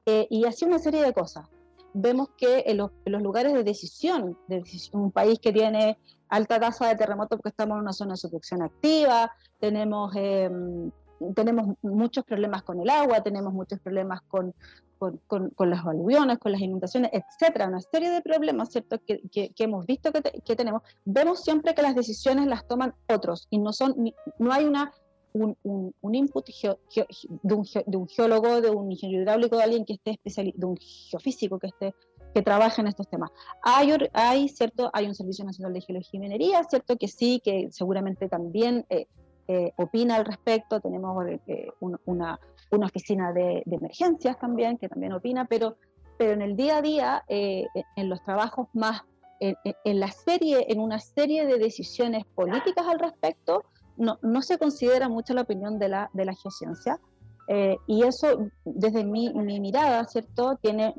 y 0.06 0.44
así 0.44 0.64
una 0.64 0.78
serie 0.78 1.02
de 1.02 1.12
cosas. 1.12 1.46
Vemos 1.94 2.28
que 2.36 2.64
en 2.66 2.78
los, 2.78 2.90
lugares 3.06 3.52
de 3.52 3.62
decisión, 3.62 4.36
de 4.48 4.62
un 4.92 5.10
país 5.12 5.38
que 5.38 5.52
tiene 5.52 5.98
alta 6.28 6.58
tasa 6.58 6.88
de 6.88 6.96
terremotos 6.96 7.38
porque 7.38 7.50
estamos 7.50 7.76
en 7.76 7.82
una 7.82 7.92
zona 7.92 8.14
de 8.14 8.16
subducción 8.16 8.62
activa, 8.62 9.30
tenemos, 9.60 10.14
em, 10.16 10.90
tenemos 11.34 11.76
muchos 11.82 12.24
problemas 12.24 12.62
con 12.62 12.80
el 12.80 12.90
agua, 12.90 13.22
tenemos 13.22 13.52
muchos 13.52 13.80
problemas 13.80 14.22
con, 14.22 14.54
con, 14.98 15.50
con, 15.50 15.70
las 15.70 15.84
aluviones, 15.84 16.38
con 16.38 16.52
las 16.52 16.60
inundaciones, 16.60 17.10
etcétera, 17.12 17.68
una 17.68 17.80
serie 17.80 18.10
de 18.10 18.22
problemas 18.22 18.70
¿cierto? 18.70 18.98
Que, 19.06 19.20
que, 19.30 19.52
hemos 19.58 19.86
visto 19.86 20.12
que, 20.12 20.22
que, 20.22 20.56
tenemos, 20.56 20.82
vemos 21.04 21.42
siempre 21.42 21.74
que 21.74 21.82
las 21.82 21.94
decisiones 21.94 22.46
las 22.46 22.66
toman 22.66 22.94
otros 23.08 23.46
y 23.50 23.58
no, 23.58 23.72
son, 23.72 23.94
no 24.38 24.52
hay 24.52 24.64
una 24.64 24.92
un, 25.34 25.56
un, 26.00 26.14
input 26.14 26.46
de, 26.46 27.54
un 27.54 27.66
de, 27.86 27.96
un 27.96 28.08
geólogo, 28.08 28.60
de 28.60 28.70
un 28.70 28.92
ingeniero 28.92 29.22
hidráulico, 29.22 29.56
de 29.56 29.64
alguien 29.64 29.84
que 29.84 29.94
esté 29.94 30.12
especializado, 30.12 30.60
de 30.60 30.66
un 30.66 30.76
geofísico 30.76 31.58
que 31.58 31.66
esté 31.66 31.94
que 32.34 32.42
trabaje 32.42 32.80
en 32.80 32.88
estos 32.88 33.08
temas. 33.08 33.30
Hay, 33.62 33.92
hay, 34.12 34.48
cierto, 34.48 34.90
hay 34.92 35.06
un 35.06 35.14
Servicio 35.14 35.44
Nacional 35.44 35.72
de 35.72 35.80
Geología 35.80 36.18
y 36.18 36.18
Minería, 36.18 36.64
cierto 36.64 36.96
que 36.96 37.08
sí, 37.08 37.40
que 37.44 37.68
seguramente 37.70 38.28
también 38.28 38.84
eh, 38.90 39.06
eh, 39.48 39.72
opina 39.76 40.16
al 40.16 40.24
respecto, 40.24 40.80
tenemos 40.80 41.26
eh, 41.46 41.68
una, 41.80 41.98
una, 42.06 42.86
oficina 42.86 43.32
de, 43.32 43.62
de, 43.66 43.76
emergencias 43.76 44.38
también, 44.38 44.78
que 44.78 44.88
también 44.88 45.12
opina, 45.12 45.44
pero, 45.44 45.76
pero 46.18 46.32
en 46.32 46.42
el 46.42 46.56
día 46.56 46.78
a 46.78 46.82
día, 46.82 47.24
en 47.28 48.08
los 48.08 48.22
trabajos 48.22 48.68
más, 48.72 49.02
en, 49.40 49.56
en, 49.84 50.00
la 50.00 50.10
serie, 50.10 50.66
en 50.68 50.80
una 50.80 50.98
serie 50.98 51.46
de 51.46 51.58
decisiones 51.58 52.24
políticas 52.34 52.86
al 52.86 52.98
respecto, 52.98 53.64
no, 53.96 54.18
no 54.22 54.42
se 54.42 54.58
considera 54.58 55.08
mucho 55.08 55.34
la 55.34 55.42
opinión 55.42 55.78
de 55.78 55.88
la, 55.88 56.10
de 56.12 56.24
la 56.24 56.34
geociencia, 56.34 56.98
Eh, 57.46 57.76
y 57.86 58.02
eso, 58.04 58.50
desde 58.64 59.04
mi, 59.04 59.32
mi, 59.34 59.60
mirada, 59.60 60.06
¿cierto? 60.06 60.56
Tiene, 60.62 60.94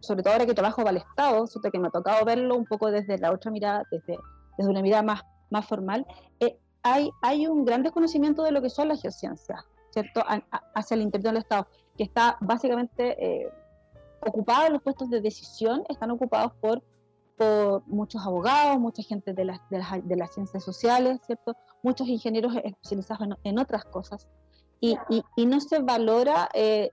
sobre 0.00 0.22
todo 0.22 0.32
ahora 0.32 0.46
que 0.46 0.54
trabajo 0.54 0.82
para 0.82 0.90
el 0.92 0.96
Estado, 0.96 1.46
¿cierto? 1.46 1.70
Que 1.70 1.78
me 1.78 1.88
ha 1.88 1.90
tocado 1.90 2.24
verlo 2.24 2.56
un 2.56 2.64
poco 2.64 2.90
desde 2.90 3.18
la 3.18 3.30
otra 3.30 3.50
mirada, 3.50 3.84
desde, 3.90 4.16
desde 4.56 4.70
una 4.70 4.80
mirada 4.80 5.02
más, 5.02 5.22
más 5.50 5.66
formal, 5.66 6.06
eh, 6.40 6.56
hay, 6.82 7.10
hay 7.22 7.46
un 7.46 7.64
gran 7.64 7.82
desconocimiento 7.82 8.42
de 8.42 8.52
lo 8.52 8.62
que 8.62 8.70
son 8.70 8.88
las 8.88 9.00
geociencias, 9.00 9.64
¿cierto? 9.90 10.22
hacia 10.74 10.94
el 10.94 11.02
interior 11.02 11.32
del 11.32 11.42
Estado, 11.42 11.66
que 11.96 12.04
está 12.04 12.36
básicamente 12.40 13.16
eh, 13.24 13.48
ocupado 14.20 14.66
en 14.66 14.74
los 14.74 14.82
puestos 14.82 15.10
de 15.10 15.20
decisión, 15.20 15.84
están 15.88 16.10
ocupados 16.10 16.52
por, 16.60 16.82
por 17.36 17.86
muchos 17.86 18.24
abogados, 18.26 18.78
mucha 18.78 19.02
gente 19.02 19.32
de 19.32 19.44
las, 19.44 19.60
de 19.70 19.78
las, 19.78 20.08
de 20.08 20.16
las 20.16 20.32
ciencias 20.34 20.64
sociales, 20.64 21.20
¿cierto? 21.26 21.56
Muchos 21.82 22.08
ingenieros 22.08 22.54
especializados 22.64 23.26
en, 23.26 23.36
en 23.44 23.58
otras 23.58 23.84
cosas 23.84 24.28
y, 24.82 24.98
y, 25.36 25.46
no 25.46 25.60
se 25.60 25.78
valora, 25.78 26.48
eh, 26.54 26.90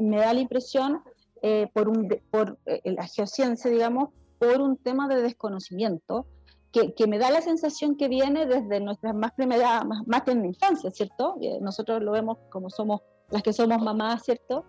me 0.00 0.16
da 0.16 0.34
la 0.34 0.40
impresión, 0.40 1.00
eh, 1.42 1.68
por, 1.72 1.88
un, 1.88 2.08
por 2.28 2.58
eh, 2.66 2.80
la 2.84 3.06
geociencia, 3.06 3.70
digamos, 3.70 4.08
por 4.40 4.60
un 4.60 4.76
tema 4.76 5.06
de 5.06 5.22
desconocimiento, 5.22 6.26
que, 6.72 6.94
que, 6.94 7.06
me 7.06 7.18
da 7.18 7.30
la 7.30 7.42
sensación 7.42 7.96
que 7.96 8.08
viene 8.08 8.46
desde 8.46 8.80
nuestras 8.80 9.14
más 9.14 9.32
primeras, 9.32 9.84
más, 9.84 10.06
más 10.06 10.22
en 10.28 10.40
la 10.40 10.46
infancia, 10.46 10.90
¿cierto? 10.90 11.36
nosotros 11.60 12.02
lo 12.02 12.12
vemos 12.12 12.38
como 12.50 12.70
somos 12.70 13.00
las 13.30 13.42
que 13.42 13.52
somos 13.52 13.82
mamás, 13.82 14.24
¿cierto? 14.24 14.64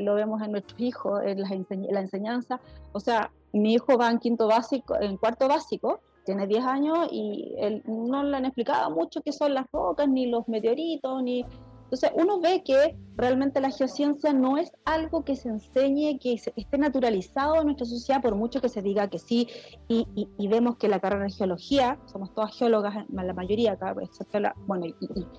lo 0.00 0.14
vemos 0.14 0.42
en 0.42 0.52
nuestros 0.52 0.80
hijos, 0.80 1.20
en 1.24 1.40
la, 1.40 1.48
la, 1.90 2.00
enseñanza. 2.00 2.60
O 2.92 2.98
sea, 2.98 3.30
mi 3.52 3.74
hijo 3.74 3.96
va 3.96 4.10
en 4.10 4.18
quinto 4.18 4.48
básico, 4.48 5.00
en 5.00 5.16
cuarto 5.16 5.46
básico, 5.46 6.00
tiene 6.28 6.46
10 6.46 6.64
años 6.66 7.08
y 7.10 7.54
él, 7.56 7.82
no 7.86 8.22
le 8.22 8.36
han 8.36 8.44
explicado 8.44 8.90
mucho 8.90 9.22
qué 9.22 9.32
son 9.32 9.54
las 9.54 9.64
rocas, 9.72 10.06
ni 10.08 10.26
los 10.26 10.46
meteoritos, 10.46 11.22
ni 11.22 11.42
entonces 11.90 12.10
uno 12.14 12.38
ve 12.38 12.62
que 12.62 12.98
realmente 13.16 13.62
la 13.62 13.70
geociencia 13.70 14.34
no 14.34 14.58
es 14.58 14.70
algo 14.84 15.24
que 15.24 15.36
se 15.36 15.48
enseñe, 15.48 16.18
que 16.20 16.34
esté 16.34 16.76
naturalizado 16.76 17.56
en 17.56 17.64
nuestra 17.64 17.86
sociedad, 17.86 18.20
por 18.20 18.34
mucho 18.34 18.60
que 18.60 18.68
se 18.68 18.82
diga 18.82 19.08
que 19.08 19.18
sí, 19.18 19.48
y, 19.88 20.28
vemos 20.48 20.76
que 20.76 20.86
la 20.86 21.00
carrera 21.00 21.24
de 21.24 21.30
geología, 21.30 21.98
somos 22.04 22.34
todas 22.34 22.54
geólogas, 22.58 23.06
la 23.08 23.32
mayoría 23.32 23.78
excepto 24.02 24.38
la, 24.38 24.54
bueno, 24.66 24.84
y, 24.84 24.96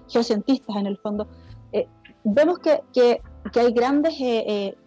geocientistas 0.08 0.76
en 0.76 0.88
el 0.88 0.98
fondo, 0.98 1.28
eh, 1.72 1.88
vemos 2.24 2.58
que, 2.58 3.22
hay 3.54 3.72
grandes 3.72 4.20
eh, 4.20 4.44
eh, 4.48 4.78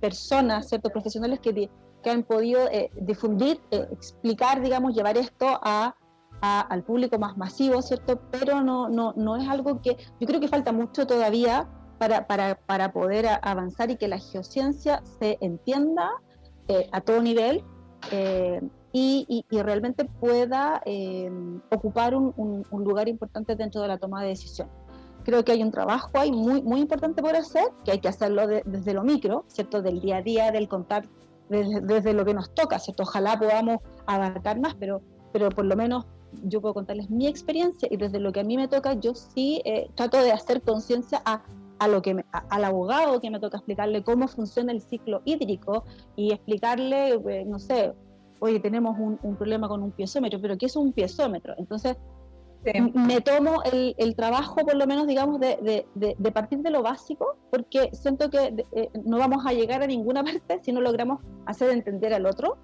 personas, 0.00 0.68
¿cierto? 0.68 0.90
profesionales 0.90 1.40
que, 1.40 1.70
que 2.02 2.10
han 2.10 2.22
podido 2.22 2.68
difundir, 3.00 3.62
explicar, 3.70 4.60
digamos, 4.60 4.94
llevar 4.94 5.16
esto 5.16 5.46
a 5.62 5.96
al 6.40 6.82
público 6.84 7.18
más 7.18 7.36
masivo, 7.36 7.82
¿cierto? 7.82 8.20
Pero 8.30 8.62
no, 8.62 8.88
no, 8.88 9.12
no 9.16 9.36
es 9.36 9.48
algo 9.48 9.80
que 9.82 9.96
yo 10.20 10.26
creo 10.26 10.40
que 10.40 10.48
falta 10.48 10.72
mucho 10.72 11.06
todavía 11.06 11.68
para, 11.98 12.26
para, 12.26 12.54
para 12.54 12.92
poder 12.92 13.26
avanzar 13.42 13.90
y 13.90 13.96
que 13.96 14.08
la 14.08 14.18
geociencia 14.18 15.02
se 15.18 15.36
entienda 15.40 16.10
eh, 16.68 16.88
a 16.92 17.00
todo 17.00 17.20
nivel 17.22 17.64
eh, 18.12 18.60
y, 18.92 19.44
y, 19.50 19.62
realmente 19.62 20.04
pueda 20.04 20.80
eh, 20.86 21.30
ocupar 21.70 22.14
un, 22.14 22.32
un, 22.70 22.84
lugar 22.84 23.08
importante 23.08 23.54
dentro 23.54 23.82
de 23.82 23.88
la 23.88 23.98
toma 23.98 24.22
de 24.22 24.28
decisión. 24.28 24.68
Creo 25.24 25.44
que 25.44 25.52
hay 25.52 25.62
un 25.62 25.70
trabajo 25.70 26.10
ahí 26.14 26.32
muy, 26.32 26.62
muy 26.62 26.80
importante 26.80 27.20
por 27.20 27.36
hacer, 27.36 27.64
que 27.84 27.92
hay 27.92 27.98
que 27.98 28.08
hacerlo 28.08 28.46
desde 28.46 28.94
lo 28.94 29.02
micro, 29.02 29.44
¿cierto? 29.48 29.82
Del 29.82 30.00
día 30.00 30.18
a 30.18 30.22
día, 30.22 30.50
del 30.52 30.68
contacto, 30.68 31.10
desde, 31.50 31.80
desde, 31.82 32.14
lo 32.14 32.24
que 32.24 32.32
nos 32.32 32.54
toca, 32.54 32.78
¿cierto? 32.78 33.02
Ojalá 33.02 33.38
podamos 33.38 33.78
abarcar 34.06 34.58
más, 34.58 34.74
pero, 34.76 35.02
pero 35.32 35.50
por 35.50 35.66
lo 35.66 35.76
menos 35.76 36.06
yo 36.44 36.60
puedo 36.60 36.74
contarles 36.74 37.10
mi 37.10 37.26
experiencia 37.26 37.88
y 37.90 37.96
desde 37.96 38.20
lo 38.20 38.32
que 38.32 38.40
a 38.40 38.44
mí 38.44 38.56
me 38.56 38.68
toca, 38.68 38.94
yo 38.94 39.14
sí 39.14 39.62
eh, 39.64 39.90
trato 39.94 40.22
de 40.22 40.32
hacer 40.32 40.62
conciencia 40.62 41.22
a, 41.24 41.42
a, 41.78 41.88
lo 41.88 42.02
que 42.02 42.24
al 42.50 42.64
abogado 42.64 43.20
que 43.20 43.30
me 43.30 43.40
toca 43.40 43.58
explicarle 43.58 44.02
cómo 44.02 44.28
funciona 44.28 44.72
el 44.72 44.80
ciclo 44.80 45.22
hídrico 45.24 45.84
y 46.16 46.32
explicarle, 46.32 47.14
eh, 47.14 47.44
no 47.46 47.58
sé, 47.58 47.92
oye, 48.40 48.60
tenemos 48.60 48.98
un, 48.98 49.18
un, 49.22 49.36
problema 49.36 49.68
con 49.68 49.82
un 49.82 49.92
piezómetro, 49.92 50.40
pero 50.40 50.56
¿qué 50.58 50.66
es 50.66 50.76
un 50.76 50.92
piezómetro? 50.92 51.54
Entonces, 51.58 51.96
me 52.94 53.20
tomo 53.20 53.62
el, 53.62 53.94
el, 53.98 54.16
trabajo, 54.16 54.56
por 54.56 54.74
lo 54.74 54.86
menos, 54.86 55.06
digamos, 55.06 55.40
de, 55.40 55.86
de, 55.94 56.16
de, 56.18 56.32
partir 56.32 56.58
de 56.58 56.70
lo 56.70 56.82
básico, 56.82 57.36
porque 57.50 57.90
siento 57.92 58.30
que 58.30 58.66
eh, 58.72 58.90
no 59.04 59.18
vamos 59.18 59.46
a 59.46 59.52
llegar 59.52 59.82
a 59.82 59.86
ninguna 59.86 60.24
parte 60.24 60.60
si 60.62 60.72
no 60.72 60.80
logramos 60.80 61.20
hacer 61.46 61.70
entender 61.70 62.12
al 62.12 62.26
otro 62.26 62.58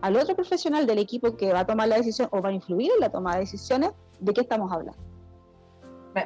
al 0.00 0.16
otro 0.16 0.34
profesional 0.34 0.86
del 0.86 0.98
equipo 0.98 1.36
que 1.36 1.52
va 1.52 1.60
a 1.60 1.66
tomar 1.66 1.88
la 1.88 1.96
decisión 1.96 2.28
o 2.30 2.40
va 2.40 2.50
a 2.50 2.52
influir 2.52 2.90
en 2.94 3.00
la 3.00 3.10
toma 3.10 3.34
de 3.34 3.40
decisiones, 3.40 3.90
¿de 4.18 4.32
qué 4.32 4.40
estamos 4.40 4.72
hablando? 4.72 4.98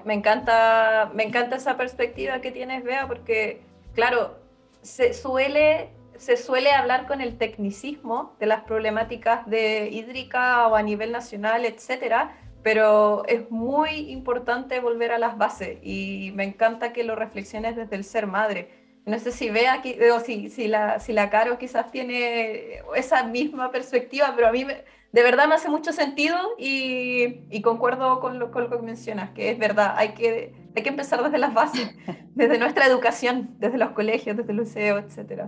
Me, 0.05 0.15
encanta, 0.15 1.11
me 1.15 1.25
encanta 1.25 1.57
esa 1.57 1.77
perspectiva 1.77 2.41
que 2.41 2.51
tienes, 2.51 2.85
Bea, 2.85 3.07
porque, 3.07 3.63
claro, 3.95 4.37
se 4.81 5.13
suele, 5.13 5.91
se 6.17 6.37
suele 6.37 6.73
hablar 6.73 7.07
con 7.07 7.21
el 7.21 7.37
tecnicismo 7.37 8.35
de 8.41 8.47
las 8.47 8.63
problemáticas 8.63 9.47
de 9.47 9.89
hídrica 9.91 10.69
o 10.69 10.75
a 10.75 10.83
nivel 10.83 11.13
nacional, 11.13 11.67
etcétera, 11.67 12.35
pero 12.63 13.27
es 13.27 13.51
muy 13.51 14.11
importante 14.11 14.81
volver 14.81 15.13
a 15.13 15.19
las 15.19 15.37
bases 15.37 15.79
y 15.83 16.33
me 16.35 16.45
encanta 16.45 16.95
que 16.95 17.05
lo 17.05 17.15
reflexiones 17.15 17.77
desde 17.77 17.95
el 17.97 18.05
ser 18.05 18.27
madre 18.27 18.84
no 19.07 19.19
sé 19.19 19.33
si 19.33 19.51
ve 19.51 19.69
aquí, 19.69 19.97
o 20.15 20.21
si, 20.21 20.49
si, 20.49 20.67
la, 20.67 20.99
si 20.99 21.13
la 21.13 21.29
Caro 21.29 21.59
quizás 21.59 21.91
tiene 21.91 22.81
esa 22.97 23.25
misma 23.25 23.71
perspectiva, 23.71 24.33
pero 24.35 24.49
a 24.49 24.53
mí 24.53 24.65
de 24.65 25.23
verdad 25.23 25.47
me 25.47 25.55
hace 25.55 25.69
mucho 25.69 25.93
sentido 25.93 26.37
y, 26.59 27.47
y 27.51 27.63
concuerdo 27.63 28.19
con 28.21 28.39
lo, 28.39 28.51
con 28.51 28.65
lo, 28.65 28.71
que 28.71 28.79
mencionas, 28.79 29.31
que 29.31 29.51
es 29.51 29.59
verdad, 29.59 29.95
hay 29.97 30.15
que, 30.15 30.55
hay 30.75 30.83
que 30.83 30.89
empezar 30.89 31.23
desde 31.23 31.39
las 31.39 31.53
bases, 31.53 31.95
desde 32.35 32.59
nuestra 32.59 32.87
educación, 32.87 33.55
desde 33.59 33.79
los 33.79 33.91
colegios, 33.91 34.37
desde 34.37 34.53
el 34.53 34.59
liceo, 34.59 34.99
etc. 34.99 35.45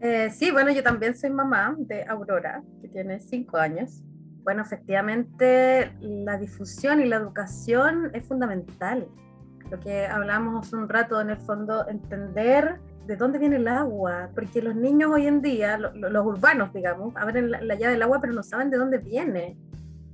Eh, 0.00 0.30
sí, 0.30 0.50
bueno, 0.50 0.70
yo 0.72 0.82
también 0.82 1.16
soy 1.16 1.30
mamá 1.30 1.76
de 1.78 2.04
Aurora, 2.08 2.62
que 2.82 2.88
tiene 2.88 3.20
cinco 3.20 3.56
años. 3.56 4.02
Bueno, 4.42 4.62
efectivamente, 4.62 5.92
la 6.00 6.36
difusión 6.36 7.00
y 7.00 7.06
la 7.06 7.16
educación 7.16 8.10
es 8.12 8.26
fundamental 8.26 9.08
lo 9.70 9.80
que 9.80 10.06
hablamos 10.06 10.72
un 10.72 10.88
rato, 10.88 11.20
en 11.20 11.30
el 11.30 11.38
fondo, 11.38 11.88
entender 11.88 12.80
de 13.06 13.16
dónde 13.16 13.38
viene 13.38 13.56
el 13.56 13.68
agua, 13.68 14.30
porque 14.34 14.62
los 14.62 14.74
niños 14.74 15.10
hoy 15.12 15.26
en 15.26 15.42
día, 15.42 15.78
los 15.78 16.26
urbanos, 16.26 16.72
digamos, 16.72 17.14
abren 17.16 17.50
la, 17.50 17.74
llave 17.74 17.92
del 17.92 18.02
agua, 18.02 18.20
pero 18.20 18.32
no 18.32 18.42
saben 18.42 18.70
de 18.70 18.78
dónde 18.78 18.98
viene. 18.98 19.58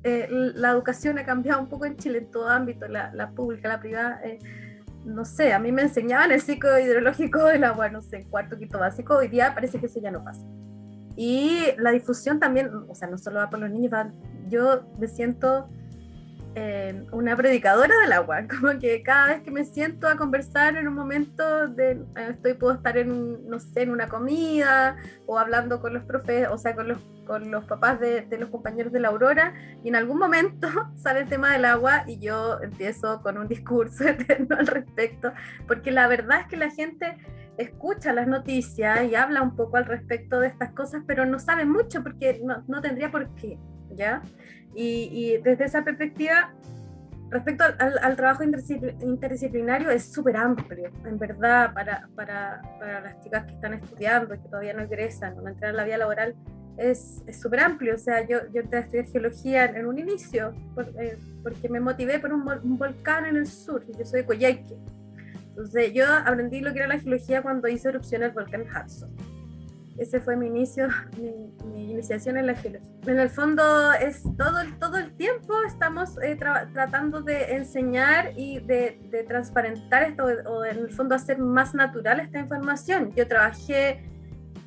Eh, 0.03 0.29
la 0.31 0.71
educación 0.71 1.19
ha 1.19 1.25
cambiado 1.25 1.61
un 1.61 1.69
poco 1.69 1.85
en 1.85 1.97
Chile 1.97 2.19
en 2.19 2.31
todo 2.31 2.49
ámbito, 2.49 2.89
la, 2.89 3.31
pública, 3.35 3.69
la 3.69 3.81
privada. 3.81 4.21
Eh, 4.25 4.39
no 5.05 5.25
sé, 5.25 5.53
a 5.53 5.59
mí 5.59 5.73
me 5.73 5.83
enseñaban 5.83 6.33
el 6.33 6.41
ciclo 6.41 6.79
hidrológico 6.79 7.45
del 7.45 7.65
agua, 7.65 7.89
no 7.89 8.03
sé, 8.03 8.27
cuarto, 8.29 8.57
quinto 8.57 8.79
básico, 8.79 9.17
hoy 9.17 9.29
día 9.29 9.55
parece 9.55 9.79
que 9.79 9.87
eso 9.87 10.01
ya 10.01 10.11
no 10.11 10.23
pasa. 10.23 10.45
Y 11.17 11.67
la 11.79 11.91
difusión 11.91 12.39
también, 12.39 12.71
o 12.89 12.95
sea, 12.95 13.09
no 13.09 13.19
solo 13.19 13.39
va 13.39 13.51
por 13.51 13.61
los 13.61 13.71
niños, 13.71 13.93
yo 14.49 14.83
me 14.99 15.07
siento 15.07 15.69
eh, 16.57 17.07
una 17.13 17.37
predicadora 17.37 17.95
del 18.03 18.13
agua, 18.13 18.43
como 18.61 18.79
que 18.79 19.03
cada 19.03 19.29
vez 19.29 19.43
que 19.43 19.51
me 19.51 19.65
siento 19.65 20.09
a 20.09 20.17
conversar 20.17 20.77
en 20.77 20.89
un 20.89 20.95
momento 20.95 21.69
de, 21.69 21.93
eh, 21.93 22.29
estoy, 22.31 22.55
puedo 22.55 22.75
estar 22.75 22.99
en, 22.99 23.49
no 23.49 23.61
sé, 23.61 23.83
en 23.83 23.91
una 23.91 24.09
comida 24.09 24.97
o 25.27 25.39
hablando 25.39 25.81
con 25.81 25.95
los 25.95 26.03
profes, 26.05 26.49
o 26.51 26.59
sea, 26.59 26.75
con 26.75 26.89
los, 26.89 26.99
con 27.25 27.51
los 27.51 27.65
papás 27.67 28.01
de, 28.01 28.23
de, 28.23 28.39
los 28.39 28.51
compañeros 28.51 28.93
de 28.93 28.99
la 28.99 29.09
Aurora, 29.09 29.55
y 29.85 29.89
en 29.89 29.97
algún 29.97 30.19
momento 30.19 30.69
sale 30.97 31.21
el 31.21 31.29
tema 31.29 31.53
del 31.53 31.65
agua 31.65 32.03
y 32.07 32.19
yo 32.19 32.61
empiezo 32.61 33.23
con 33.23 33.39
un 33.39 33.47
discurso 33.47 34.05
eterno 34.09 34.57
al 34.59 34.67
respecto, 34.67 35.33
porque 35.69 35.93
la 35.93 36.09
verdad 36.09 36.41
es 36.41 36.47
que 36.49 36.57
la 36.57 36.71
gente 36.71 37.17
escucha 37.59 38.13
las 38.13 38.27
noticias 38.27 39.05
y 39.05 39.15
habla 39.15 39.43
un 39.43 39.55
poco 39.55 39.77
al 39.77 39.85
respecto 39.85 40.41
de 40.41 40.49
estas 40.49 40.73
cosas, 40.73 41.05
pero 41.07 41.27
no 41.27 41.39
sabe 41.39 41.65
mucho 41.65 42.03
porque 42.03 42.41
no, 42.43 42.65
no 42.67 42.81
tendría 42.81 43.11
por 43.11 43.35
qué, 43.35 43.59
¿ya? 43.95 44.23
Y, 44.75 45.39
desde 45.39 45.65
esa 45.65 45.83
perspectiva, 45.83 46.53
respecto 47.31 47.65
al, 47.79 48.17
trabajo 48.17 48.45
interdisciplinario, 48.45 49.91
es 49.91 50.13
súper 50.13 50.37
amplio, 50.37 50.91
en 51.05 51.19
verdad, 51.19 51.73
para, 51.75 52.09
para, 52.15 52.63
para, 52.79 53.01
las 53.01 53.21
chicas 53.21 53.45
que 53.47 53.53
están 53.55 53.75
estudiando 53.75 54.35
y 54.35 54.39
que 54.39 54.49
todavía 54.49 54.75
no 54.75 54.83
egresan 54.83 55.37
no 55.37 55.49
entran 55.49 55.75
a 55.75 55.79
la 55.79 55.85
vía 55.85 55.99
laboral, 55.99 56.35
es 56.77 57.23
súper 57.41 57.61
amplio. 57.61 57.95
O 57.95 57.99
sea, 57.99 58.27
yo, 58.27 58.39
yo 58.53 58.63
entré 58.63 58.79
a 58.79 58.83
estudiar 58.83 59.07
geología 59.07 59.65
en, 59.67 59.87
un 59.87 59.99
inicio, 59.99 60.53
eh, 60.99 61.19
porque 61.43 61.69
me 61.69 61.81
motivé 61.81 62.19
por 62.19 62.33
un, 62.33 62.49
un, 62.49 62.79
volcán 62.79 63.27
en 63.27 63.37
el 63.37 63.47
sur, 63.47 63.85
yo 63.87 64.05
soy 64.05 64.21
de 64.21 64.27
Coyhaique. 64.27 64.77
Entonces, 65.51 65.93
yo 65.93 66.05
aprendí 66.07 66.61
lo 66.61 66.73
que 66.73 66.79
era 66.79 66.89
la 66.89 66.99
geología 66.99 67.43
cuando 67.43 67.69
hice 67.69 67.89
erupción 67.89 68.23
el 68.23 68.31
volcán 68.31 68.63
Hudson 68.63 69.30
ese 70.01 70.19
fue 70.21 70.35
mi 70.35 70.47
inicio, 70.47 70.89
mi, 71.67 71.93
iniciación 71.93 72.39
en 72.39 72.47
la 72.47 72.55
geología. 72.55 72.89
En 73.07 73.19
el 73.19 73.29
fondo 73.29 73.93
es 73.93 74.23
todo, 74.37 74.59
todo 74.79 74.97
el 74.97 75.13
tiempo 75.13 75.55
estamos 75.67 76.17
eh, 76.23 76.37
tratando 76.37 77.21
de 77.21 77.57
enseñar 77.57 78.33
y 78.37 78.61
de, 78.61 78.99
de, 79.11 79.25
transparentar 79.25 80.05
esto 80.05 80.25
o 80.47 80.65
en 80.65 80.79
el 80.79 80.91
fondo 80.91 81.15
hacer 81.15 81.39
más 81.39 81.75
natural 81.75 82.21
esta 82.21 82.39
información. 82.39 83.13
Yo 83.15 83.29
trabajé 83.29 84.03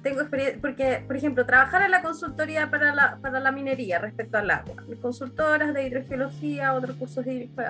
tengo 0.03 0.19
experiencia, 0.19 0.59
porque, 0.61 1.03
por 1.07 1.15
ejemplo, 1.15 1.45
trabajar 1.45 1.81
en 1.81 1.91
la 1.91 2.01
consultoría 2.01 2.69
para 2.69 2.93
la, 2.93 3.17
para 3.21 3.39
la 3.39 3.51
minería 3.51 3.99
respecto 3.99 4.37
al 4.37 4.51
agua, 4.51 4.75
consultoras 5.01 5.73
de 5.73 5.87
hidrogeología 5.87 6.75
o 6.75 6.81
de 6.81 6.87
recursos 6.87 7.25
hídricos 7.25 7.65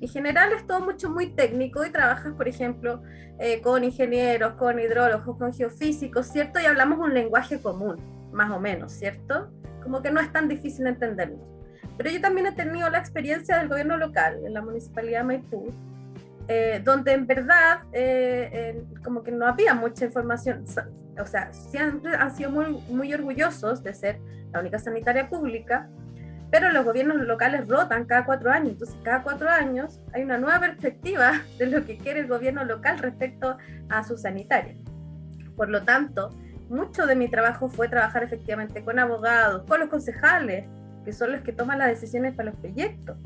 En 0.00 0.08
general 0.08 0.52
es 0.52 0.66
todo 0.66 0.80
mucho 0.80 1.10
muy 1.10 1.30
técnico 1.34 1.84
y 1.84 1.90
trabajas, 1.90 2.32
por 2.34 2.46
ejemplo, 2.46 3.02
eh, 3.40 3.60
con 3.60 3.82
ingenieros, 3.82 4.54
con 4.54 4.78
hidrólogos, 4.78 5.36
con 5.36 5.52
geofísicos, 5.52 6.28
¿cierto? 6.28 6.60
Y 6.60 6.66
hablamos 6.66 7.00
un 7.00 7.12
lenguaje 7.12 7.60
común, 7.60 7.96
más 8.32 8.50
o 8.52 8.60
menos, 8.60 8.92
¿cierto? 8.92 9.50
Como 9.82 10.00
que 10.02 10.12
no 10.12 10.20
es 10.20 10.32
tan 10.32 10.48
difícil 10.48 10.86
entendernos. 10.86 11.40
Pero 11.98 12.10
yo 12.10 12.20
también 12.20 12.46
he 12.46 12.52
tenido 12.52 12.88
la 12.90 12.98
experiencia 12.98 13.58
del 13.58 13.68
gobierno 13.68 13.96
local, 13.96 14.38
en 14.46 14.54
la 14.54 14.62
municipalidad 14.62 15.20
de 15.20 15.24
Maipú, 15.24 15.74
eh, 16.54 16.82
donde 16.84 17.12
en 17.12 17.26
verdad 17.26 17.80
eh, 17.92 18.84
como 19.02 19.22
que 19.22 19.32
no 19.32 19.46
había 19.46 19.72
mucha 19.72 20.04
información. 20.04 20.66
O 21.18 21.24
sea, 21.24 21.50
siempre 21.54 22.14
han 22.14 22.36
sido 22.36 22.50
muy, 22.50 22.66
muy 22.90 23.14
orgullosos 23.14 23.82
de 23.82 23.94
ser 23.94 24.20
la 24.52 24.60
única 24.60 24.78
sanitaria 24.78 25.30
pública, 25.30 25.88
pero 26.50 26.70
los 26.70 26.84
gobiernos 26.84 27.16
locales 27.22 27.66
rotan 27.66 28.04
cada 28.04 28.26
cuatro 28.26 28.50
años, 28.50 28.72
entonces 28.72 28.96
cada 29.02 29.22
cuatro 29.22 29.48
años 29.48 30.02
hay 30.12 30.24
una 30.24 30.36
nueva 30.36 30.60
perspectiva 30.60 31.40
de 31.58 31.68
lo 31.68 31.86
que 31.86 31.96
quiere 31.96 32.20
el 32.20 32.26
gobierno 32.26 32.66
local 32.66 32.98
respecto 32.98 33.56
a 33.88 34.04
su 34.04 34.18
sanitaria. 34.18 34.76
Por 35.56 35.70
lo 35.70 35.84
tanto, 35.84 36.36
mucho 36.68 37.06
de 37.06 37.16
mi 37.16 37.28
trabajo 37.28 37.70
fue 37.70 37.88
trabajar 37.88 38.24
efectivamente 38.24 38.84
con 38.84 38.98
abogados, 38.98 39.62
con 39.66 39.80
los 39.80 39.88
concejales, 39.88 40.66
que 41.02 41.14
son 41.14 41.32
los 41.32 41.40
que 41.40 41.54
toman 41.54 41.78
las 41.78 41.88
decisiones 41.88 42.34
para 42.34 42.50
los 42.50 42.60
proyectos, 42.60 43.16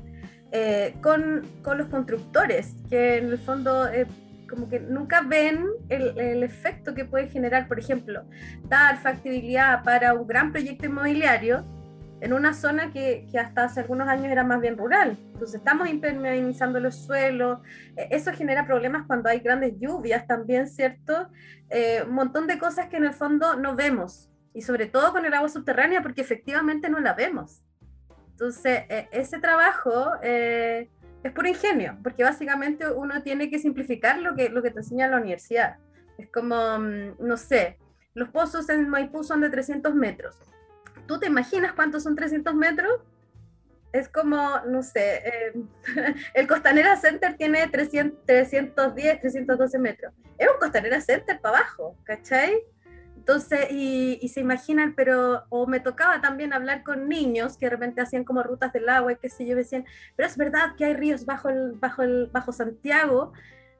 eh, 0.58 0.94
con, 1.02 1.46
con, 1.62 1.76
los 1.76 1.88
constructores, 1.88 2.74
que 2.88 3.18
en 3.18 3.26
el 3.26 3.38
fondo 3.38 3.86
eh, 3.88 4.06
como 4.48 4.70
que 4.70 4.80
nunca 4.80 5.20
ven 5.20 5.66
el, 5.90 6.18
el, 6.18 6.42
efecto 6.42 6.94
que 6.94 7.04
puede 7.04 7.28
generar, 7.28 7.68
por 7.68 7.78
ejemplo, 7.78 8.22
dar 8.66 8.96
factibilidad 8.96 9.84
para 9.84 10.14
un 10.14 10.26
gran 10.26 10.52
proyecto 10.52 10.86
inmobiliario 10.86 11.62
en 12.22 12.32
una 12.32 12.54
zona 12.54 12.90
que, 12.90 13.26
que, 13.30 13.38
hasta 13.38 13.64
hace 13.64 13.80
algunos 13.80 14.08
años 14.08 14.28
era 14.32 14.44
más 14.44 14.62
bien 14.62 14.78
rural. 14.78 15.18
Entonces 15.34 15.56
estamos 15.56 15.90
impermeabilizando 15.90 16.80
los 16.80 17.04
suelos, 17.04 17.58
e, 17.94 18.08
eso 18.12 18.32
genera 18.32 18.66
problemas 18.66 19.06
cuando 19.06 19.28
hay 19.28 19.40
grandes 19.40 19.74
lluvias 19.78 20.26
también, 20.26 20.68
¿cierto? 20.68 21.28
Eh, 21.68 22.02
un 22.06 22.14
montón 22.14 22.46
de 22.46 22.58
cosas 22.58 22.88
que 22.88 22.96
en 22.96 23.04
el 23.04 23.12
fondo 23.12 23.56
no 23.56 23.76
vemos, 23.76 24.30
y 24.54 24.62
sobre 24.62 24.86
todo 24.86 25.12
con 25.12 25.26
el 25.26 25.34
agua 25.34 25.50
subterránea, 25.50 26.00
porque 26.00 26.22
efectivamente 26.22 26.88
no 26.88 26.98
la 27.00 27.12
vemos. 27.12 27.65
Entonces, 28.36 28.84
e, 28.88 29.08
ese 29.12 29.38
trabajo... 29.38 30.12
Eh, 30.22 30.88
es 31.26 31.32
puro 31.32 31.48
ingenio, 31.48 31.98
porque 32.02 32.22
básicamente 32.22 32.88
uno 32.88 33.22
tiene 33.22 33.50
que 33.50 33.58
simplificar 33.58 34.18
lo 34.20 34.34
que, 34.34 34.48
lo 34.48 34.62
que 34.62 34.70
te 34.70 34.78
enseña 34.78 35.08
la 35.08 35.18
universidad. 35.18 35.76
Es 36.18 36.30
como, 36.30 36.78
mm, 36.78 37.16
no 37.18 37.36
sé, 37.36 37.78
los 38.14 38.28
pozos 38.30 38.68
en 38.70 38.88
Maipú 38.88 39.24
son 39.24 39.40
de 39.40 39.50
300 39.50 39.94
metros. 39.94 40.38
¿Tú 41.06 41.18
te 41.18 41.26
imaginas 41.26 41.72
cuántos 41.72 42.02
son 42.02 42.16
300 42.16 42.54
metros? 42.54 43.00
Es 43.92 44.08
como, 44.08 44.60
no 44.66 44.82
sé, 44.82 45.22
eh, 45.26 45.52
el 46.34 46.46
Costanera 46.46 46.96
Center 46.96 47.36
tiene 47.36 47.66
300, 47.68 48.24
310, 48.24 49.20
312 49.20 49.78
metros. 49.78 50.14
Es 50.38 50.48
un 50.48 50.58
Costanera 50.58 51.00
Center 51.00 51.40
para 51.40 51.58
abajo, 51.58 51.96
¿cachai? 52.04 52.62
Entonces, 53.26 53.72
y, 53.72 54.28
se 54.28 54.38
imaginan, 54.38 54.94
pero, 54.94 55.46
o 55.48 55.66
me 55.66 55.80
tocaba 55.80 56.20
también 56.20 56.52
hablar 56.52 56.84
con 56.84 57.08
niños 57.08 57.58
que 57.58 57.66
de 57.66 57.70
repente 57.70 58.00
hacían 58.00 58.22
como 58.22 58.44
rutas 58.44 58.72
del 58.72 58.88
agua 58.88 59.14
y 59.14 59.16
qué 59.16 59.28
sé 59.28 59.44
yo, 59.44 59.56
decían, 59.56 59.84
pero 60.14 60.28
es 60.28 60.36
verdad 60.36 60.76
que 60.78 60.84
hay 60.84 60.94
ríos 60.94 61.26
bajo, 61.26 61.48
el, 61.48 61.72
bajo, 61.72 62.04
el, 62.04 62.28
bajo 62.32 62.52
Santiago, 62.52 63.32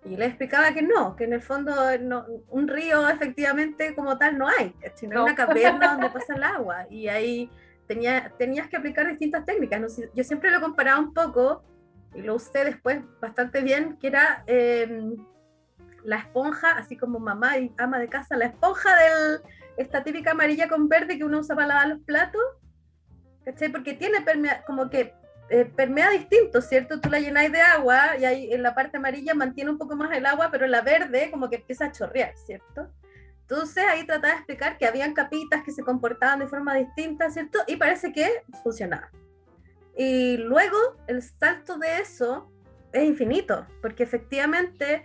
y 0.05 0.17
les 0.17 0.31
explicaba 0.31 0.75
que 0.75 0.83
no, 0.83 1.15
que 1.15 1.25
en 1.25 1.33
el 1.33 1.43
fondo 1.43 1.73
no, 2.01 2.27
un 2.49 2.67
río 2.67 3.09
efectivamente 3.09 3.95
como 3.95 4.19
tal 4.19 4.37
no 4.37 4.49
hay, 4.49 4.75
sino 4.97 5.23
una 5.23 5.37
caverna 5.37 5.93
donde 5.93 6.11
pasa 6.11 6.35
el 6.35 6.43
agua, 6.43 6.89
y 6.91 7.07
ahí 7.07 7.49
tenía, 7.87 8.33
tenías 8.37 8.67
que 8.69 8.79
aplicar 8.79 9.07
distintas 9.07 9.45
técnicas. 9.45 9.81
yo 10.13 10.25
siempre 10.25 10.51
lo 10.51 10.61
comparaba 10.61 10.99
un 10.99 11.15
poco, 11.15 11.63
y 12.17 12.23
lo 12.23 12.35
usé 12.35 12.65
después 12.65 12.99
bastante 13.21 13.61
bien, 13.61 13.97
que 14.01 14.09
era... 14.09 14.43
Eh, 14.49 15.15
la 16.07 16.19
esponja, 16.19 16.71
así 16.79 16.97
como 16.97 17.19
mamá 17.19 17.59
y 17.59 17.73
ama 17.79 17.99
de 17.99 18.09
casa, 18.09 18.37
la 18.37 18.47
esponja 18.47 18.91
de 18.97 19.41
esta 19.77 20.05
típica 20.05 20.31
amarilla 20.31 20.69
con 20.69 20.89
verde 20.89 21.19
que 21.19 21.25
uno 21.25 21.41
usa 21.41 21.55
para 21.55 21.69
lavar 21.69 21.89
los 21.89 22.01
platos, 22.01 22.43
¿cachai? 23.45 23.71
Porque 23.71 23.95
tiene 23.95 24.25
como 24.67 24.89
que 24.89 25.13
eh, 25.51 25.65
permea 25.65 26.11
distinto, 26.11 26.61
¿cierto? 26.61 27.01
Tú 27.01 27.11
la 27.11 27.21
llenáis 27.21 27.53
de 27.53 27.61
agua 27.61 28.17
y 28.19 28.25
ahí 28.25 28.53
en 28.53 28.63
la 28.63 28.75
parte 28.75 28.97
amarilla 28.97 29.35
mantiene 29.35 29.71
un 29.71 29.79
poco 29.79 29.97
más 29.97 30.17
el 30.17 30.27
agua, 30.27 30.49
pero 30.51 30.67
la 30.67 30.81
verde 30.81 31.31
como 31.31 31.51
que 31.51 31.57
empieza 31.57 31.87
a 31.87 31.93
chorrear, 31.93 32.33
¿cierto? 32.37 32.89
Entonces 33.43 33.85
ahí 33.89 34.05
trataba 34.05 34.33
de 34.33 34.39
explicar 34.39 34.79
que 34.79 34.87
habían 34.87 35.13
capitas 35.13 35.63
que 35.65 35.73
se 35.73 35.83
comportaban 35.83 36.39
de 36.39 36.49
forma 36.49 36.75
distinta, 36.75 37.31
¿cierto? 37.31 37.61
Y 37.67 37.77
parece 37.77 38.13
que 38.13 38.43
funcionaba. 38.63 39.11
Y 39.97 40.37
luego 40.37 40.77
el 41.07 41.23
salto 41.23 41.79
de 41.79 41.99
eso 41.99 42.51
es 42.93 43.05
infinito, 43.05 43.67
porque 43.83 44.03
efectivamente 44.03 45.05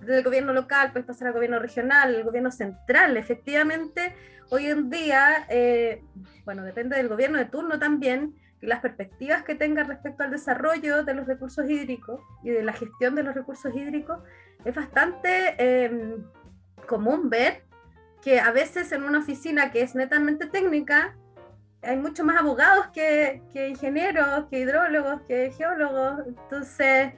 del 0.00 0.22
gobierno 0.22 0.52
local, 0.52 0.92
puedes 0.92 1.06
pasar 1.06 1.28
al 1.28 1.34
gobierno 1.34 1.58
regional, 1.58 2.14
al 2.14 2.24
gobierno 2.24 2.50
central. 2.50 3.16
Efectivamente, 3.16 4.14
hoy 4.50 4.66
en 4.66 4.90
día, 4.90 5.46
eh, 5.48 6.02
bueno, 6.44 6.62
depende 6.62 6.96
del 6.96 7.08
gobierno 7.08 7.38
de 7.38 7.46
turno 7.46 7.78
también, 7.78 8.34
las 8.60 8.80
perspectivas 8.80 9.44
que 9.44 9.54
tenga 9.54 9.84
respecto 9.84 10.24
al 10.24 10.30
desarrollo 10.30 11.04
de 11.04 11.14
los 11.14 11.26
recursos 11.26 11.68
hídricos 11.68 12.20
y 12.42 12.50
de 12.50 12.62
la 12.62 12.72
gestión 12.72 13.14
de 13.14 13.22
los 13.22 13.34
recursos 13.34 13.74
hídricos, 13.74 14.18
es 14.64 14.74
bastante 14.74 15.54
em, 15.58 16.24
común 16.86 17.30
ver 17.30 17.62
que 18.22 18.40
a 18.40 18.50
veces 18.50 18.90
en 18.92 19.04
una 19.04 19.20
oficina 19.20 19.70
que 19.70 19.82
es 19.82 19.94
netamente 19.94 20.46
técnica, 20.46 21.16
hay 21.82 21.96
mucho 21.96 22.24
más 22.24 22.36
abogados 22.36 22.88
que, 22.88 23.42
que 23.52 23.68
ingenieros, 23.68 24.46
que 24.50 24.58
hidrólogos, 24.58 25.22
que 25.22 25.52
geólogos. 25.52 26.26
Entonces, 26.26 27.12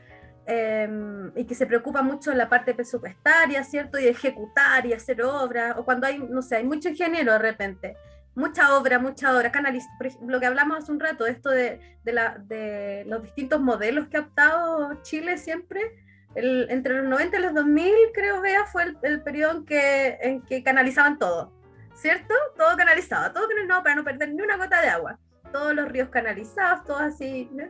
Em, 0.53 1.31
y 1.37 1.45
que 1.45 1.55
se 1.55 1.65
preocupa 1.65 2.03
mucho 2.03 2.33
en 2.33 2.39
la 2.39 2.49
parte 2.49 2.75
presupuestaria, 2.75 3.63
¿cierto? 3.63 4.01
Y 4.01 4.09
ejecutar 4.09 4.85
y 4.85 4.93
hacer 4.93 5.23
obras, 5.23 5.77
o 5.79 5.85
cuando 5.85 6.09
hay, 6.09 6.19
no 6.19 6.43
sé, 6.43 6.57
hay 6.57 6.65
mucho 6.65 6.89
ingeniero 6.89 7.33
de 7.35 7.39
repente, 7.39 7.97
mucha 8.35 8.77
obra, 8.77 8.99
mucha 8.99 9.37
obra, 9.37 9.53
canaliz 9.53 9.85
lo 10.27 10.41
que 10.41 10.47
hablamos 10.47 10.79
hace 10.79 10.91
un 10.91 10.99
rato, 10.99 11.25
esto 11.25 11.51
de, 11.51 11.79
de, 12.03 12.13
la, 12.13 12.37
de, 12.37 13.05
los 13.07 13.23
distintos 13.23 13.61
modelos 13.61 14.09
que 14.09 14.17
ha 14.17 14.23
optado 14.23 15.01
Chile 15.03 15.39
siempre, 15.39 15.83
el, 16.35 16.67
entre 16.71 16.95
los 16.99 17.07
90 17.07 17.39
y 17.39 17.43
los 17.43 17.55
2000, 17.55 17.93
creo, 18.13 18.41
vea, 18.41 18.67
fue 18.67 18.83
el, 18.83 18.99
el 19.03 19.23
periodo 19.23 19.59
en 19.59 19.65
que, 19.65 20.19
en 20.21 20.43
que 20.43 20.65
canalizaban 20.65 21.17
todo, 21.21 21.53
¿cierto? 21.95 22.35
Todo 22.57 22.77
canalizado, 22.77 23.33
todo 23.33 23.47
canalizado 23.47 23.85
para 23.85 23.95
no 23.95 24.03
perder 24.03 24.35
ni 24.35 24.43
una 24.43 24.57
gota 24.57 24.81
de 24.81 24.89
agua, 24.89 25.17
todos 25.53 25.77
los 25.77 25.89
ríos 25.89 26.09
canalizados, 26.09 26.83
todo 26.85 26.99
así, 26.99 27.49
¿no? 27.53 27.67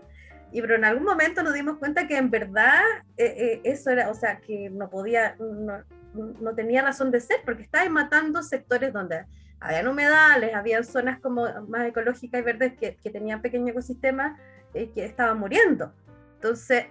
Y 0.52 0.60
pero 0.60 0.74
en 0.76 0.84
algún 0.84 1.04
momento 1.04 1.42
nos 1.42 1.54
dimos 1.54 1.78
cuenta 1.78 2.06
que 2.06 2.16
en 2.16 2.30
verdad 2.30 2.80
eh, 3.16 3.34
eh, 3.36 3.60
eso 3.64 3.90
era, 3.90 4.10
o 4.10 4.14
sea, 4.14 4.40
que 4.40 4.70
no 4.70 4.90
podía, 4.90 5.36
no, 5.38 5.84
no 6.14 6.54
tenía 6.54 6.82
razón 6.82 7.10
de 7.10 7.20
ser, 7.20 7.38
porque 7.44 7.62
estaba 7.62 7.88
matando 7.88 8.42
sectores 8.42 8.92
donde 8.92 9.26
había 9.60 9.88
humedales, 9.88 10.54
había 10.54 10.82
zonas 10.82 11.20
como 11.20 11.46
más 11.68 11.86
ecológicas 11.86 12.40
y 12.40 12.44
verdes 12.44 12.72
que, 12.78 12.96
que 12.96 13.10
tenían 13.10 13.42
pequeño 13.42 13.68
ecosistema 13.68 14.38
y 14.74 14.86
que 14.88 15.04
estaban 15.04 15.38
muriendo. 15.38 15.92
Entonces, 16.34 16.86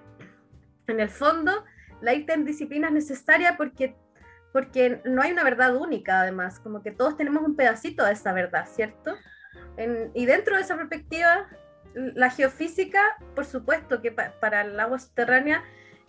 en 0.87 0.99
el 0.99 1.09
fondo, 1.09 1.65
la 2.01 2.13
interdisciplina 2.13 2.87
es 2.87 2.93
necesaria 2.93 3.57
porque, 3.57 3.95
porque 4.53 5.01
no 5.05 5.21
hay 5.21 5.31
una 5.31 5.43
verdad 5.43 5.75
única, 5.75 6.21
además, 6.21 6.59
como 6.59 6.81
que 6.81 6.91
todos 6.91 7.17
tenemos 7.17 7.43
un 7.43 7.55
pedacito 7.55 8.05
de 8.05 8.13
esa 8.13 8.33
verdad, 8.33 8.67
¿cierto? 8.67 9.15
En, 9.77 10.11
y 10.13 10.25
dentro 10.25 10.55
de 10.55 10.61
esa 10.61 10.75
perspectiva, 10.75 11.47
la 11.93 12.29
geofísica, 12.29 13.01
por 13.35 13.45
supuesto 13.45 14.01
que 14.01 14.11
para 14.11 14.61
el 14.61 14.79
agua 14.79 14.99
subterránea 14.99 15.63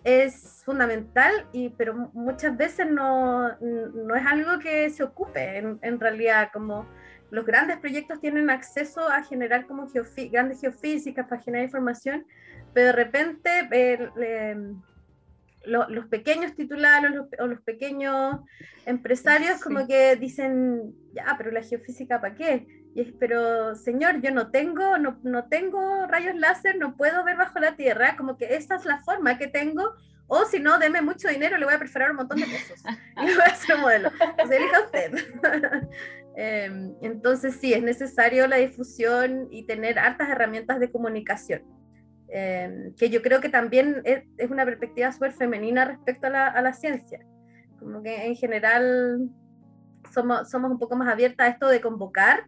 es 0.05 0.63
fundamental, 0.65 1.47
y, 1.53 1.71
pero 1.71 1.95
muchas 2.15 2.57
veces 2.57 2.91
no, 2.91 3.57
no 3.59 4.15
es 4.15 4.27
algo 4.27 4.59
que 4.59 4.89
se 4.91 5.03
ocupe. 5.03 5.59
En, 5.59 6.01
realidad, 6.01 6.51
como 6.53 6.87
los 7.31 7.45
grandes 7.45 7.79
proyectos 7.79 8.21
tienen 8.21 8.51
acceso 8.51 9.07
a 9.09 9.23
generar 9.23 9.67
como 9.67 9.87
grandes 10.31 10.61
geofísicas 10.61 11.27
para 11.29 11.43
generar 11.43 11.65
información, 11.65 12.27
pero 12.73 12.87
de 12.87 12.93
repente 12.93 13.69
los 15.65 16.07
pequeños 16.07 16.55
titulares 16.55 17.13
o 17.39 17.47
los 17.47 17.61
pequeños 17.61 18.41
empresarios 18.87 19.61
como 19.61 19.87
que 19.87 20.17
dicen, 20.17 20.95
ya, 21.13 21.35
pero 21.37 21.51
la 21.51 21.63
geofísica 21.63 22.21
para 22.21 22.35
qué? 22.35 22.67
Y 22.95 23.03
es, 23.03 23.13
pero 23.19 23.75
señor, 23.75 24.21
yo 24.21 24.31
no 24.33 24.51
tengo, 24.51 24.99
no, 24.99 25.19
no 25.23 25.45
tengo 25.45 26.07
rayos 26.07 26.35
láser, 26.35 26.77
no 26.77 26.97
puedo 26.97 27.25
ver 27.25 27.37
bajo 27.37 27.59
la 27.61 27.77
tierra, 27.77 28.17
como 28.17 28.37
que 28.37 28.55
esta 28.57 28.77
es 28.77 28.85
la 28.85 28.99
forma 28.99 29.39
que 29.39 29.47
tengo, 29.47 29.95
o 30.33 30.45
si 30.45 30.61
no, 30.61 30.79
deme 30.79 31.03
mucho 31.03 31.29
dinero, 31.29 31.59
le 31.59 31.65
voy 31.65 31.75
a 31.75 31.79
perforar 31.79 32.13
un 32.13 32.19
montón 32.19 32.39
de 32.39 32.47
pesos 32.47 32.81
y 33.17 33.35
voy 33.35 33.43
a 33.45 33.53
hacer 33.53 33.79
modelo. 33.79 34.11
Entonces, 34.21 34.57
elija 34.57 34.81
usted. 34.85 35.13
Em, 36.37 36.95
entonces, 37.03 37.57
sí, 37.57 37.75
es 37.75 37.83
necesario 37.83 38.47
la 38.47 38.57
difusión 38.57 39.49
y 39.51 39.67
tener 39.67 39.99
hartas 39.99 40.31
herramientas 40.31 40.79
de 40.79 40.91
comunicación, 40.91 41.63
em, 42.29 42.95
que 42.95 43.11
yo 43.11 43.21
creo 43.21 43.41
que 43.41 43.49
también 43.49 44.01
es, 44.05 44.23
es 44.39 44.49
una 44.49 44.65
perspectiva 44.65 45.11
súper 45.11 45.33
femenina 45.33 45.85
respecto 45.85 46.29
a 46.29 46.31
la, 46.31 46.47
a 46.47 46.63
la 46.63 46.73
ciencia. 46.73 47.19
Como 47.81 48.03
que 48.03 48.27
en 48.27 48.37
general 48.37 49.29
somos, 50.13 50.49
somos 50.49 50.71
un 50.71 50.79
poco 50.79 50.97
más 50.97 51.09
abiertas 51.09 51.49
a 51.49 51.51
esto 51.51 51.69
de 51.69 51.81
convocar, 51.81 52.47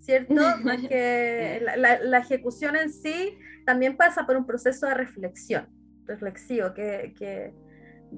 ¿cierto? 0.00 0.34
Más 0.64 0.80
que 0.88 1.62
la, 1.76 2.00
la, 2.02 2.18
ejecución 2.18 2.76
en 2.76 2.92
sí 2.92 3.38
también 3.64 3.96
pasa 3.96 4.26
por 4.26 4.36
un 4.36 4.46
proceso 4.46 4.86
de 4.86 4.94
reflexión, 4.94 5.68
reflexivo, 6.06 6.74
que, 6.74 7.14
que 7.16 7.52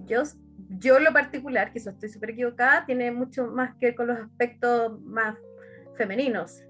yo, 0.06 0.22
yo 0.78 0.96
en 0.96 1.04
lo 1.04 1.12
particular, 1.12 1.70
eso 1.74 1.90
estoy 1.90 2.08
súper 2.08 2.30
equivocada, 2.30 2.86
tiene 2.86 3.10
mucho 3.10 3.46
más 3.46 3.74
que 3.76 3.86
ver 3.86 3.94
con 3.94 4.06
los 4.06 4.18
aspectos 4.18 5.00
más 5.02 5.36
femeninos. 5.96 6.62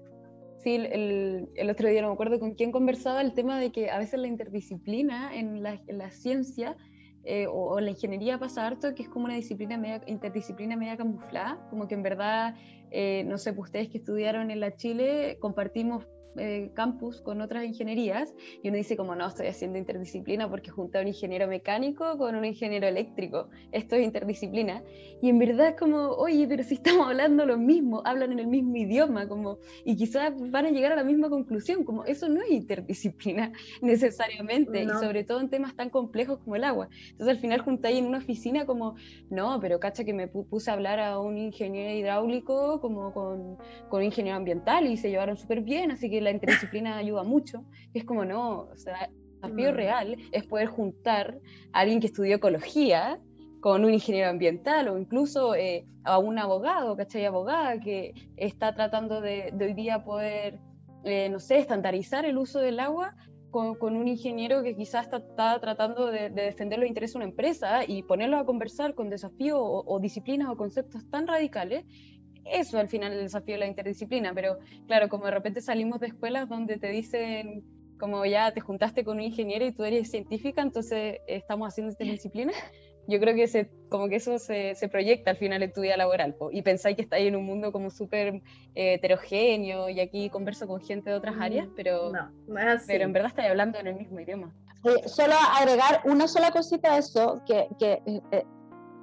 Sí, 0.63 0.75
el, 0.75 1.49
el, 1.55 1.69
otro 1.69 1.89
día 1.89 2.01
no 2.01 2.07
me 2.07 2.13
acuerdo 2.13 2.39
con 2.39 2.53
quién 2.55 2.71
conversaba 2.71 3.21
el 3.21 3.33
tema 3.33 3.59
de 3.59 3.71
que 3.71 3.89
a 3.89 3.97
veces 3.97 4.19
la 4.19 4.27
interdisciplina 4.27 5.35
en 5.35 5.61
la, 5.61 5.81
en 5.87 5.97
la 5.97 6.09
ciencia 6.09 6.77
eh, 7.23 7.47
o, 7.47 7.79
la 7.79 7.89
ingeniería 7.89 8.37
pasa 8.37 8.67
harto, 8.67 8.93
que 8.95 9.03
es 9.03 9.09
como 9.09 9.25
una 9.25 9.35
disciplina 9.35 9.77
media, 9.77 10.01
interdisciplina 10.07 10.75
media 10.75 10.97
camuflada, 10.97 11.57
como 11.69 11.87
que 11.87 11.95
en 11.95 12.03
verdad, 12.03 12.55
eh, 12.91 13.23
no 13.25 13.37
sé, 13.37 13.53
pues 13.53 13.69
ustedes 13.69 13.89
que 13.89 13.99
estudiaron 13.99 14.51
en 14.51 14.59
la 14.59 14.75
Chile, 14.75 15.37
compartimos 15.39 16.05
eh, 16.37 16.71
campus 16.73 17.21
con 17.21 17.41
otras 17.41 17.65
ingenierías 17.65 18.33
y 18.61 18.69
uno 18.69 18.77
dice 18.77 18.97
como 18.97 19.15
no, 19.15 19.27
estoy 19.27 19.47
haciendo 19.47 19.77
interdisciplina 19.77 20.49
porque 20.49 20.71
junté 20.71 20.97
a 20.97 21.01
un 21.01 21.07
ingeniero 21.07 21.47
mecánico 21.47 22.17
con 22.17 22.35
un 22.35 22.45
ingeniero 22.45 22.87
eléctrico, 22.87 23.49
esto 23.71 23.95
es 23.95 24.03
interdisciplina 24.03 24.83
y 25.21 25.29
en 25.29 25.39
verdad 25.39 25.69
es 25.69 25.75
como, 25.75 26.09
oye, 26.09 26.47
pero 26.47 26.63
si 26.63 26.75
estamos 26.75 27.07
hablando 27.07 27.45
lo 27.45 27.57
mismo, 27.57 28.01
hablan 28.05 28.31
en 28.33 28.39
el 28.39 28.47
mismo 28.47 28.75
idioma 28.75 29.27
como, 29.27 29.59
y 29.85 29.95
quizás 29.95 30.33
van 30.51 30.65
a 30.65 30.71
llegar 30.71 30.91
a 30.91 30.95
la 30.95 31.03
misma 31.03 31.29
conclusión, 31.29 31.83
como 31.83 32.05
eso 32.05 32.27
no 32.29 32.41
es 32.41 32.51
interdisciplina 32.51 33.51
necesariamente 33.81 34.83
y 34.83 34.89
sobre 34.89 35.23
todo 35.23 35.39
en 35.39 35.49
temas 35.49 35.75
tan 35.75 35.89
complejos 35.89 36.39
como 36.39 36.55
el 36.55 36.63
agua. 36.63 36.89
Entonces 37.11 37.35
al 37.35 37.39
final 37.39 37.61
junté 37.61 37.89
ahí 37.89 37.97
en 37.97 38.05
una 38.05 38.17
oficina 38.17 38.65
como, 38.65 38.95
no, 39.29 39.59
pero 39.59 39.79
cacha 39.79 40.03
que 40.03 40.13
me 40.13 40.27
puse 40.27 40.69
a 40.69 40.73
hablar 40.73 40.99
a 40.99 41.19
un 41.19 41.37
ingeniero 41.37 41.97
hidráulico 41.97 42.81
como 42.81 43.13
con, 43.13 43.57
con 43.89 43.99
un 43.99 44.05
ingeniero 44.05 44.37
ambiental 44.37 44.87
y 44.87 44.97
se 44.97 45.09
llevaron 45.09 45.37
súper 45.37 45.61
bien, 45.61 45.91
así 45.91 46.09
que 46.09 46.22
la 46.23 46.31
interdisciplina 46.31 46.97
ayuda 46.97 47.23
mucho. 47.23 47.65
es 47.93 48.03
como, 48.03 48.25
no, 48.25 48.69
o 48.71 48.77
sea, 48.77 49.05
el 49.05 49.41
desafío 49.41 49.71
mm. 49.71 49.75
real 49.75 50.17
es 50.31 50.45
poder 50.45 50.67
juntar 50.67 51.37
a 51.71 51.79
alguien 51.79 51.99
que 51.99 52.07
estudió 52.07 52.35
ecología 52.35 53.19
con 53.63 53.85
un 53.85 53.93
ingeniero 53.93 54.29
ambiental 54.29 54.89
o 54.89 54.99
incluso 54.99 55.55
eh, 55.55 55.85
a 56.03 56.17
un 56.17 56.37
abogado, 56.37 56.97
¿cachai? 56.97 57.25
Abogada 57.25 57.79
que 57.79 58.13
está 58.35 58.75
tratando 58.75 59.21
de, 59.21 59.53
hoy 59.57 59.73
día 59.73 60.03
poder, 60.03 60.59
eh, 61.05 61.29
no 61.29 61.39
sé, 61.39 61.59
estandarizar 61.59 62.25
el 62.25 62.37
uso 62.37 62.59
del 62.59 62.79
agua 62.81 63.15
con, 63.51 63.75
con, 63.75 63.95
un 63.95 64.07
ingeniero 64.09 64.63
que 64.63 64.75
quizás 64.75 65.07
está, 65.13 65.59
tratando 65.61 66.07
de, 66.07 66.29
defender 66.29 66.79
los 66.79 66.89
intereses 66.89 67.13
de 67.13 67.19
una 67.19 67.29
empresa 67.29 67.85
y 67.87 68.03
ponerlo 68.03 68.37
a 68.37 68.45
conversar 68.45 68.95
con 68.95 69.09
desafíos 69.09 69.59
o, 69.61 69.83
o, 69.85 69.99
disciplinas 69.99 70.49
o 70.49 70.57
conceptos 70.57 71.09
tan 71.09 71.25
radicales 71.25 71.85
eso 72.45 72.79
al 72.79 72.89
final 72.89 73.13
el 73.13 73.23
desafío 73.23 73.55
de 73.55 73.59
la 73.59 73.67
interdisciplina, 73.67 74.33
pero 74.33 74.57
claro, 74.87 75.09
como 75.09 75.25
de 75.25 75.31
repente 75.31 75.61
salimos 75.61 75.99
de 75.99 76.07
escuelas 76.07 76.49
donde 76.49 76.77
te 76.77 76.89
dicen 76.89 77.63
como 77.99 78.25
ya 78.25 78.51
te 78.53 78.59
juntaste 78.59 79.03
con 79.03 79.17
un 79.17 79.23
ingeniero 79.23 79.65
y 79.65 79.71
tú 79.71 79.83
eres 79.83 80.11
científica, 80.11 80.61
entonces 80.61 81.19
estamos 81.27 81.69
haciendo 81.69 81.91
interdisciplina, 81.91 82.51
yo 83.07 83.19
creo 83.19 83.35
que 83.35 83.47
se, 83.47 83.69
como 83.89 84.07
que 84.07 84.15
eso 84.15 84.39
se, 84.39 84.75
se, 84.75 84.87
proyecta 84.87 85.31
al 85.31 85.37
final 85.37 85.63
en 85.63 85.73
tu 85.73 85.81
vida 85.81 85.97
laboral 85.97 86.35
y 86.51 86.61
pensáis 86.61 86.95
que 86.95 87.01
estáis 87.01 87.27
en 87.27 87.35
un 87.35 87.45
mundo 87.45 87.71
como 87.71 87.89
súper 87.89 88.41
eh, 88.75 88.95
heterogéneo 88.95 89.89
y 89.89 89.99
aquí 89.99 90.29
converso 90.29 90.67
con 90.67 90.81
gente 90.81 91.09
de 91.09 91.15
otras 91.15 91.35
áreas, 91.39 91.67
pero, 91.75 92.11
no, 92.11 92.31
no 92.47 92.59
es 92.59 92.67
así. 92.67 92.85
pero 92.87 93.03
en 93.05 93.13
verdad 93.13 93.29
estáis 93.29 93.49
hablando 93.49 93.79
en 93.79 93.87
el 93.87 93.95
mismo 93.95 94.19
idioma. 94.19 94.53
solo 95.05 95.35
agregar 95.57 96.01
una 96.05 96.27
sola 96.27 96.51
cosita 96.51 96.93
a 96.93 96.97
eso, 96.97 97.41
que, 97.45 97.67
que 97.79 98.01
eh, 98.31 98.43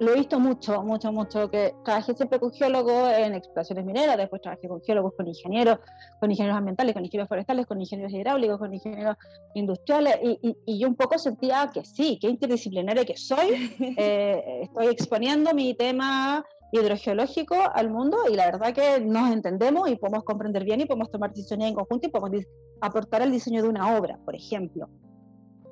lo 0.01 0.13
he 0.13 0.15
visto 0.15 0.39
mucho, 0.39 0.81
mucho, 0.81 1.11
mucho, 1.11 1.47
que 1.51 1.75
trabajé 1.85 2.15
siempre 2.15 2.39
con 2.39 2.51
geólogos 2.51 3.13
en 3.13 3.35
explotaciones 3.35 3.85
mineras, 3.85 4.17
después 4.17 4.41
trabajé 4.41 4.67
con 4.67 4.81
geólogos, 4.81 5.13
con 5.15 5.27
ingenieros, 5.27 5.77
con 6.19 6.31
ingenieros 6.31 6.57
ambientales, 6.57 6.95
con 6.95 7.05
ingenieros 7.05 7.29
forestales, 7.29 7.67
con 7.67 7.79
ingenieros 7.79 8.11
hidráulicos, 8.11 8.57
con 8.57 8.73
ingenieros 8.73 9.15
industriales, 9.53 10.17
y, 10.23 10.57
y, 10.65 10.79
yo 10.79 10.87
un 10.87 10.95
poco 10.95 11.19
sentía 11.19 11.69
que 11.71 11.85
sí, 11.85 12.17
que 12.19 12.29
interdisciplinaria 12.29 13.05
que 13.05 13.15
soy, 13.15 13.75
eh, 13.97 14.61
estoy 14.63 14.87
exponiendo 14.87 15.53
mi 15.53 15.75
tema 15.75 16.43
hidrogeológico 16.71 17.55
al 17.71 17.91
mundo 17.91 18.17
y 18.27 18.33
la 18.33 18.45
verdad 18.45 18.73
que 18.73 19.01
nos 19.01 19.31
entendemos 19.31 19.87
y 19.87 19.97
podemos 19.97 20.23
comprender 20.23 20.63
bien 20.63 20.81
y 20.81 20.85
podemos 20.85 21.11
tomar 21.11 21.29
decisiones 21.29 21.67
en 21.67 21.75
conjunto 21.75 22.07
y 22.07 22.09
podemos 22.09 22.43
aportar 22.81 23.21
al 23.21 23.31
diseño 23.31 23.61
de 23.61 23.69
una 23.69 23.95
obra, 23.95 24.17
por 24.25 24.35
ejemplo. 24.35 24.89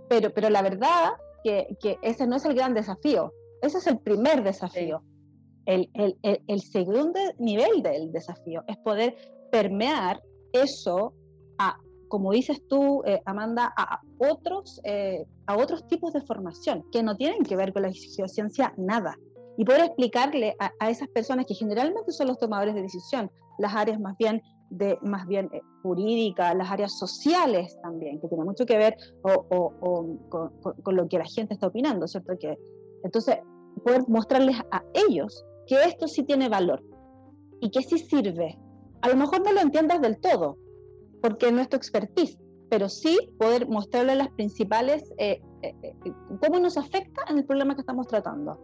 Pero, 0.08 0.32
pero 0.32 0.52
la 0.52 0.62
verdad 0.62 1.14
que, 1.44 1.76
que 1.82 1.98
ese 2.04 2.28
no 2.28 2.36
es 2.36 2.46
el 2.46 2.54
gran 2.54 2.76
desafío 2.76 3.34
ese 3.62 3.78
es 3.78 3.88
el 3.88 4.00
primer 4.00 4.44
desafío. 4.44 5.04
El, 5.66 5.90
el, 5.94 6.18
el, 6.24 6.62
segundo 6.62 7.20
nivel 7.38 7.84
del 7.84 8.12
desafío 8.12 8.64
es 8.68 8.78
poder 8.78 9.16
permear 9.52 10.22
eso 10.52 11.14
a, 11.60 11.78
como 12.08 12.32
dices 12.32 12.62
tú, 12.68 13.04
eh, 13.06 13.22
Amanda, 13.26 13.72
a 13.78 14.02
otros, 14.18 14.82
eh, 14.84 15.26
a 15.46 15.58
otros 15.58 15.88
tipos 15.88 16.12
de 16.14 16.22
formación 16.22 16.84
que 16.92 17.04
no 17.04 17.16
tienen 17.16 17.44
que 17.44 17.56
ver 17.56 17.72
con 17.72 17.84
la 17.84 17.92
geociencia 17.92 18.74
nada. 18.78 19.18
Y 19.58 19.66
poder 19.66 19.86
explicarle 19.86 20.56
a, 20.60 20.90
esas 20.90 21.08
personas 21.10 21.46
que 21.46 21.54
generalmente 21.54 22.12
son 22.12 22.28
los 22.28 22.40
tomadores 22.40 22.74
de 22.74 22.82
decisión, 22.82 23.30
las 23.60 23.76
áreas 23.76 24.00
más 24.00 24.18
bien 24.18 24.42
de 24.70 24.98
más 25.02 25.28
bien 25.28 25.50
eh, 25.52 25.62
jurídicas, 25.84 26.56
las 26.56 26.72
áreas 26.72 26.98
sociales 26.98 27.78
también, 27.82 28.20
que 28.20 28.28
tienen 28.28 28.46
mucho 28.46 28.66
que 28.66 28.78
ver 28.78 28.96
o, 29.24 29.46
o, 29.50 30.18
con, 30.30 30.50
con, 30.84 30.96
lo 30.96 31.08
que 31.08 31.18
la 31.18 31.26
gente 31.26 31.54
está 31.54 31.68
opinando, 31.68 32.08
¿cierto? 32.08 32.34
Que 32.40 32.58
entonces, 33.04 33.40
poder 33.84 34.08
mostrarles 34.08 34.58
a 34.72 34.84
ellos 34.94 35.46
que 35.68 35.84
esto 35.84 36.08
sí 36.08 36.24
tiene 36.24 36.50
valor 36.50 36.84
y 37.62 37.70
que 37.70 37.82
sí 37.82 37.98
sirve. 37.98 38.58
A 39.02 39.10
lo 39.10 39.16
mejor 39.16 39.44
no 39.44 39.54
lo 39.54 39.62
entiendas 39.62 40.02
del 40.02 40.20
todo, 40.20 40.58
porque 41.22 41.52
no 41.52 41.62
es 41.62 41.70
tu 41.70 41.78
expertise, 41.78 42.38
pero 42.70 42.90
sí 42.90 43.18
poder 43.38 43.68
mostrarles 43.68 44.18
las 44.18 44.30
principales, 44.30 45.12
eh, 45.18 45.42
eh, 45.62 45.76
eh, 45.84 45.94
cómo 46.42 46.60
nos 46.60 46.78
afecta 46.78 47.24
en 47.30 47.38
el 47.40 47.46
problema 47.46 47.76
que 47.76 47.82
estamos 47.82 48.08
tratando. 48.08 48.60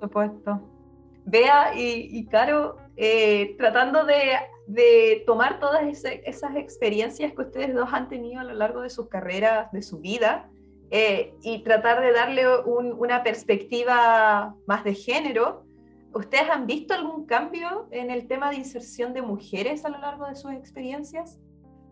Por 0.00 0.08
supuesto. 0.08 0.60
Bea 1.24 1.72
y, 1.74 2.24
Caro, 2.26 2.76
tratando 3.58 4.04
de, 4.04 4.36
de, 4.68 5.24
tomar 5.26 5.58
todas 5.58 5.82
esas 5.82 6.54
experiencias 6.54 7.32
que 7.32 7.42
ustedes 7.42 7.74
dos 7.74 7.88
han 7.92 8.08
tenido 8.08 8.40
a 8.40 8.44
lo 8.44 8.54
largo 8.54 8.82
de 8.82 8.90
sus 8.90 9.08
carreras, 9.08 9.72
de 9.72 9.82
su 9.82 9.98
vida, 9.98 10.48
eh, 10.90 11.34
y 11.42 11.62
tratar 11.64 12.00
de 12.00 12.12
darle 12.12 12.44
una 12.64 13.22
perspectiva 13.22 14.54
más 14.66 14.84
de 14.84 14.94
género. 14.94 15.64
¿Ustedes 16.14 16.48
han 16.48 16.66
visto 16.66 16.94
algún 16.94 17.26
cambio 17.26 17.88
en 17.90 18.10
el 18.10 18.26
tema 18.28 18.50
de 18.50 18.56
inserción 18.56 19.12
de 19.12 19.22
mujeres 19.22 19.84
a 19.84 19.88
lo 19.88 19.98
largo 19.98 20.26
de 20.26 20.36
sus 20.36 20.52
experiencias? 20.52 21.38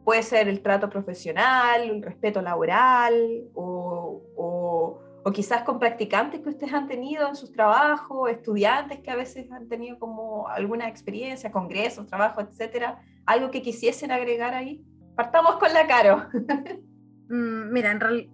Puede 0.05 0.23
ser 0.23 0.49
el 0.49 0.63
trato 0.63 0.89
profesional, 0.89 1.83
el 1.83 2.03
respeto 2.03 2.41
laboral 2.41 3.45
o, 3.55 4.23
o, 4.37 5.01
o 5.25 5.33
quizás 5.33 5.63
con 5.63 5.79
practicantes 5.79 6.41
que 6.41 6.51
ustedes 6.51 6.73
han 6.73 6.87
tenido 6.87 7.27
en 7.27 7.35
sus 7.35 7.51
trabajos, 7.51 8.31
estudiantes 8.31 9.01
que 9.01 9.11
a 9.11 9.17
veces 9.17 9.51
han 9.51 9.69
tenido 9.69 9.99
como 9.99 10.47
alguna 10.49 10.89
experiencia, 10.89 11.51
congresos, 11.51 12.07
trabajos, 12.07 12.45
etcétera. 12.51 13.03
¿Algo 13.27 13.51
que 13.51 13.63
quisiesen 13.63 14.13
agregar 14.13 14.55
ahí? 14.55 14.85
Partamos 15.17 15.57
con 15.57 15.73
la 15.73 15.87
Caro. 15.87 16.27
Mm, 17.27 17.73
mira, 17.73 17.91
en, 17.91 18.01
realidad 18.01 18.31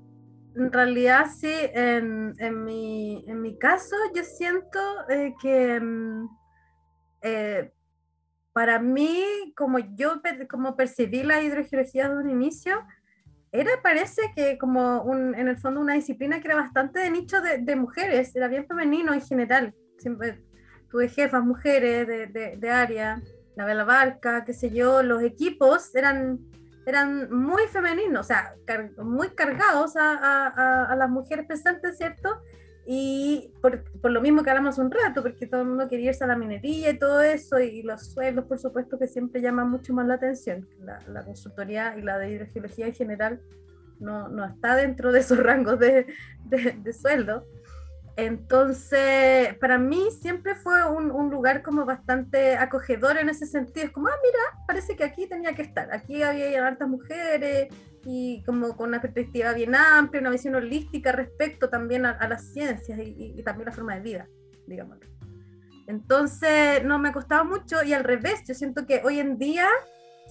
en 0.57 0.73
realidad 0.73 1.27
sí, 1.35 1.53
en, 1.53 2.35
en, 2.39 2.65
mi, 2.65 3.25
en 3.29 3.41
mi 3.41 3.59
caso 3.59 3.97
yo 4.15 4.25
siento 4.25 4.81
eh, 5.09 5.35
que 5.41 5.81
mm, 5.81 6.29
eh, 7.23 7.73
para 8.53 8.81
mí, 8.81 9.53
como 9.57 9.79
yo 9.79 10.21
como 10.49 10.77
percibí 10.77 11.23
la 11.23 11.41
hidrogeología 11.43 12.09
de 12.09 12.17
un 12.17 12.31
inicio, 12.31 12.85
era 13.53 13.71
parece 13.83 14.23
que 14.35 14.59
como 14.59 15.03
un, 15.03 15.35
en 15.35 15.49
el 15.49 15.57
fondo 15.57 15.81
una 15.81 15.95
disciplina 15.95 16.41
que 16.41 16.49
era 16.49 16.57
bastante 16.57 17.01
de 17.01 17.11
nicho 17.11 17.41
de, 17.41 17.59
de 17.59 17.77
mujeres, 17.77 18.35
era 18.35 18.49
bien 18.49 18.67
femenino 18.67 19.13
en 19.13 19.23
general. 19.23 19.75
Siempre 19.99 20.43
tuve 20.89 21.09
jefas 21.09 21.43
mujeres 21.45 22.07
de, 22.07 22.27
de, 22.27 22.57
de 22.57 22.71
área, 22.71 23.21
la 23.57 23.85
barca, 23.85 24.45
qué 24.45 24.53
sé 24.53 24.71
yo, 24.71 25.03
los 25.03 25.23
equipos 25.23 25.95
eran 25.95 26.39
eran 26.87 27.33
muy 27.33 27.63
femeninos, 27.69 28.21
o 28.21 28.25
sea, 28.25 28.55
muy 28.99 29.31
cargados 29.31 29.93
a, 29.97 30.95
las 30.97 31.11
mujeres 31.11 31.47
presentes, 31.47 31.99
¿cierto? 31.99 32.43
Y 32.87 33.53
por, 33.61 33.85
lo 34.11 34.21
mismo 34.21 34.43
que 34.43 34.51
hablamos 34.51 34.79
un 34.79 34.91
rato, 34.91 35.23
porque 35.23 35.47
todo 35.47 35.63
el 35.63 35.69
mundo 35.69 35.89
quería 35.89 36.11
irse 36.11 36.25
a 36.25 36.27
la 36.27 36.37
minería 36.37 36.91
y 36.91 36.99
todo 36.99 37.21
eso, 37.21 37.61
y 37.61 37.83
los 37.83 38.13
sueldos, 38.13 38.47
por 38.47 38.59
supuesto, 38.59 38.99
que 38.99 39.07
siempre 39.07 39.41
llaman 39.41 39.71
mucho 39.71 39.93
más 39.93 40.07
la 40.07 40.15
atención. 40.15 40.67
La, 40.81 41.25
consultoría 41.25 41.97
y 41.97 42.03
la 42.03 42.19
de 42.19 42.31
hidrogeología 42.31 42.87
en 42.87 42.95
general 42.95 43.41
no, 44.01 44.29
no 44.29 44.45
está 44.45 44.75
dentro 44.75 45.13
de 45.13 45.21
esos 45.21 45.39
rangos 45.39 45.79
de, 45.79 46.07
de, 46.47 46.73
de 46.83 46.93
sueldo. 46.93 47.47
Entonces, 48.27 49.55
para 49.59 49.79
mí 49.79 50.09
siempre 50.21 50.55
fue 50.55 50.89
un, 50.91 51.11
un, 51.11 51.31
lugar 51.31 51.63
como 51.63 51.85
bastante 51.85 52.57
acogedor 52.57 53.19
en 53.19 53.29
ese 53.29 53.47
sentido. 53.47 53.87
Es 53.87 53.93
como, 53.93 54.09
ah, 54.09 54.17
mira, 54.23 54.65
parece 54.67 54.97
que 54.97 55.05
aquí 55.05 55.27
tenía 55.27 55.55
que 55.55 55.63
estar. 55.63 55.93
Aquí 55.93 56.23
había 56.23 56.67
hartas 56.67 56.89
mujeres 56.89 57.69
y 58.05 58.43
como 58.45 58.77
con 58.77 58.89
una 58.89 59.01
perspectiva 59.01 59.53
bien 59.53 59.75
amplia, 59.75 60.21
una 60.21 60.31
visión 60.31 60.55
holística 60.55 61.13
respecto 61.13 61.69
también 61.69 62.07
a, 62.07 62.29
las 62.29 62.53
ciencias 62.53 62.99
y, 62.99 63.35
y, 63.37 63.43
también 63.43 63.67
la 63.67 63.73
forma 63.73 63.95
de 63.95 64.01
vida, 64.01 64.29
digamos. 64.67 64.99
Entonces 65.87 66.85
no 66.85 66.99
me 66.99 67.09
ha 67.09 67.13
costado 67.13 67.45
mucho 67.45 67.83
y 67.85 67.93
al 67.93 68.05
revés, 68.05 68.43
yo 68.47 68.55
siento 68.55 68.87
que 68.87 69.03
hoy 69.05 69.19
en 69.19 69.39
día 69.39 69.67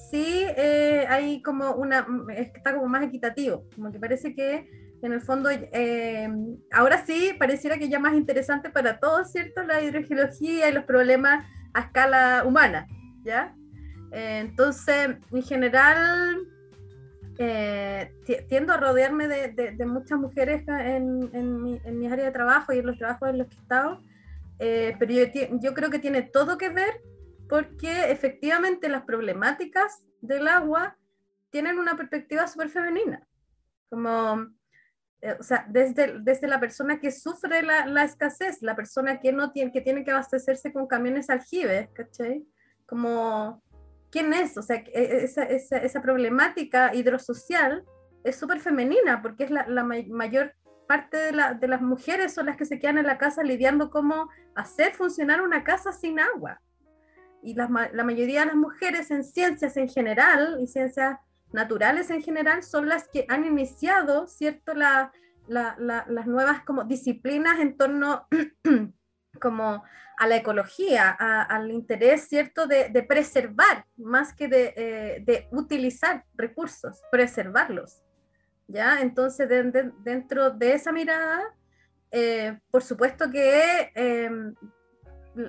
sí 0.10 0.46
eh, 0.56 1.06
hay 1.10 1.42
como 1.42 1.74
una, 1.74 2.08
está 2.36 2.74
como 2.74 2.88
más 2.88 3.04
equitativo, 3.04 3.66
como 3.76 3.92
que 3.92 4.00
parece 4.00 4.34
que 4.34 4.70
en 5.02 5.14
el 5.14 5.22
fondo, 5.22 5.50
eh, 5.50 6.30
ahora 6.72 7.06
sí 7.06 7.34
pareciera 7.38 7.78
que 7.78 7.90
ya 7.90 8.00
más 8.00 8.14
interesante 8.14 8.70
para 8.70 9.00
todos, 9.00 9.32
¿cierto? 9.32 9.64
La 9.64 9.82
hidrogeología 9.82 10.70
y 10.70 10.74
los 10.74 10.84
problemas 10.84 11.46
a 11.74 11.82
escala 11.82 12.44
humana, 12.46 12.88
¿ya? 13.24 13.56
Eh, 14.12 14.40
entonces, 14.40 15.18
en 15.32 15.44
general, 15.44 16.38
eh, 17.38 18.12
tiendo 18.50 18.74
a 18.74 18.78
rodearme 18.78 19.28
de, 19.28 19.86
muchas 19.86 20.20
mujeres 20.20 20.68
en, 20.68 21.30
en, 21.34 21.62
mi, 21.64 21.82
en, 21.84 22.00
mis 22.00 22.12
áreas 22.12 22.28
de 22.28 22.34
trabajo 22.34 22.74
y 22.74 22.80
en 22.80 22.88
los 22.88 22.98
trabajos 22.98 23.30
en 23.30 23.38
los 23.38 23.48
que 23.48 23.56
he 23.56 23.60
estado, 23.60 24.04
pero 24.58 25.14
yo, 25.14 25.24
yo 25.62 25.74
creo 25.74 25.90
que 25.90 26.00
tiene 26.00 26.24
todo 26.24 26.58
que 26.58 26.70
ver 26.70 27.02
porque 27.48 28.12
efectivamente 28.12 28.90
las 28.90 29.04
problemáticas 29.04 30.06
del 30.22 30.48
agua 30.50 30.98
tienen 31.50 31.80
una 31.80 31.96
perspectiva 31.96 32.48
súper 32.48 32.70
femenina. 32.70 33.26
Como 33.90 34.36
eh, 34.42 34.59
o 35.40 35.44
sea, 35.44 35.66
desde, 35.70 36.20
desde 36.22 36.48
la 36.48 36.60
persona 36.60 37.00
que 37.00 37.12
sufre 37.12 37.62
la, 37.62 37.86
la, 37.86 38.04
escasez, 38.04 38.62
la 38.62 38.76
persona 38.76 39.20
que 39.20 39.34
no 39.34 39.52
tiene, 39.52 39.72
que 39.72 39.82
tiene 39.82 40.04
que 40.04 40.12
abastecerse 40.12 40.72
con 40.72 40.88
camiones 40.88 41.30
aljibes, 41.30 41.90
¿cachai? 41.90 42.46
Como, 42.86 43.62
¿quién 44.10 44.34
es? 44.34 44.58
O 44.58 44.62
sea, 44.62 44.78
e, 44.78 44.92
e, 44.94 45.24
esa, 45.26 45.44
esa, 45.44 45.78
esa 45.78 46.02
problemática 46.02 46.96
hidrosocial 46.96 47.84
es 48.24 48.38
súper 48.38 48.60
femenina, 48.60 49.22
porque 49.22 49.44
es 49.44 49.52
la, 49.52 49.68
la 49.68 49.84
mayor 49.84 50.54
parte 50.88 51.18
de, 51.18 51.34
de, 51.60 51.68
las 51.68 51.82
mujeres 51.82 52.34
son 52.34 52.46
las 52.46 52.56
que 52.56 52.66
se 52.66 52.80
quedan 52.80 52.98
en 52.98 53.06
la 53.06 53.18
casa 53.18 53.44
lidiando 53.44 53.90
cómo 53.90 54.30
hacer 54.56 54.94
funcionar 54.94 55.42
una 55.42 55.64
casa 55.64 55.92
sin 55.92 56.20
agua. 56.20 56.62
Y 57.44 57.56
la, 57.56 57.90
la 57.94 58.04
mayoría 58.04 58.42
de 58.42 58.48
las 58.48 58.56
mujeres 58.56 59.12
en 59.12 59.24
ciencias 59.24 59.76
en 59.78 59.90
general 59.90 60.60
y 60.62 60.68
ciencias 60.68 61.20
naturales 61.52 62.10
en 62.10 62.22
general 62.22 62.64
son 62.64 62.88
las 62.88 63.08
que 63.08 63.26
han 63.30 63.46
iniciado, 63.46 64.28
¿cierto? 64.28 64.74
La, 64.74 65.12
las 65.48 66.28
nuevas 66.28 66.64
como 66.64 66.84
disciplinas 66.84 67.60
en 67.60 67.76
torno 67.76 68.28
como 69.42 69.84
a 70.20 70.28
la 70.28 70.36
ecología, 70.36 71.12
al 71.12 71.72
interés, 71.72 72.28
¿cierto? 72.28 72.68
De, 72.68 73.06
preservar 73.08 73.86
más 73.96 74.34
que 74.34 74.46
eh, 74.52 75.24
de, 75.26 75.48
utilizar 75.52 76.26
recursos, 76.36 77.02
preservarlos. 77.10 78.04
¿Ya? 78.68 79.02
Entonces, 79.02 79.50
dentro 80.04 80.52
de 80.52 80.74
esa 80.74 80.92
mirada, 80.92 81.42
eh, 82.12 82.60
por 82.70 82.84
supuesto 82.84 83.32
que 83.32 83.92
em, 83.96 84.54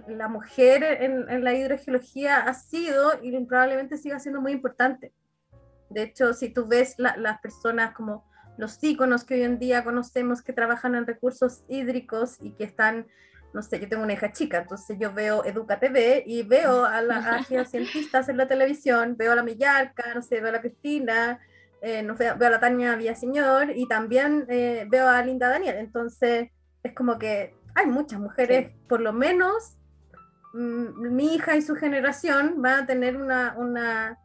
la 0.09 0.29
mujer 0.29 0.83
en, 0.85 1.29
en, 1.29 1.45
la 1.45 1.53
hidrogeología 1.53 2.39
ha 2.39 2.55
sido 2.55 3.13
y 3.23 3.39
probablemente 3.45 3.99
siga 3.99 4.19
siendo 4.21 4.41
muy 4.41 4.53
importante. 4.53 5.13
De 5.91 6.03
hecho, 6.03 6.33
si 6.33 6.49
tú 6.49 6.67
ves 6.67 6.95
las 6.99 7.41
personas 7.41 7.93
como 7.93 8.25
los 8.57 8.83
íconos 8.83 9.25
que 9.25 9.35
hoy 9.35 9.43
en 9.43 9.59
día 9.59 9.85
conocemos 9.85 10.43
que 10.43 10.53
trabajan 10.53 10.95
en 10.95 11.07
recursos 11.07 11.65
hídricos 11.69 12.37
y 12.41 12.53
que 12.53 12.65
están, 12.65 13.07
no 13.53 13.63
sé, 13.63 13.81
yo 13.81 13.89
tengo 13.89 14.05
una 14.05 14.13
hija 14.13 14.33
chica, 14.33 14.59
entonces 14.59 14.99
yo 15.01 15.13
veo 15.13 15.45
Educa 15.45 15.81
TV 15.81 16.23
y 16.27 16.43
veo 16.43 16.85
a 16.85 17.01
las 17.03 17.47
geocientistas 17.49 18.29
en 18.29 18.37
la 18.37 18.47
televisión, 18.47 19.17
veo 19.17 19.33
a 19.33 19.37
la 19.37 19.43
Millarca, 19.43 20.15
no 20.15 20.23
sé, 20.23 20.41
veo 20.41 20.51
a 20.51 20.53
la 20.53 20.61
Cristina, 20.61 21.41
eh, 21.83 22.03
no, 22.03 22.15
veo, 22.15 22.35
a 22.39 22.51
la 22.51 22.61
Tania 22.61 22.95
Villaseñor 22.95 23.71
y 23.75 23.89
también 23.89 24.45
eh, 24.49 24.87
veo 24.89 25.09
a 25.09 25.23
Linda 25.23 25.49
Daniel. 25.49 25.77
Entonces, 25.79 26.51
es 26.83 26.95
como 26.95 27.19
que 27.19 27.55
hay 27.75 27.87
muchas 27.87 28.21
mujeres, 28.21 28.73
por 28.89 29.01
lo 29.01 29.13
menos 29.13 29.77
mm, 30.53 31.15
mi 31.15 31.35
hija 31.35 31.57
y 31.57 31.63
su 31.63 31.75
generación 31.77 32.61
van 32.61 32.85
a 32.85 32.87
tener 32.87 33.17
una, 33.17 33.55
una 33.57 34.19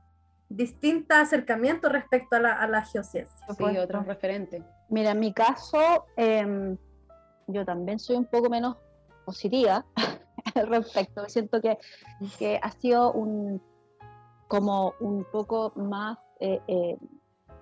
distinto 0.55 1.15
acercamiento 1.15 1.89
respecto 1.89 2.37
a 2.37 2.39
la, 2.39 2.53
a 2.53 2.67
la 2.67 2.83
geociencia. 2.83 3.45
Sí, 3.57 3.77
otros 3.77 4.05
referentes. 4.05 4.63
Mira, 4.89 5.11
en 5.11 5.19
mi 5.19 5.33
caso, 5.33 6.05
em, 6.15 6.77
yo 7.47 7.65
también 7.65 7.99
soy 7.99 8.15
un 8.15 8.25
poco 8.25 8.49
menos 8.49 8.77
positiva 9.25 9.85
al 10.55 10.67
respecto. 10.67 11.27
Siento 11.27 11.61
que, 11.61 11.77
que, 12.39 12.59
ha 12.61 12.71
sido 12.71 13.11
un 13.11 13.61
como 14.47 14.93
un 14.99 15.25
poco 15.31 15.73
más 15.75 16.17
eh, 16.39 16.61
eh, 16.67 16.97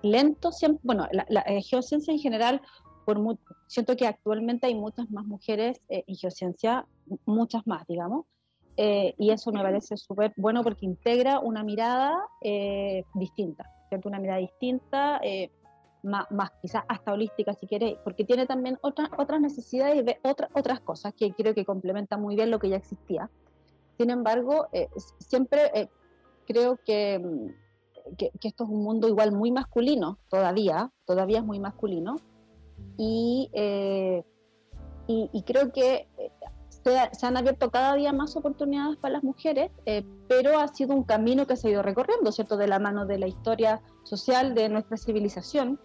lento. 0.02 0.52
Siempre, 0.52 0.80
bueno, 0.84 1.08
la, 1.12 1.26
la 1.28 1.40
eh, 1.46 1.62
geociencia 1.62 2.12
en 2.12 2.20
general, 2.20 2.60
por 3.04 3.18
siento 3.66 3.96
que 3.96 4.06
actualmente 4.06 4.66
hay 4.66 4.74
muchas 4.74 5.10
más 5.10 5.24
mujeres 5.24 5.80
en 5.88 6.14
geociencia, 6.14 6.86
muchas 7.26 7.66
más, 7.66 7.86
digamos. 7.86 8.26
Eh, 8.76 9.14
y 9.18 9.30
eso 9.30 9.52
me 9.52 9.62
parece 9.62 9.96
súper 9.96 10.32
bueno 10.36 10.64
porque 10.64 10.84
integra 10.84 11.38
una 11.38 11.62
mirada 11.62 12.26
eh, 12.40 13.04
distinta, 13.14 13.70
¿cierto? 13.88 14.08
Una 14.08 14.18
mirada 14.18 14.40
distinta, 14.40 15.20
eh, 15.22 15.50
más, 16.02 16.28
más, 16.32 16.50
quizás 16.60 16.82
hasta 16.88 17.12
holística 17.12 17.54
si 17.54 17.66
quiere, 17.66 17.98
porque 18.02 18.24
tiene 18.24 18.46
también 18.46 18.78
otras 18.82 19.10
otras 19.16 19.40
necesidades 19.40 20.04
y 20.04 20.28
otra, 20.28 20.48
otras 20.54 20.80
cosas 20.80 21.14
que 21.14 21.32
creo 21.32 21.54
que 21.54 21.64
complementan 21.64 22.20
muy 22.20 22.34
bien 22.34 22.50
lo 22.50 22.58
que 22.58 22.68
ya 22.68 22.76
existía. 22.76 23.30
Sin 23.96 24.10
embargo, 24.10 24.66
siempre 25.18 25.88
creo 26.48 26.76
que, 26.84 27.22
que, 28.18 28.30
que, 28.40 28.48
esto 28.48 28.64
es 28.64 28.70
un 28.70 28.82
mundo 28.82 29.06
igual 29.06 29.30
muy 29.30 29.52
masculino, 29.52 30.18
todavía, 30.28 30.90
todavía 31.06 31.38
es 31.38 31.44
muy 31.44 31.60
masculino, 31.60 32.16
y, 32.98 33.48
y, 35.06 35.30
y 35.32 35.42
creo 35.44 35.72
que 35.72 36.08
se, 36.84 37.26
han 37.26 37.36
abierto 37.36 37.70
cada 37.70 37.94
día 37.94 38.12
más 38.12 38.36
oportunidades 38.36 38.98
para 38.98 39.14
las 39.14 39.24
mujeres, 39.24 39.70
eh, 39.86 40.04
pero 40.28 40.58
ha 40.58 40.68
sido 40.68 40.94
un 40.94 41.04
camino 41.04 41.46
que 41.46 41.56
se 41.56 41.68
ha 41.68 41.70
ido 41.70 41.82
recorriendo, 41.82 42.30
¿cierto? 42.30 42.56
De 42.56 42.66
la 42.66 42.78
mano 42.78 43.06
de 43.06 43.18
la 43.18 43.26
historia 43.26 43.80
social 44.02 44.54
de 44.54 44.68
nuestra 44.68 44.96
civilización, 44.96 45.80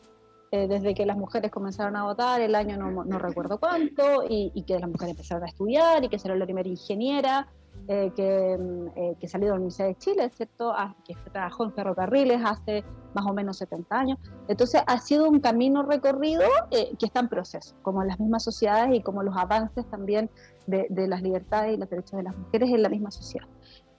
eh, 0.52 0.68
desde 0.68 0.94
que 0.94 1.06
las 1.06 1.18
mujeres 1.18 1.52
comenzaron 1.52 1.96
a 1.96 2.04
votar, 2.04 2.42
el 2.42 2.56
año 2.56 2.76
no, 2.78 3.04
no 3.06 3.20
recuerdo 3.20 3.60
cuánto, 3.60 4.24
y, 4.28 4.52
y, 4.54 4.64
que 4.64 4.80
las 4.80 4.90
mujeres 4.90 5.12
empezaron 5.12 5.44
a 5.44 5.48
estudiar 5.48 6.04
y 6.04 6.10
que 6.10 6.20
será 6.20 6.36
la 6.36 6.46
primera 6.46 6.68
ingeniera 6.68 7.48
eh, 7.88 8.12
que, 8.16 8.58
mm, 8.60 8.88
eh, 8.96 9.16
que, 9.20 9.28
salió 9.28 9.48
de 9.48 9.52
la 9.52 9.56
Universidad 9.56 9.88
de 9.88 9.96
Chile, 9.96 10.30
¿cierto? 10.36 10.72
Ah, 10.72 10.96
que 11.04 11.16
trabajó 11.32 11.64
en 11.64 11.74
ferrocarriles 11.74 12.40
hace 12.46 12.84
más 13.16 13.26
o 13.26 13.34
menos 13.34 13.58
70 13.58 14.00
años. 14.00 14.20
Entonces 14.48 14.84
ha 14.86 15.00
sido 15.00 15.28
un 15.28 15.40
camino 15.40 15.82
recorrido 15.82 16.44
eh, 16.70 16.96
que 17.00 17.08
está 17.08 17.22
en 17.22 17.30
proceso, 17.30 17.76
como 17.82 18.04
las 18.04 18.20
mismas 18.20 18.44
sociedades 18.44 18.94
y 18.94 19.02
como 19.02 19.24
los 19.24 19.36
avances 19.36 19.90
también 19.90 20.30
de, 20.70 20.88
de 20.90 21.08
las 21.08 21.22
libertades 21.22 21.76
y 21.76 21.78
los 21.78 21.90
derechos 21.90 22.18
de 22.18 22.24
las 22.24 22.38
mujeres 22.38 22.70
en 22.70 22.82
la 22.82 22.90
misma 22.90 23.12
sociedad. 23.12 23.48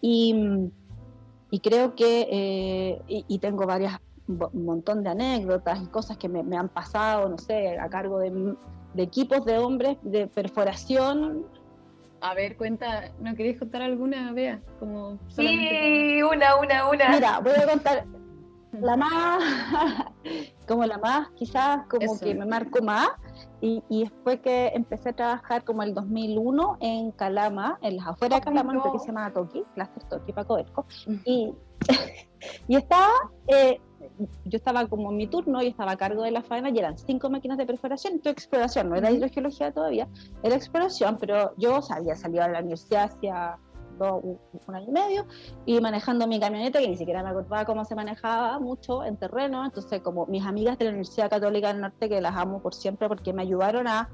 Y, 0.01 0.71
y 1.51 1.61
creo 1.61 1.95
que, 1.95 3.03
y, 3.09 3.25
y, 3.29 3.39
tengo 3.39 3.67
varias, 3.67 4.01
un 4.27 4.65
montón 4.65 5.03
de 5.03 5.11
anécdotas 5.11 5.83
y 5.83 5.87
cosas 5.87 6.17
que 6.17 6.29
me, 6.29 6.43
me 6.43 6.57
han 6.57 6.69
pasado, 6.69 7.29
no 7.29 7.39
sé, 7.39 7.79
a 7.79 7.89
cargo 7.89 8.19
de, 8.19 8.55
de 8.95 9.03
equipos 9.03 9.45
de 9.45 9.59
hombres 9.59 9.99
de 10.03 10.27
perforación 10.27 11.45
a 12.23 12.35
ver, 12.35 12.57
cuenta, 12.57 13.11
¿no 13.21 13.35
queréis 13.35 13.59
contar 13.59 13.83
alguna, 13.83 14.33
Bea? 14.33 14.61
Como 14.79 15.19
sí, 15.29 16.23
una, 16.23 16.57
una, 16.57 16.89
una. 16.89 17.09
Mira, 17.09 17.41
voy 17.41 17.53
a 17.53 17.67
contar 17.67 18.05
la 18.73 18.97
más, 18.97 19.43
como 20.69 20.85
la 20.85 20.99
más, 20.99 21.31
quizás 21.31 21.87
como 21.89 22.19
que 22.19 22.35
me 22.35 22.47
marcó 22.47 22.83
más, 22.83 23.09
y, 23.61 23.83
y, 23.89 24.05
después 24.05 24.41
que 24.41 24.69
empecé 24.69 25.11
a 25.11 25.13
trabajar 25.13 25.65
como 25.65 25.83
el 25.83 25.95
2001 25.95 26.79
en 26.81 27.11
Calama, 27.13 27.79
en 27.83 27.97
las 27.97 28.07
afueras 28.07 28.41
de 28.41 28.45
Calama, 28.45 28.75
en 28.75 28.93
que 28.93 28.99
se 28.99 29.07
llama 29.09 29.33
Toki, 29.33 29.65
Cluster 29.75 30.05
Toki, 30.05 30.33
Paco 30.33 30.59
Erco, 30.59 30.87
y, 31.25 31.53
y 32.69 32.77
estaba 32.77 33.09
eh, 33.49 33.81
yo 34.45 34.57
estaba 34.57 34.87
como 34.87 35.11
en 35.11 35.17
mi 35.17 35.27
turno 35.27 35.63
y 35.63 35.69
estaba 35.69 35.93
a 35.93 35.97
cargo 35.97 36.23
de 36.23 36.31
la 36.31 36.43
faena 36.43 36.71
y 36.71 36.79
eran 36.79 36.99
cinco 36.99 37.31
máquinas 37.31 37.59
de 37.59 37.67
perforación, 37.67 38.15
esto 38.17 38.31
exploración, 38.31 38.89
no 38.89 38.97
era 38.97 39.11
hidrogeología 39.11 39.73
todavía, 39.73 40.09
era 40.43 40.55
exploración, 40.55 41.19
pero 41.19 41.55
yo 41.57 41.81
había 41.91 42.17
salido 42.17 42.45
a 42.45 42.49
la 42.49 42.61
universidad 42.61 43.05
hacia 43.05 43.59
un, 44.09 44.39
año 44.75 44.87
y 44.89 44.93
medio 44.93 45.27
y 45.67 45.81
manejando 45.81 46.27
mi 46.27 46.41
camioneta 46.41 46.79
que 46.79 46.89
ni 46.89 46.97
siquiera 46.97 47.23
me 47.23 47.31
acordaba 47.31 47.65
cómo 47.65 47.85
se 47.85 47.95
manejaba 47.95 48.59
mucho 48.59 49.05
en 49.05 49.17
terreno, 49.17 49.65
entonces 49.65 50.01
como 50.01 50.27
mis 50.27 50.45
amigas 50.45 50.79
de 50.79 50.87
la 50.87 50.91
Universidad 50.91 51.31
Católica 51.31 51.69
del 51.69 51.81
Norte 51.81 52.09
que 52.09 52.21
las 52.21 52.37
amo 52.37 52.61
por 52.63 52.75
siempre 52.75 53.09
porque 53.09 53.33
me 53.33 53.43
ayudaron 53.43 53.87
a 53.87 54.09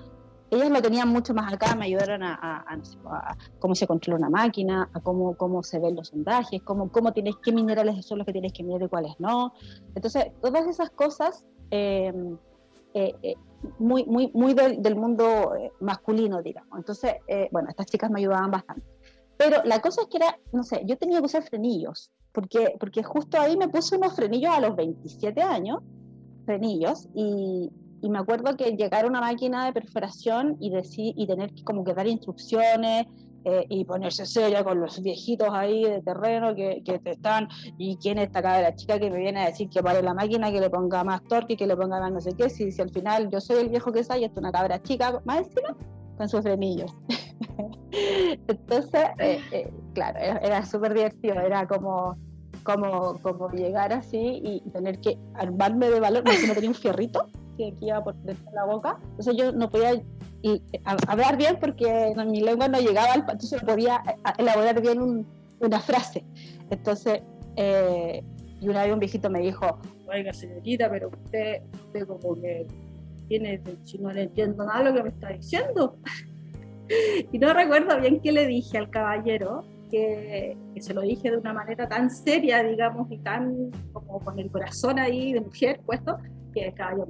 ellas 0.50 0.70
lo 0.70 0.80
tenían 0.80 1.08
mucho 1.08 1.34
más 1.34 1.52
acá, 1.52 1.74
me 1.74 1.86
ayudaron 1.86 2.22
a, 2.22 2.64
a, 2.64 3.36
cómo 3.58 3.74
se 3.74 3.86
controla 3.86 4.18
una 4.18 4.30
máquina, 4.30 4.88
a 4.92 5.00
cómo, 5.00 5.36
cómo 5.36 5.62
se 5.62 5.78
ven 5.78 5.96
los 5.96 6.08
sondajes, 6.08 6.62
cómo, 6.62 6.90
cómo 6.90 7.12
tienes, 7.12 7.34
qué 7.42 7.52
minerales 7.52 8.04
son 8.06 8.18
los 8.18 8.26
que 8.26 8.32
tienes 8.32 8.52
que 8.52 8.62
mirar 8.62 8.82
y 8.82 8.88
cuáles 8.88 9.18
no. 9.18 9.52
Entonces, 9.94 10.26
todas 10.40 10.66
esas 10.68 10.90
cosas 10.90 11.44
em, 11.70 12.36
eh, 12.94 13.14
eh, 13.22 13.34
muy, 13.78 14.04
muy, 14.04 14.30
muy 14.32 14.54
del, 14.54 14.94
mundo 14.94 15.54
eh, 15.56 15.72
masculino, 15.80 16.40
digamos. 16.42 16.78
Entonces, 16.78 17.14
bueno, 17.50 17.68
estas 17.68 17.86
chicas 17.86 18.10
me 18.10 18.20
ayudaban 18.20 18.50
bastante. 18.50 18.95
Pero 19.36 19.62
la 19.64 19.80
cosa 19.80 20.02
es 20.02 20.08
que 20.08 20.16
era, 20.18 20.38
no 20.52 20.62
sé, 20.62 20.82
yo 20.86 20.96
tenía 20.96 21.18
que 21.18 21.26
usar 21.26 21.42
frenillos, 21.42 22.10
porque, 22.32 22.74
porque 22.80 23.02
justo 23.02 23.38
ahí 23.38 23.56
me 23.56 23.68
puse 23.68 23.96
unos 23.96 24.14
frenillos 24.14 24.52
a 24.52 24.60
los 24.60 24.76
27 24.76 25.42
años, 25.42 25.80
frenillos, 26.44 27.08
y, 27.14 27.70
y 28.00 28.08
me 28.08 28.18
acuerdo 28.18 28.56
que 28.56 28.72
llegar 28.72 29.04
a 29.04 29.08
una 29.08 29.20
máquina 29.20 29.66
de 29.66 29.72
perforación 29.72 30.56
y, 30.60 30.70
decir, 30.70 31.12
y 31.16 31.26
tener 31.26 31.52
que 31.52 31.64
como 31.64 31.84
que 31.84 31.94
dar 31.94 32.06
instrucciones, 32.06 33.06
eh, 33.48 33.64
y 33.68 33.84
ponerse 33.84 34.26
seria 34.26 34.64
con 34.64 34.80
los 34.80 35.00
viejitos 35.00 35.48
ahí 35.52 35.84
de 35.84 36.02
terreno 36.02 36.52
que, 36.56 36.82
que 36.84 36.98
te 36.98 37.12
están, 37.12 37.46
y 37.78 37.96
quién 37.98 38.18
está 38.18 38.40
acá 38.40 38.58
de 38.58 38.74
chica 38.74 38.98
que 38.98 39.08
me 39.08 39.18
viene 39.18 39.40
a 39.40 39.46
decir 39.46 39.68
que 39.68 39.84
pare 39.84 40.02
la 40.02 40.14
máquina, 40.14 40.50
que 40.50 40.60
le 40.60 40.68
ponga 40.68 41.04
más 41.04 41.22
torque, 41.24 41.56
que 41.56 41.64
le 41.64 41.76
ponga 41.76 42.00
más 42.00 42.10
no 42.10 42.20
sé 42.20 42.32
qué, 42.36 42.50
si, 42.50 42.72
si 42.72 42.82
al 42.82 42.90
final 42.90 43.30
yo 43.30 43.40
soy 43.40 43.58
el 43.58 43.68
viejo 43.68 43.92
que 43.92 44.00
está 44.00 44.18
y 44.18 44.24
está 44.24 44.40
una 44.40 44.50
cabra 44.50 44.82
chica, 44.82 45.22
más 45.24 45.46
encima, 45.46 45.76
con 46.16 46.28
sus 46.28 46.40
frenillos. 46.40 46.92
Entonces, 48.48 49.04
eh, 49.18 49.40
eh, 49.50 49.70
claro, 49.94 50.18
era, 50.18 50.38
era 50.38 50.64
súper 50.64 50.94
divertido, 50.94 51.34
era 51.40 51.66
como, 51.66 52.16
como, 52.62 53.18
como 53.22 53.48
llegar 53.50 53.92
así 53.92 54.40
y 54.44 54.60
tener 54.70 55.00
que 55.00 55.18
armarme 55.34 55.88
de 55.90 56.00
valor, 56.00 56.24
porque 56.24 56.46
no 56.46 56.54
tenía 56.54 56.70
un 56.70 56.74
fierrito 56.74 57.26
que 57.56 57.74
iba 57.80 58.02
por 58.04 58.14
dentro 58.16 58.44
de 58.50 58.56
la 58.56 58.64
boca, 58.66 58.98
entonces 59.02 59.34
yo 59.36 59.52
no 59.52 59.70
podía 59.70 60.02
hablar 61.06 61.36
bien 61.38 61.56
porque 61.60 62.12
mi 62.26 62.40
lengua 62.42 62.68
no 62.68 62.78
llegaba 62.78 63.12
al, 63.14 63.20
entonces 63.20 63.62
no 63.62 63.68
podía 63.68 64.02
a- 64.24 64.34
elaborar 64.38 64.80
bien 64.82 65.00
un- 65.00 65.26
una 65.60 65.80
frase. 65.80 66.22
Entonces, 66.70 67.22
eh, 67.56 68.22
y 68.60 68.68
una 68.68 68.82
vez 68.84 68.92
un 68.92 68.98
viejito 68.98 69.30
me 69.30 69.40
dijo, 69.40 69.78
oiga 70.06 70.32
señorita, 70.32 70.90
pero 70.90 71.08
usted, 71.08 71.62
usted 71.86 72.06
como 72.06 72.34
que 72.40 72.66
tiene, 73.28 73.60
si 73.84 73.98
no 73.98 74.12
le 74.12 74.24
entiendo 74.24 74.64
nada 74.64 74.82
lo 74.90 74.94
que 74.94 75.02
me 75.02 75.08
está 75.08 75.28
diciendo. 75.30 75.96
y 77.32 77.38
no 77.38 77.52
recuerdo 77.52 77.98
bien 78.00 78.20
qué 78.20 78.32
le 78.32 78.46
dije 78.46 78.78
al 78.78 78.90
caballero, 78.90 79.62
que, 79.90 80.56
que 80.74 80.82
se 80.82 80.94
lo 80.94 81.02
dije 81.02 81.30
de 81.30 81.38
una 81.38 81.52
manera 81.52 81.88
tan 81.88 82.10
seria, 82.10 82.62
digamos, 82.62 83.10
y 83.10 83.18
tan 83.18 83.70
como 83.92 84.20
con 84.20 84.38
el 84.38 84.50
corazón 84.50 84.98
ahí 84.98 85.32
de 85.32 85.40
mujer 85.40 85.80
puesto, 85.84 86.16
que 86.52 86.66
el 86.66 86.74
caballero 86.74 87.06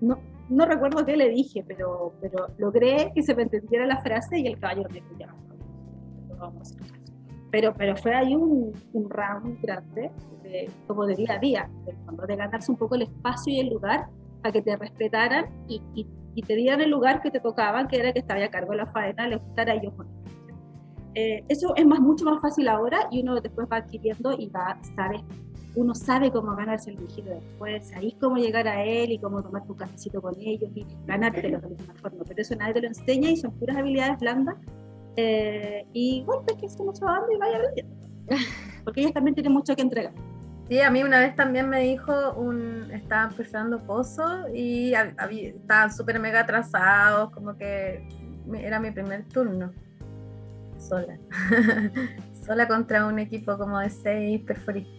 no, 0.00 0.18
no 0.48 0.66
recuerdo 0.66 1.04
qué 1.04 1.16
le 1.16 1.28
dije, 1.28 1.64
pero, 1.66 2.12
pero 2.20 2.48
logré 2.58 3.12
que 3.14 3.22
se 3.22 3.34
me 3.34 3.42
entendiera 3.42 3.86
la 3.86 4.00
frase 4.02 4.38
y 4.38 4.46
el 4.46 4.58
caballero 4.58 4.88
me 4.90 5.00
dijo, 5.00 5.14
a 6.40 6.60
hacer 6.60 6.78
caso". 6.78 7.12
Pero, 7.50 7.74
pero 7.74 7.96
fue 7.96 8.14
ahí 8.14 8.34
un, 8.34 8.72
un 8.92 9.10
round 9.10 9.60
grande, 9.60 10.10
de, 10.42 10.70
como 10.86 11.06
de 11.06 11.16
día 11.16 11.34
a 11.34 11.38
día, 11.38 11.70
de, 11.84 12.26
de 12.26 12.36
ganarse 12.36 12.70
un 12.70 12.78
poco 12.78 12.94
el 12.94 13.02
espacio 13.02 13.52
y 13.52 13.60
el 13.60 13.68
lugar 13.68 14.08
para 14.40 14.52
que 14.52 14.62
te 14.62 14.76
respetaran 14.76 15.46
y, 15.68 15.82
y, 15.94 16.06
y 16.34 16.42
te 16.42 16.54
dieran 16.54 16.80
el 16.80 16.90
lugar 16.90 17.22
que 17.22 17.30
te 17.30 17.40
tocaba, 17.40 17.86
que 17.88 17.98
era 17.98 18.12
que 18.12 18.20
estaba 18.20 18.42
a 18.44 18.50
cargo 18.50 18.72
de 18.72 18.78
la 18.78 18.86
faena, 18.86 19.28
le 19.28 19.36
gustara 19.36 19.72
a 19.72 19.76
ellos. 19.76 19.92
Eh, 21.14 21.44
eso 21.48 21.74
es 21.74 21.86
más, 21.86 22.00
mucho 22.00 22.24
más 22.24 22.40
fácil 22.40 22.68
ahora 22.68 23.08
y 23.10 23.22
uno 23.22 23.40
después 23.40 23.66
va 23.70 23.78
adquiriendo 23.78 24.32
y 24.32 24.48
va, 24.48 24.78
sabe, 24.94 25.24
uno 25.74 25.94
sabe 25.94 26.30
cómo 26.30 26.54
ganarse 26.54 26.90
el 26.90 26.96
viejito 26.98 27.30
después, 27.30 27.92
ahí 27.94 28.12
cómo 28.20 28.36
llegar 28.36 28.68
a 28.68 28.84
él 28.84 29.10
y 29.12 29.18
cómo 29.18 29.42
tomar 29.42 29.66
tu 29.66 29.74
cafecito 29.74 30.22
con 30.22 30.34
ellos 30.38 30.70
y 30.74 30.86
ganártelo 31.06 31.60
de 31.60 31.66
alguna 31.66 31.94
forma. 31.94 32.24
Pero 32.26 32.40
eso 32.40 32.54
nadie 32.56 32.74
te 32.74 32.80
lo 32.82 32.88
enseña 32.88 33.30
y 33.30 33.36
son 33.36 33.52
puras 33.52 33.76
habilidades 33.76 34.18
blandas 34.20 34.56
eh, 35.16 35.84
y 35.92 36.22
golpes 36.24 36.56
que 36.56 36.68
se 36.68 36.84
nos 36.84 37.02
va 37.02 37.12
dando 37.12 37.32
y 37.32 37.38
vaya 37.38 37.56
aprendiendo. 37.56 37.96
Porque 38.84 39.00
ellos 39.00 39.12
también 39.12 39.34
tienen 39.34 39.52
mucho 39.52 39.74
que 39.74 39.82
entregar. 39.82 40.14
Sí, 40.70 40.80
a 40.82 40.88
mí 40.88 41.02
una 41.02 41.18
vez 41.18 41.34
también 41.34 41.68
me 41.68 41.80
dijo, 41.80 42.32
un, 42.34 42.92
estaban 42.92 43.34
perforando 43.34 43.84
pozo 43.84 44.46
y 44.54 44.94
estaban 44.94 45.92
súper 45.92 46.20
mega 46.20 46.42
atrasados, 46.42 47.32
como 47.32 47.56
que 47.56 48.08
era 48.54 48.78
mi 48.78 48.92
primer 48.92 49.24
turno, 49.24 49.72
sola, 50.78 51.18
sola 52.46 52.68
contra 52.68 53.04
un 53.04 53.18
equipo 53.18 53.58
como 53.58 53.80
de 53.80 53.90
seis 53.90 54.42
perforistas. 54.42 54.94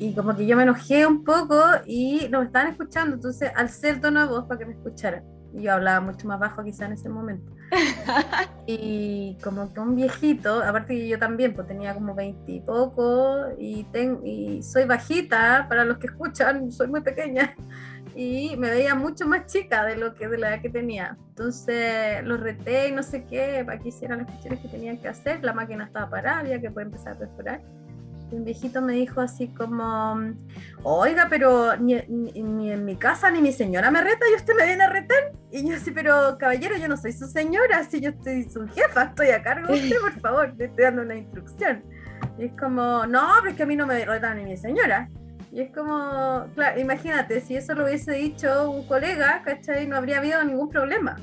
Y 0.00 0.12
como 0.12 0.34
que 0.34 0.44
yo 0.44 0.56
me 0.56 0.64
enojé 0.64 1.06
un 1.06 1.22
poco 1.22 1.56
y 1.86 2.26
no 2.28 2.40
me 2.40 2.46
estaban 2.46 2.72
escuchando, 2.72 3.14
entonces 3.14 3.52
alcé 3.54 3.90
el 3.90 4.00
tono 4.00 4.22
de 4.22 4.26
voz 4.26 4.46
para 4.46 4.58
que 4.58 4.66
me 4.66 4.72
escucharan. 4.72 5.22
Yo 5.54 5.72
hablaba 5.74 6.00
mucho 6.00 6.26
más 6.28 6.38
bajo 6.40 6.62
quizá 6.64 6.86
en 6.86 6.92
ese 6.92 7.08
momento. 7.08 7.52
Y 8.66 9.38
como 9.42 9.72
que 9.72 9.80
un 9.80 9.96
viejito, 9.96 10.62
aparte 10.62 10.94
que 10.94 11.08
yo 11.08 11.18
también, 11.18 11.52
pues 11.52 11.66
tenía 11.66 11.94
como 11.94 12.14
20 12.14 12.52
y 12.52 12.60
poco, 12.60 13.46
y, 13.58 13.84
ten- 13.84 14.20
y 14.24 14.62
soy 14.62 14.84
bajita, 14.84 15.66
para 15.68 15.84
los 15.84 15.98
que 15.98 16.06
escuchan, 16.06 16.70
soy 16.70 16.86
muy 16.86 17.00
pequeña, 17.00 17.56
y 18.14 18.54
me 18.56 18.70
veía 18.70 18.94
mucho 18.94 19.26
más 19.26 19.46
chica 19.46 19.84
de 19.84 19.96
lo 19.96 20.14
que 20.14 20.28
de 20.28 20.38
la 20.38 20.50
edad 20.54 20.62
que 20.62 20.70
tenía. 20.70 21.16
Entonces 21.30 22.22
los 22.24 22.38
reté 22.38 22.88
y 22.88 22.92
no 22.92 23.02
sé 23.02 23.24
qué, 23.24 23.62
para 23.66 23.78
que 23.80 23.88
hicieran 23.88 24.18
las 24.18 24.28
cuestiones 24.28 24.60
que 24.60 24.68
tenían 24.68 24.98
que 24.98 25.08
hacer, 25.08 25.42
la 25.42 25.52
máquina 25.52 25.84
estaba 25.84 26.08
parada, 26.08 26.38
había 26.38 26.60
que 26.60 26.70
poder 26.70 26.86
empezar 26.86 27.14
a 27.14 27.18
perforar. 27.18 27.60
Un 28.32 28.44
viejito 28.44 28.80
me 28.80 28.94
dijo 28.94 29.20
así 29.20 29.48
como, 29.48 30.32
oiga, 30.82 31.26
pero 31.28 31.76
ni 31.76 31.94
en 31.94 32.84
mi 32.84 32.96
casa 32.96 33.30
ni 33.30 33.42
mi 33.42 33.52
señora 33.52 33.90
me 33.90 34.02
reta 34.02 34.24
y 34.30 34.34
usted 34.34 34.54
me 34.56 34.66
viene 34.66 34.84
a 34.84 34.88
retar. 34.88 35.32
Y 35.50 35.68
yo 35.68 35.76
así, 35.76 35.90
pero 35.90 36.38
caballero, 36.38 36.76
yo 36.76 36.88
no 36.88 36.96
soy 36.96 37.12
su 37.12 37.26
señora, 37.26 37.84
si 37.84 38.00
yo 38.00 38.10
estoy 38.10 38.48
su 38.48 38.66
jefa, 38.68 39.04
estoy 39.04 39.28
a 39.28 39.42
cargo 39.42 39.68
de 39.68 39.74
usted, 39.74 40.00
por 40.00 40.20
favor, 40.20 40.54
le 40.56 40.64
estoy 40.64 40.84
dando 40.84 41.02
una 41.02 41.14
instrucción. 41.14 41.84
Y 42.38 42.46
es 42.46 42.52
como, 42.58 43.06
no, 43.06 43.28
pero 43.40 43.50
es 43.50 43.56
que 43.56 43.62
a 43.64 43.66
mí 43.66 43.76
no 43.76 43.86
me 43.86 44.02
reta 44.04 44.34
ni 44.34 44.44
mi 44.44 44.56
señora. 44.56 45.10
Y 45.52 45.60
es 45.60 45.70
como, 45.74 46.46
claro, 46.54 46.80
imagínate, 46.80 47.42
si 47.42 47.56
eso 47.56 47.74
lo 47.74 47.84
hubiese 47.84 48.12
dicho 48.12 48.70
un 48.70 48.86
colega, 48.86 49.42
¿cachai? 49.44 49.86
No 49.86 49.96
habría 49.96 50.18
habido 50.18 50.42
ningún 50.42 50.70
problema. 50.70 51.16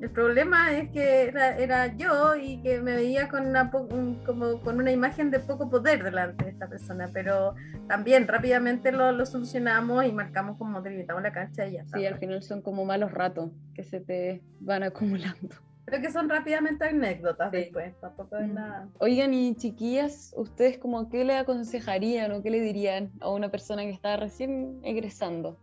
El 0.00 0.10
problema 0.10 0.72
es 0.76 0.90
que 0.90 1.22
era, 1.22 1.56
era 1.56 1.96
yo 1.96 2.36
y 2.36 2.60
que 2.62 2.80
me 2.82 2.94
veía 2.94 3.28
con 3.28 3.46
una, 3.46 3.70
un- 3.72 4.22
como 4.26 4.60
con 4.60 4.78
una 4.78 4.92
imagen 4.92 5.30
de 5.30 5.40
poco 5.40 5.70
poder 5.70 6.04
delante 6.04 6.44
de 6.44 6.50
esta 6.50 6.68
persona, 6.68 7.08
pero 7.12 7.54
también 7.88 8.28
rápidamente 8.28 8.92
lo, 8.92 9.12
lo 9.12 9.24
solucionamos 9.24 10.04
y 10.04 10.12
marcamos 10.12 10.58
como 10.58 10.82
delimitamos 10.82 11.22
la 11.22 11.32
cancha 11.32 11.66
y 11.66 11.72
ya 11.72 11.82
está. 11.82 11.98
Sí, 11.98 12.04
al 12.04 12.18
final 12.18 12.42
son 12.42 12.60
como 12.60 12.84
malos 12.84 13.10
ratos 13.10 13.50
que 13.74 13.84
se 13.84 14.00
te 14.00 14.42
van 14.60 14.82
acumulando. 14.82 15.56
Creo 15.86 16.00
que 16.02 16.10
son 16.10 16.28
rápidamente 16.28 16.84
anécdotas 16.84 17.50
Sí. 17.52 17.58
después, 17.58 17.94
tampoco 18.00 18.36
es 18.36 18.48
Mm. 18.48 18.54
nada. 18.54 18.88
Oigan, 18.98 19.32
y 19.32 19.54
chiquillas, 19.54 20.34
¿ustedes 20.36 20.78
como 20.78 21.08
qué 21.08 21.24
le 21.24 21.36
aconsejarían 21.36 22.32
o 22.32 22.42
qué 22.42 22.50
le 22.50 22.60
dirían 22.60 23.12
a 23.20 23.30
una 23.30 23.50
persona 23.50 23.82
que 23.82 23.90
está 23.90 24.16
recién 24.16 24.78
egresando 24.82 25.58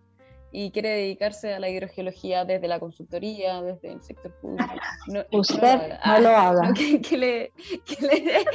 y 0.56 0.70
quiere 0.72 0.90
dedicarse 0.90 1.52
a 1.56 1.60
la 1.60 1.68
hidrogeología 1.68 2.46
desde 2.46 2.68
la 2.68 2.80
consultoría, 2.80 3.60
desde 3.64 3.92
el 3.92 4.04
sector 4.04 4.32
público? 4.40 4.72
No, 5.08 5.26
Usted 5.32 5.64
haga. 5.64 6.00
no 6.06 6.20
lo 6.20 6.30
haga. 6.30 6.68
no, 6.70 6.74
que, 6.76 7.02
que 7.02 7.18
le, 7.18 7.52
que 7.86 8.06
le- 8.06 8.46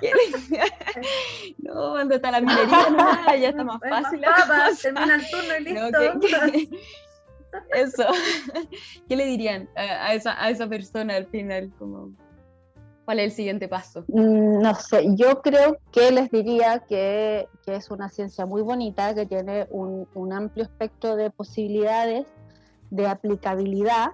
que 0.00 0.06
le- 0.06 1.54
no, 1.58 1.90
cuando 1.92 2.14
está 2.14 2.30
la 2.30 2.40
minería, 2.40 2.64
no, 2.90 2.96
ah, 2.98 3.36
ya 3.36 3.50
está 3.50 3.62
más 3.62 3.78
más 3.88 4.02
fácil. 4.02 4.24
cosa. 4.24 4.70
termina 4.82 5.14
el 5.16 5.30
turno 5.30 5.56
y 5.58 5.60
listo. 6.50 6.76
eso. 7.74 8.06
¿Qué 9.08 9.14
le 9.16 9.26
dirían 9.26 9.68
a, 9.76 9.82
a 10.08 10.14
esa, 10.14 10.42
a 10.42 10.50
esa 10.50 10.66
persona 10.66 11.14
al 11.16 11.26
final? 11.26 11.70
Como, 11.78 12.10
¿Cuál 13.04 13.18
es 13.20 13.24
el 13.26 13.32
siguiente 13.32 13.68
paso? 13.68 14.04
Mm, 14.08 14.60
No 14.60 14.74
sé, 14.74 15.06
yo 15.14 15.42
creo 15.42 15.76
que 15.92 16.10
les 16.10 16.30
diría 16.30 16.80
que, 16.88 17.48
que 17.64 17.76
es 17.76 17.90
una 17.90 18.08
ciencia 18.08 18.46
muy 18.46 18.62
bonita, 18.62 19.14
que 19.14 19.26
tiene 19.26 19.66
un, 19.70 20.08
un 20.14 20.32
amplio 20.32 20.64
espectro 20.64 21.16
de 21.16 21.30
posibilidades, 21.30 22.26
de 22.90 23.06
aplicabilidad, 23.06 24.12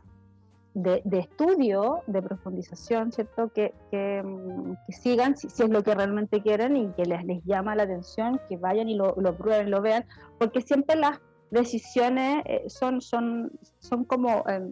de, 0.75 1.03
de 1.05 1.19
estudio, 1.21 2.01
de 2.07 2.23
profundización, 2.23 3.13
¿cierto? 3.13 3.53
Que, 3.53 3.75
que, 3.91 4.23
mm, 4.25 4.77
sigan 4.89 5.37
si, 5.37 5.51
si 5.51 5.63
es 5.63 5.71
lo 5.71 5.83
que 5.83 5.95
realmente 5.95 6.43
quieren 6.43 6.77
y 6.77 6.89
que 6.93 7.05
les, 7.05 7.25
les 7.25 7.45
llama 7.45 7.75
la 7.77 7.85
atención, 7.85 8.41
que 8.49 8.57
vayan 8.57 8.89
y 8.89 8.95
lo, 8.95 9.15
lo 9.17 9.37
prueben, 9.37 9.71
lo 9.71 9.81
vean, 9.83 10.05
porque 10.39 10.63
siempre 10.63 10.97
las 10.97 11.21
decisiones 11.51 12.43
eh, 12.47 12.65
son, 12.69 13.01
son, 13.01 13.53
son 13.81 14.05
como 14.05 14.45
eh, 14.49 14.69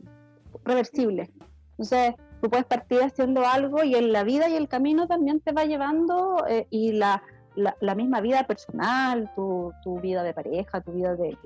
reversibles. 0.64 1.30
Entonces, 1.72 2.14
tú 2.40 2.50
puedes 2.50 2.66
partir 2.66 3.02
haciendo 3.02 3.46
algo 3.46 3.82
y 3.84 3.94
en 3.94 4.12
la 4.12 4.24
vida 4.24 4.48
y 4.48 4.56
el 4.56 4.68
camino 4.68 5.06
también 5.06 5.40
te 5.40 5.52
va 5.52 5.64
llevando 5.64 6.44
eh, 6.48 6.66
y 6.70 6.92
la, 6.92 7.22
la, 7.54 7.94
misma 7.94 8.20
vida 8.20 8.44
personal, 8.44 9.30
tu, 9.34 9.72
tu 9.82 10.00
vida 10.00 10.22
de 10.22 10.34
pareja, 10.34 10.80
tu 10.80 10.92
vida 10.92 11.16
de 11.16 11.36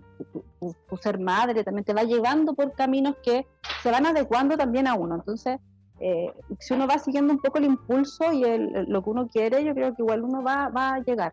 tu, 0.88 0.96
ser 0.98 1.18
madre, 1.18 1.64
también 1.64 1.84
te 1.84 1.94
va 1.94 2.02
llevando 2.02 2.54
por 2.54 2.72
caminos 2.74 3.16
que 3.22 3.46
se 3.82 3.90
van 3.90 4.06
adecuando 4.06 4.56
también 4.56 4.86
a 4.86 4.94
uno. 4.94 5.14
Entonces, 5.14 5.58
eh, 6.00 6.32
si 6.58 6.74
uno 6.74 6.86
va 6.86 6.98
siguiendo 6.98 7.32
un 7.32 7.40
poco 7.40 7.58
el 7.58 7.64
impulso 7.64 8.32
y 8.32 8.44
el- 8.44 8.86
lo 8.88 9.02
que 9.02 9.10
uno 9.10 9.28
quiere, 9.28 9.64
yo 9.64 9.74
creo 9.74 9.94
que 9.94 10.02
igual 10.02 10.24
uno 10.24 10.42
va, 10.42 10.68
va 10.68 10.94
a 10.94 10.98
llegar. 11.00 11.32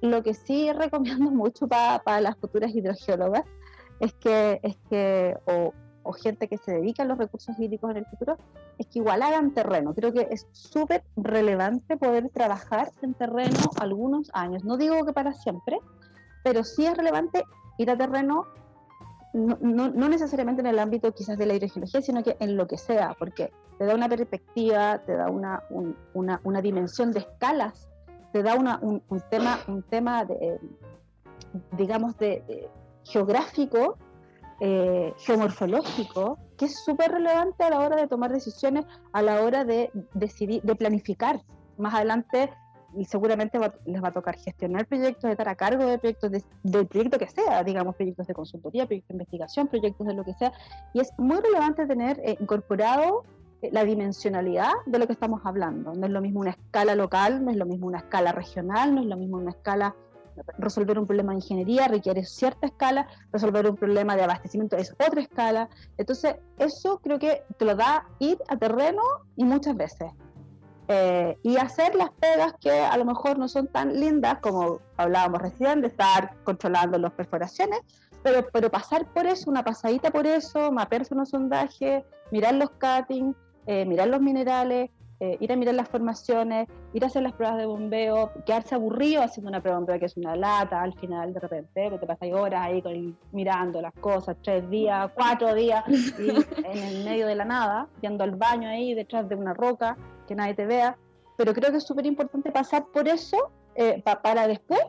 Lo 0.00 0.22
que 0.22 0.34
sí 0.34 0.72
recomiendo 0.72 1.30
mucho 1.30 1.68
para 1.68 2.20
las 2.20 2.36
futuras 2.36 2.74
hidrogeólogas 2.74 3.44
es 4.00 4.12
que, 4.14 4.58
es 4.62 4.76
que 4.90 5.36
o 6.04 6.12
gente 6.12 6.48
que 6.48 6.58
se 6.58 6.72
dedica 6.72 7.02
a 7.02 7.06
los 7.06 7.18
recursos 7.18 7.58
hídricos 7.58 7.90
en 7.92 7.98
el 7.98 8.06
futuro, 8.06 8.36
es 8.78 8.86
que 8.86 8.98
igual 8.98 9.22
hagan 9.22 9.52
terreno. 9.52 9.94
Creo 9.94 10.12
que 10.12 10.28
es 10.30 10.46
súper 10.52 11.02
relevante 11.16 11.96
poder 11.96 12.28
trabajar 12.30 12.90
en 13.02 13.14
terreno 13.14 13.58
algunos 13.80 14.30
años. 14.34 14.64
No 14.64 14.76
digo 14.76 15.04
que 15.04 15.12
para 15.12 15.32
siempre, 15.32 15.78
pero 16.42 16.64
sí 16.64 16.84
es 16.86 16.96
relevante 16.96 17.44
ir 17.78 17.90
a 17.90 17.96
terreno, 17.96 18.46
no, 19.32 19.56
no- 19.60 19.90
no 19.90 20.08
necesariamente 20.08 20.60
en 20.60 20.66
el 20.66 20.78
ámbito 20.78 21.12
quizás 21.12 21.38
de 21.38 21.46
la 21.46 21.54
hidrogeología, 21.54 22.02
sino 22.02 22.22
que 22.22 22.36
en 22.40 22.56
lo 22.56 22.66
que 22.66 22.76
sea, 22.78 23.14
porque 23.18 23.52
te 23.78 23.84
da 23.86 23.94
una 23.94 24.08
perspectiva, 24.08 24.98
te 25.06 25.14
da 25.14 25.28
una, 25.30 25.62
un- 25.70 25.96
una, 26.14 26.40
una 26.44 26.60
dimensión 26.60 27.12
de 27.12 27.20
escalas, 27.20 27.88
te 28.32 28.42
da 28.42 28.54
una, 28.56 28.78
un, 28.82 29.02
un 29.08 29.20
tema, 29.30 29.58
un 29.68 29.82
tema 29.82 30.24
de, 30.24 30.58
digamos, 31.76 32.16
de, 32.18 32.42
de 32.46 32.68
geográfico, 33.04 33.96
eh, 34.64 35.12
geomorfológico, 35.18 36.38
que 36.56 36.66
es 36.66 36.84
súper 36.84 37.10
relevante 37.10 37.64
a 37.64 37.70
la 37.70 37.80
hora 37.80 37.96
de 37.96 38.06
tomar 38.06 38.30
decisiones, 38.32 38.84
a 39.12 39.20
la 39.20 39.42
hora 39.42 39.64
de 39.64 39.90
decidir, 40.14 40.62
de 40.62 40.76
planificar. 40.76 41.42
Más 41.78 41.92
adelante 41.94 42.48
seguramente 43.08 43.58
les 43.86 44.04
va 44.04 44.08
a 44.08 44.12
tocar 44.12 44.36
gestionar 44.36 44.86
proyectos, 44.86 45.28
estar 45.28 45.48
a 45.48 45.56
cargo 45.56 45.84
de 45.86 45.98
proyectos, 45.98 46.30
del 46.62 46.86
proyecto 46.86 47.18
que 47.18 47.26
sea, 47.26 47.64
digamos, 47.64 47.96
proyectos 47.96 48.28
de 48.28 48.34
consultoría, 48.34 48.86
proyectos 48.86 49.08
de 49.08 49.14
investigación, 49.14 49.66
proyectos 49.66 50.06
de 50.06 50.14
lo 50.14 50.22
que 50.22 50.34
sea. 50.34 50.52
Y 50.94 51.00
es 51.00 51.10
muy 51.18 51.40
relevante 51.40 51.84
tener 51.88 52.20
eh, 52.20 52.36
incorporado 52.38 53.24
eh, 53.62 53.70
la 53.72 53.82
dimensionalidad 53.82 54.70
de 54.86 54.98
lo 55.00 55.08
que 55.08 55.14
estamos 55.14 55.40
hablando. 55.44 55.92
No 55.94 56.06
es 56.06 56.12
lo 56.12 56.20
mismo 56.20 56.38
una 56.38 56.50
escala 56.50 56.94
local, 56.94 57.44
no 57.44 57.50
es 57.50 57.56
lo 57.56 57.66
mismo 57.66 57.88
una 57.88 57.98
escala 57.98 58.30
regional, 58.30 58.94
no 58.94 59.00
es 59.00 59.08
lo 59.08 59.16
mismo 59.16 59.38
una 59.38 59.50
escala 59.50 59.96
resolver 60.58 60.98
un 60.98 61.06
problema 61.06 61.32
de 61.32 61.38
ingeniería 61.38 61.88
requiere 61.88 62.24
cierta 62.24 62.66
escala, 62.66 63.06
resolver 63.32 63.68
un 63.68 63.76
problema 63.76 64.16
de 64.16 64.22
abastecimiento 64.22 64.76
es 64.76 64.92
otra 64.92 65.20
escala. 65.20 65.68
Entonces, 65.98 66.36
eso 66.58 66.98
creo 67.02 67.18
que 67.18 67.42
te 67.58 67.64
lo 67.64 67.74
da 67.74 68.06
ir 68.18 68.38
a 68.48 68.56
terreno 68.56 69.02
y 69.36 69.44
muchas 69.44 69.76
veces. 69.76 70.10
Eh, 70.88 71.38
y 71.42 71.56
hacer 71.56 71.94
las 71.94 72.10
pegas 72.10 72.54
que 72.60 72.70
a 72.70 72.96
lo 72.96 73.04
mejor 73.04 73.38
no 73.38 73.48
son 73.48 73.68
tan 73.68 73.98
lindas 73.98 74.38
como 74.40 74.80
hablábamos 74.96 75.40
recién, 75.40 75.80
de 75.80 75.88
estar 75.88 76.34
controlando 76.44 76.98
las 76.98 77.12
perforaciones, 77.12 77.80
pero, 78.22 78.46
pero 78.52 78.70
pasar 78.70 79.06
por 79.06 79.26
eso, 79.26 79.50
una 79.50 79.64
pasadita 79.64 80.10
por 80.10 80.26
eso, 80.26 80.72
mapearse 80.72 81.14
unos 81.14 81.30
sondajes, 81.30 82.04
mirar 82.30 82.54
los 82.54 82.70
cuttings, 82.70 83.36
eh, 83.66 83.84
mirar 83.86 84.08
los 84.08 84.20
minerales, 84.20 84.90
eh, 85.22 85.36
ir 85.38 85.52
a 85.52 85.56
mirar 85.56 85.76
las 85.76 85.88
formaciones, 85.88 86.66
ir 86.92 87.04
a 87.04 87.06
hacer 87.06 87.22
las 87.22 87.32
pruebas 87.34 87.56
de 87.56 87.64
bombeo, 87.64 88.32
quedarse 88.44 88.74
aburrido 88.74 89.22
haciendo 89.22 89.50
una 89.50 89.60
prueba 89.60 89.76
de 89.76 89.80
bombeo 89.82 90.00
que 90.00 90.06
es 90.06 90.16
una 90.16 90.34
lata 90.34 90.82
al 90.82 90.94
final 90.94 91.32
de 91.32 91.38
repente, 91.38 91.96
te 91.96 92.06
pasas 92.08 92.28
horas 92.32 92.60
ahí 92.60 92.82
con, 92.82 93.16
mirando 93.30 93.80
las 93.80 93.92
cosas, 93.94 94.36
tres 94.42 94.68
días, 94.68 95.12
cuatro 95.14 95.54
días, 95.54 95.84
y 95.88 96.28
en 96.66 96.76
el 96.76 97.04
medio 97.04 97.28
de 97.28 97.36
la 97.36 97.44
nada, 97.44 97.86
yendo 98.00 98.24
al 98.24 98.32
baño 98.32 98.68
ahí 98.68 98.94
detrás 98.94 99.28
de 99.28 99.36
una 99.36 99.54
roca, 99.54 99.96
que 100.26 100.34
nadie 100.34 100.54
te 100.54 100.66
vea, 100.66 100.98
pero 101.36 101.54
creo 101.54 101.70
que 101.70 101.76
es 101.76 101.84
súper 101.84 102.04
importante 102.04 102.50
pasar 102.50 102.86
por 102.92 103.06
eso 103.06 103.52
eh, 103.76 104.02
para 104.24 104.48
después 104.48 104.80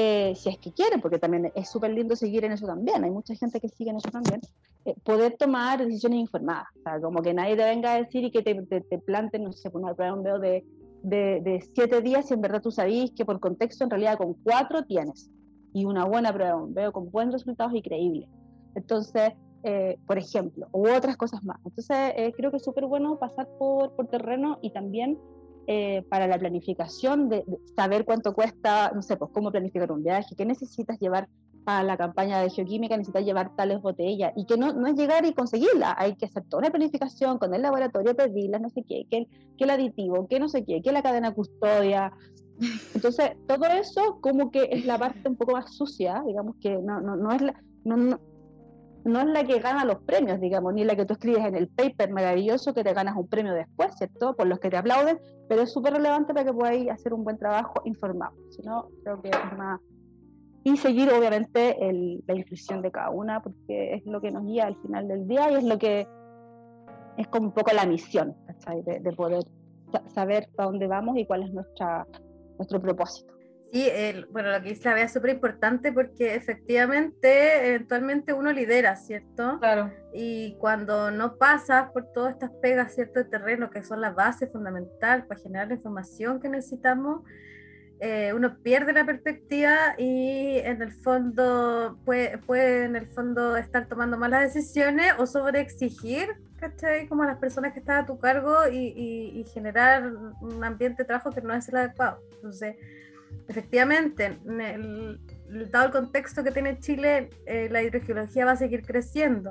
eh, 0.00 0.32
si 0.36 0.48
es 0.48 0.58
que 0.58 0.70
quieren, 0.70 1.00
porque 1.00 1.18
también 1.18 1.50
es 1.56 1.68
súper 1.68 1.90
lindo 1.90 2.14
seguir 2.14 2.44
en 2.44 2.52
eso 2.52 2.66
también, 2.66 3.02
hay 3.02 3.10
mucha 3.10 3.34
gente 3.34 3.58
que 3.58 3.68
sigue 3.68 3.90
en 3.90 3.96
eso 3.96 4.08
también, 4.12 4.40
eh, 4.84 4.94
poder 5.02 5.36
tomar 5.36 5.84
decisiones 5.84 6.20
informadas, 6.20 6.68
o 6.78 6.82
sea, 6.84 7.00
como 7.00 7.20
que 7.20 7.34
nadie 7.34 7.56
te 7.56 7.64
venga 7.64 7.94
a 7.94 7.98
decir 7.98 8.22
y 8.22 8.30
que 8.30 8.42
te, 8.42 8.54
te, 8.54 8.98
planten, 9.00 9.42
no 9.42 9.52
sé, 9.52 9.68
una 9.72 9.94
prueba 9.94 10.16
de 10.38 10.38
de, 10.38 10.64
de, 11.02 11.40
de, 11.40 11.68
siete 11.74 12.00
días 12.00 12.30
y 12.30 12.34
en 12.34 12.40
verdad 12.40 12.62
tú 12.62 12.70
sabís 12.70 13.10
que 13.10 13.24
por 13.24 13.40
contexto 13.40 13.82
en 13.82 13.90
realidad 13.90 14.18
con 14.18 14.34
cuatro 14.34 14.84
tienes, 14.84 15.32
y 15.72 15.84
una 15.84 16.04
buena 16.04 16.32
prueba 16.32 16.64
veo 16.68 16.92
con 16.92 17.10
buenos 17.10 17.34
resultados 17.34 17.74
y 17.74 17.82
creíbles. 17.82 18.28
Entonces, 18.76 19.32
eh, 19.64 19.98
por 20.06 20.16
ejemplo, 20.16 20.68
u 20.70 20.88
otras 20.88 21.16
cosas 21.16 21.42
más. 21.42 21.58
Entonces, 21.64 22.32
creo 22.36 22.52
que 22.52 22.58
es 22.58 22.62
súper 22.62 22.86
bueno 22.86 23.18
pasar 23.18 23.48
por, 23.58 23.96
por 23.96 24.06
terreno 24.06 24.60
y 24.62 24.70
también 24.70 25.18
eh, 25.70 26.02
para 26.08 26.26
la 26.26 26.38
planificación, 26.38 27.28
de, 27.28 27.44
saber 27.76 28.06
cuánto 28.06 28.32
cuesta, 28.32 28.90
no 28.94 29.02
sé, 29.02 29.18
pues 29.18 29.30
cómo 29.34 29.50
planificar 29.50 29.92
un 29.92 30.02
viaje, 30.02 30.34
qué 30.34 30.46
necesitas 30.46 30.98
llevar 30.98 31.28
para 31.62 31.82
la 31.82 31.98
campaña 31.98 32.40
de 32.40 32.48
geoquímica, 32.48 32.96
necesitas 32.96 33.22
llevar 33.22 33.54
tales 33.54 33.82
botellas, 33.82 34.32
y 34.34 34.46
que 34.46 34.56
no, 34.56 34.72
no 34.72 34.86
es 34.86 34.94
llegar 34.94 35.26
y 35.26 35.34
conseguirla, 35.34 35.94
hay 35.98 36.16
que 36.16 36.24
hacer 36.24 36.44
toda 36.44 36.60
una 36.60 36.70
planificación 36.70 37.36
con 37.36 37.52
el 37.52 37.60
laboratorio, 37.60 38.16
pedirlas, 38.16 38.62
no 38.62 38.70
sé 38.70 38.82
qué, 38.88 39.06
qué, 39.10 39.28
qué 39.58 39.64
el 39.64 39.68
aditivo, 39.68 40.26
qué 40.26 40.40
no 40.40 40.48
sé 40.48 40.64
qué, 40.64 40.80
qué 40.80 40.90
la 40.90 41.02
cadena 41.02 41.34
custodia. 41.34 42.14
Entonces, 42.94 43.32
todo 43.46 43.66
eso 43.66 44.20
como 44.22 44.50
que 44.50 44.70
es 44.72 44.86
la 44.86 44.96
parte 44.96 45.28
un 45.28 45.36
poco 45.36 45.52
más 45.52 45.76
sucia, 45.76 46.22
digamos 46.26 46.56
que 46.62 46.78
no, 46.78 47.02
no, 47.02 47.14
no 47.14 47.30
es 47.30 47.42
la, 47.42 47.62
no, 47.84 48.18
no 49.04 49.20
es 49.20 49.26
la 49.26 49.44
que 49.44 49.58
gana 49.58 49.84
los 49.84 49.98
premios, 50.02 50.40
digamos, 50.40 50.74
ni 50.74 50.84
la 50.84 50.96
que 50.96 51.04
tú 51.04 51.14
escribes 51.14 51.44
en 51.44 51.56
el 51.56 51.68
paper 51.68 52.10
maravilloso 52.10 52.74
que 52.74 52.84
te 52.84 52.92
ganas 52.92 53.16
un 53.16 53.28
premio 53.28 53.54
después, 53.54 53.94
¿cierto? 53.96 54.34
Por 54.34 54.46
los 54.46 54.60
que 54.60 54.70
te 54.70 54.76
aplauden, 54.76 55.18
pero 55.48 55.62
es 55.62 55.72
súper 55.72 55.94
relevante 55.94 56.34
para 56.34 56.44
que 56.44 56.52
podáis 56.52 56.90
hacer 56.90 57.14
un 57.14 57.24
buen 57.24 57.38
trabajo 57.38 57.80
informado. 57.84 58.34
Si 58.50 58.62
no, 58.62 58.88
creo 59.02 59.20
que 59.22 59.30
es 59.30 59.58
más... 59.58 59.80
Y 60.64 60.76
seguir, 60.76 61.10
obviamente, 61.10 61.76
la 62.26 62.34
intuición 62.34 62.82
de 62.82 62.90
cada 62.90 63.10
una, 63.10 63.40
porque 63.42 63.94
es 63.94 64.04
lo 64.04 64.20
que 64.20 64.30
nos 64.30 64.44
guía 64.44 64.66
al 64.66 64.76
final 64.82 65.08
del 65.08 65.26
día 65.26 65.50
y 65.50 65.54
es 65.54 65.64
lo 65.64 65.78
que 65.78 66.06
es 67.16 67.26
como 67.28 67.46
un 67.46 67.52
poco 67.52 67.72
la 67.72 67.86
misión, 67.86 68.36
¿cachai? 68.46 68.82
De, 68.82 69.00
de 69.00 69.12
poder 69.12 69.44
saber 70.08 70.48
para 70.54 70.68
dónde 70.68 70.86
vamos 70.86 71.16
y 71.16 71.24
cuál 71.24 71.44
es 71.44 71.52
nuestra, 71.52 72.06
nuestro 72.58 72.80
propósito. 72.80 73.37
Sí, 73.70 73.86
el, 73.92 74.24
bueno, 74.26 74.50
lo 74.50 74.62
que 74.62 74.70
dice 74.70 74.88
la 74.88 75.02
es 75.02 75.12
súper 75.12 75.30
importante 75.30 75.92
porque 75.92 76.34
efectivamente, 76.34 77.68
eventualmente 77.68 78.32
uno 78.32 78.50
lidera, 78.50 78.96
¿cierto? 78.96 79.58
Claro. 79.58 79.92
Y 80.14 80.56
cuando 80.58 81.10
no 81.10 81.36
pasas 81.36 81.90
por 81.92 82.10
todas 82.12 82.32
estas 82.32 82.50
pegas, 82.62 82.94
¿cierto? 82.94 83.20
De 83.20 83.26
terreno, 83.26 83.68
que 83.70 83.82
son 83.82 84.00
la 84.00 84.10
base 84.10 84.46
fundamental 84.46 85.26
para 85.26 85.40
generar 85.40 85.68
la 85.68 85.74
información 85.74 86.40
que 86.40 86.48
necesitamos, 86.48 87.22
eh, 88.00 88.32
uno 88.32 88.56
pierde 88.62 88.92
la 88.92 89.04
perspectiva 89.04 89.94
y 89.98 90.58
en 90.58 90.80
el 90.80 90.92
fondo 90.92 91.98
puede, 92.04 92.38
puede, 92.38 92.84
en 92.84 92.96
el 92.96 93.06
fondo 93.06 93.56
estar 93.56 93.86
tomando 93.86 94.16
malas 94.16 94.54
decisiones 94.54 95.12
o 95.18 95.26
sobre 95.26 95.60
exigir, 95.60 96.28
¿cachai? 96.56 97.06
Como 97.06 97.24
a 97.24 97.26
las 97.26 97.38
personas 97.38 97.74
que 97.74 97.80
están 97.80 98.04
a 98.04 98.06
tu 98.06 98.18
cargo 98.18 98.66
y, 98.70 98.94
y, 98.96 99.40
y 99.40 99.44
generar 99.52 100.10
un 100.40 100.64
ambiente 100.64 101.02
de 101.02 101.06
trabajo 101.06 101.32
que 101.32 101.42
no 101.42 101.52
es 101.52 101.68
el 101.68 101.76
adecuado. 101.76 102.20
Entonces, 102.36 102.76
efectivamente, 103.48 104.38
dado 105.70 105.86
el 105.86 105.92
contexto 105.92 106.44
que 106.44 106.50
tiene 106.50 106.78
Chile, 106.78 107.30
eh, 107.46 107.68
la 107.70 107.82
hidrogeología 107.82 108.44
va 108.44 108.52
a 108.52 108.56
seguir 108.56 108.82
creciendo. 108.82 109.50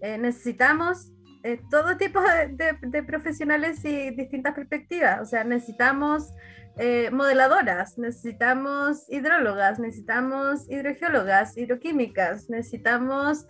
Eh, 0.00 0.18
necesitamos 0.18 1.12
eh, 1.44 1.60
todo 1.70 1.96
tipo 1.98 2.20
de, 2.22 3.02
profesionales 3.02 3.84
y 3.84 4.10
distintas 4.10 4.54
perspectivas. 4.54 5.20
O 5.20 5.24
sea, 5.26 5.44
necesitamos 5.44 6.32
eh, 6.78 7.10
modeladoras, 7.10 7.98
necesitamos 7.98 9.04
hidrólogas, 9.08 9.78
necesitamos 9.78 10.68
hidrogeólogas, 10.70 11.56
hidroquímicas, 11.56 12.50
necesitamos, 12.50 13.46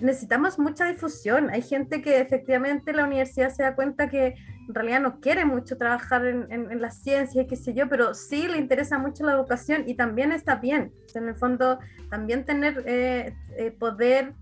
necesitamos 0.00 0.58
mucha 0.58 0.84
difusión. 0.86 1.50
Hay 1.50 1.62
gente 1.62 2.02
que 2.02 2.20
efectivamente 2.20 2.92
la 2.92 3.04
universidad 3.04 3.50
se 3.50 3.62
da 3.62 3.74
cuenta 3.74 4.08
que 4.08 4.34
en 4.68 4.74
realidad 4.74 5.00
no 5.00 5.20
quiere 5.20 5.44
mucho 5.44 5.76
trabajar 5.76 6.26
en, 6.26 6.50
en, 6.50 6.80
la 6.80 6.90
ciencia 6.90 7.42
y 7.42 7.46
qué 7.46 7.56
sé 7.56 7.74
yo, 7.74 7.88
pero 7.88 8.14
sí 8.14 8.48
le 8.48 8.58
interesa 8.58 8.98
mucho 8.98 9.24
la 9.24 9.32
educación 9.32 9.84
y 9.86 9.94
también 9.94 10.32
está 10.32 10.56
bien. 10.56 10.92
en 11.14 11.28
el 11.28 11.36
fondo, 11.36 11.78
también 12.10 12.44
tener 12.44 12.82
eh, 12.86 13.32
poder 13.78 14.34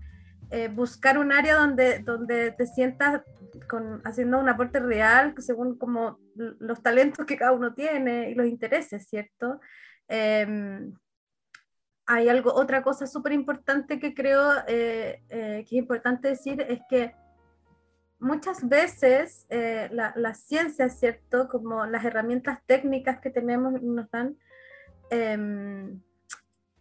eh, 0.51 0.67
buscar 0.67 1.17
un 1.17 1.31
área 1.31 1.55
donde, 1.55 1.99
donde 1.99 2.51
te 2.51 2.67
sientas 2.67 3.21
con, 3.67 4.01
haciendo 4.05 4.39
un 4.39 4.47
aporte 4.47 4.79
real 4.79 5.33
según 5.39 5.77
como 5.77 6.19
los 6.35 6.83
talentos 6.83 7.25
que 7.25 7.37
cada 7.37 7.51
uno 7.51 7.73
tiene 7.73 8.29
y 8.29 8.35
los 8.35 8.47
intereses, 8.47 9.07
¿cierto? 9.07 9.59
Em, 10.07 10.93
hay 12.05 12.29
algo, 12.29 12.53
otra 12.53 12.83
cosa 12.83 13.07
súper 13.07 13.33
importante 13.33 13.99
que 13.99 14.13
creo 14.13 14.51
eh, 14.67 15.23
eh, 15.29 15.65
que 15.67 15.75
es 15.75 15.81
importante 15.81 16.27
decir 16.27 16.61
es 16.61 16.79
que 16.89 17.15
muchas 18.19 18.67
veces 18.67 19.45
la, 19.49 20.13
la, 20.15 20.33
ciencia, 20.33 20.89
¿cierto? 20.89 21.47
Como 21.47 21.85
las 21.85 22.05
herramientas 22.05 22.59
técnicas 22.65 23.19
que 23.19 23.29
tenemos 23.29 23.81
nos 23.81 24.09
dan, 24.09 24.37
em, 25.09 26.01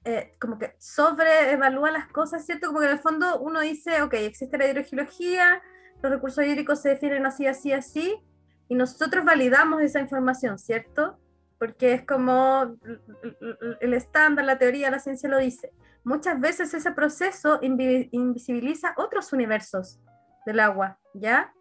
eh, 0.06 0.36
como 0.38 0.58
que 0.58 0.74
sobreevalúa 0.78 1.90
las 1.90 2.08
cosas, 2.08 2.44
¿cierto? 2.44 2.66
Como 2.66 2.80
que 2.80 2.86
en 2.86 2.92
el 2.92 2.98
fondo 2.98 3.40
uno 3.40 3.60
dice, 3.60 4.02
ok, 4.02 4.12
existe 4.14 4.58
la 4.58 4.68
hidrogeología, 4.68 5.62
los 6.02 6.12
recursos 6.12 6.44
hídricos 6.44 6.82
se 6.82 6.90
definen 6.90 7.24
así, 7.24 7.46
así, 7.46 7.72
así, 7.72 8.22
y 8.68 8.74
nosotros 8.74 9.24
validamos 9.24 9.80
esa 9.80 10.00
información, 10.00 10.58
¿cierto? 10.58 11.18
Porque 11.58 11.94
es 11.94 12.04
como 12.04 12.76
el 13.80 13.94
estándar, 13.94 14.44
la 14.44 14.58
teoría, 14.58 14.90
la 14.90 14.98
ciencia 14.98 15.30
lo 15.30 15.38
dice. 15.38 15.72
Muchas 16.04 16.38
veces 16.38 16.74
ese 16.74 16.92
proceso 16.92 17.58
invisibiliza 17.62 18.92
otros 18.98 19.32
universos 19.32 20.00
del 20.44 20.60
agua, 20.60 20.98
¿ya? 21.14 21.52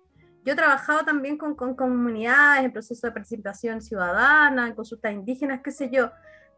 Yo 0.43 0.53
he 0.53 0.55
trabajado 0.55 1.05
también 1.05 1.37
con, 1.37 1.55
con 1.55 1.75
comunidades 1.75 2.65
en 2.65 2.73
procesos 2.73 3.01
de 3.01 3.11
participación 3.11 3.81
ciudadana, 3.81 4.67
en 4.67 4.75
consultas 4.75 5.13
indígenas, 5.13 5.61
qué 5.63 5.71
sé 5.71 5.89
yo, 5.89 6.11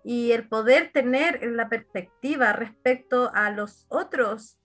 y 0.03 0.31
el 0.31 0.47
poder 0.47 0.91
tener 0.91 1.39
la 1.43 1.69
perspectiva 1.69 2.53
respecto 2.53 3.31
a 3.33 3.51
los 3.51 3.85
otros 3.89 4.59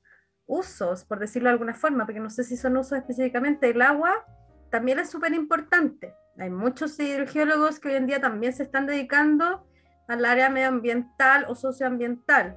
usos, 0.47 1.05
por 1.05 1.19
decirlo 1.19 1.49
de 1.49 1.53
alguna 1.53 1.75
forma, 1.75 2.07
porque 2.07 2.21
no 2.21 2.31
sé 2.31 2.45
si 2.45 2.57
son 2.57 2.77
usos 2.77 2.99
específicamente 2.99 3.71
el 3.71 3.83
agua, 3.83 4.25
también 4.71 4.99
es 4.99 5.11
súper 5.11 5.33
importante. 5.35 6.15
Hay 6.39 6.51
muchos 6.51 6.99
hidrogeólogos 6.99 7.79
que 7.79 7.89
hoy 7.89 7.95
en 7.95 8.07
día 8.07 8.21
también 8.21 8.53
se 8.53 8.63
están 8.63 8.87
dedicando 8.87 9.67
al 10.09 10.25
área 10.25 10.49
medioambiental 10.49 11.45
o 11.49 11.55
socioambiental, 11.55 12.57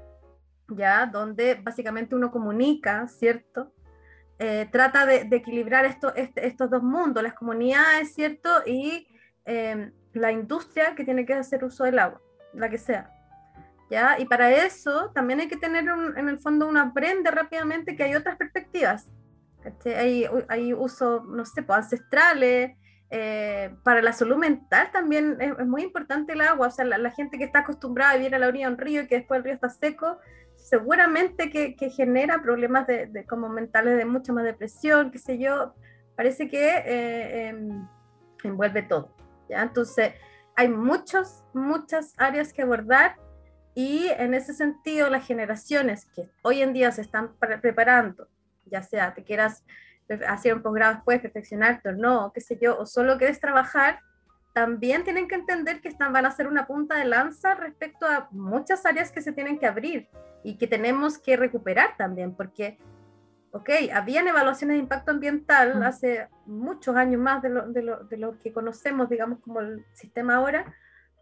ya 0.69 1.05
donde 1.05 1.55
básicamente 1.55 2.15
uno 2.15 2.31
comunica, 2.31 3.07
¿cierto? 3.07 3.73
Eh, 4.39 4.67
trata 4.71 5.05
de, 5.05 5.27
equilibrar 5.31 5.85
esto, 5.85 6.13
este, 6.15 6.47
estos 6.47 6.69
dos 6.69 6.83
mundos, 6.83 7.23
las 7.23 7.33
comunidades, 7.33 8.13
¿cierto? 8.13 8.49
Y 8.65 9.07
eh, 9.45 9.91
la 10.13 10.31
industria 10.31 10.95
que 10.95 11.05
tiene 11.05 11.25
que 11.25 11.33
hacer 11.33 11.63
uso 11.63 11.83
del 11.83 11.99
agua 11.99 12.21
la 12.53 12.69
que 12.69 12.77
sea. 12.77 13.09
¿Ya? 13.89 14.17
Y 14.17 14.25
para 14.25 14.51
eso 14.51 15.11
también 15.13 15.39
hay 15.39 15.47
que 15.47 15.57
tener 15.57 15.85
en 16.15 16.29
el 16.29 16.39
fondo 16.39 16.67
uno 16.67 16.79
aprende 16.79 17.29
rápidamente 17.29 17.95
que 17.95 18.03
hay 18.03 18.15
otras 18.15 18.37
perspectivas. 18.37 19.11
¿cachai? 19.61 19.93
Hay, 19.93 20.25
hay 20.47 20.73
usos, 20.73 21.23
no 21.25 21.45
sé, 21.45 21.61
pues, 21.63 21.77
ancestrales. 21.77 22.71
eh, 23.11 23.75
para 23.83 24.01
la 24.01 24.11
salud 24.11 24.37
mental 24.37 24.89
también 24.91 25.37
es, 25.39 25.51
es 25.59 25.67
muy 25.67 25.83
importante 25.83 26.33
el 26.33 26.41
agua. 26.41 26.67
O 26.67 26.71
sea, 26.71 26.85
la, 26.85 26.97
la 26.97 27.11
gente 27.11 27.37
que 27.37 27.43
está 27.43 27.59
acostumbrada 27.59 28.13
a 28.13 28.17
vivir 28.17 28.33
a 28.33 28.39
la 28.39 28.47
orilla 28.47 28.67
de 28.67 28.73
un 28.73 28.79
río 28.79 29.01
y 29.03 29.07
que 29.07 29.17
después 29.17 29.37
el 29.37 29.43
río 29.43 29.53
está 29.53 29.69
seco, 29.69 30.17
seguramente 30.63 31.49
que, 31.51 31.75
que 31.75 31.89
genera 31.89 32.41
problemas 32.41 32.87
de, 32.87 33.07
de 33.07 33.25
como 33.25 33.49
mentales 33.49 33.97
de 33.97 34.05
mucha 34.05 34.31
más 34.33 34.45
depresión, 34.45 35.11
qué 35.11 35.19
sé 35.19 35.37
yo. 35.37 35.75
Parece 36.15 36.47
que 36.47 36.77
eh, 36.77 37.47
em, 37.49 37.87
envuelve 38.43 38.81
todo. 38.83 39.13
¿ya? 39.49 39.61
Entonces, 39.61 40.13
hay 40.55 40.69
muchos, 40.69 41.43
muchas 41.53 42.13
áreas 42.17 42.53
que 42.53 42.61
abordar 42.61 43.17
y 43.75 44.07
en 44.17 44.33
ese 44.33 44.53
sentido 44.53 45.09
las 45.09 45.25
generaciones 45.27 46.05
que 46.15 46.29
hoy 46.43 46.61
en 46.61 46.73
día 46.73 46.91
se 46.91 47.01
están 47.01 47.35
pre- 47.37 47.57
preparando, 47.57 48.27
ya 48.65 48.83
sea 48.83 49.13
te 49.13 49.23
quieras 49.23 49.65
hacer 50.27 50.53
un 50.53 50.61
posgrado 50.61 50.95
después, 50.95 51.21
perfeccionarte 51.21 51.89
o 51.89 51.93
no, 51.93 52.31
qué 52.33 52.41
sé 52.41 52.57
yo, 52.61 52.77
o 52.77 52.85
solo 52.85 53.17
quieres 53.17 53.39
trabajar, 53.39 53.99
también 54.53 55.03
tienen 55.03 55.27
que 55.27 55.35
entender 55.35 55.81
que 55.81 55.87
están, 55.89 56.13
van 56.13 56.25
a 56.25 56.31
ser 56.31 56.47
una 56.47 56.67
punta 56.67 56.95
de 56.95 57.05
lanza 57.05 57.55
respecto 57.55 58.05
a 58.05 58.27
muchas 58.31 58.85
áreas 58.85 59.11
que 59.11 59.21
se 59.21 59.31
tienen 59.33 59.57
que 59.59 59.65
abrir 59.67 60.07
y 60.43 60.57
que 60.57 60.67
tenemos 60.67 61.17
que 61.17 61.35
recuperar 61.37 61.97
también, 61.97 62.35
porque, 62.35 62.77
ok, 63.51 63.69
habían 63.93 64.27
evaluaciones 64.27 64.75
de 64.75 64.83
impacto 64.83 65.11
ambiental 65.11 65.79
Mm. 65.79 65.83
hace 65.83 66.27
muchos 66.45 66.95
años 66.95 67.19
más 67.21 67.41
de 67.41 67.49
lo, 67.49 67.67
de 67.71 67.81
lo- 67.81 68.03
de 68.03 68.17
lo 68.17 68.37
que 68.39 68.53
conocemos, 68.53 69.09
digamos, 69.09 69.39
como 69.39 69.59
el 69.59 69.83
sistema 69.93 70.35
ahora, 70.35 70.71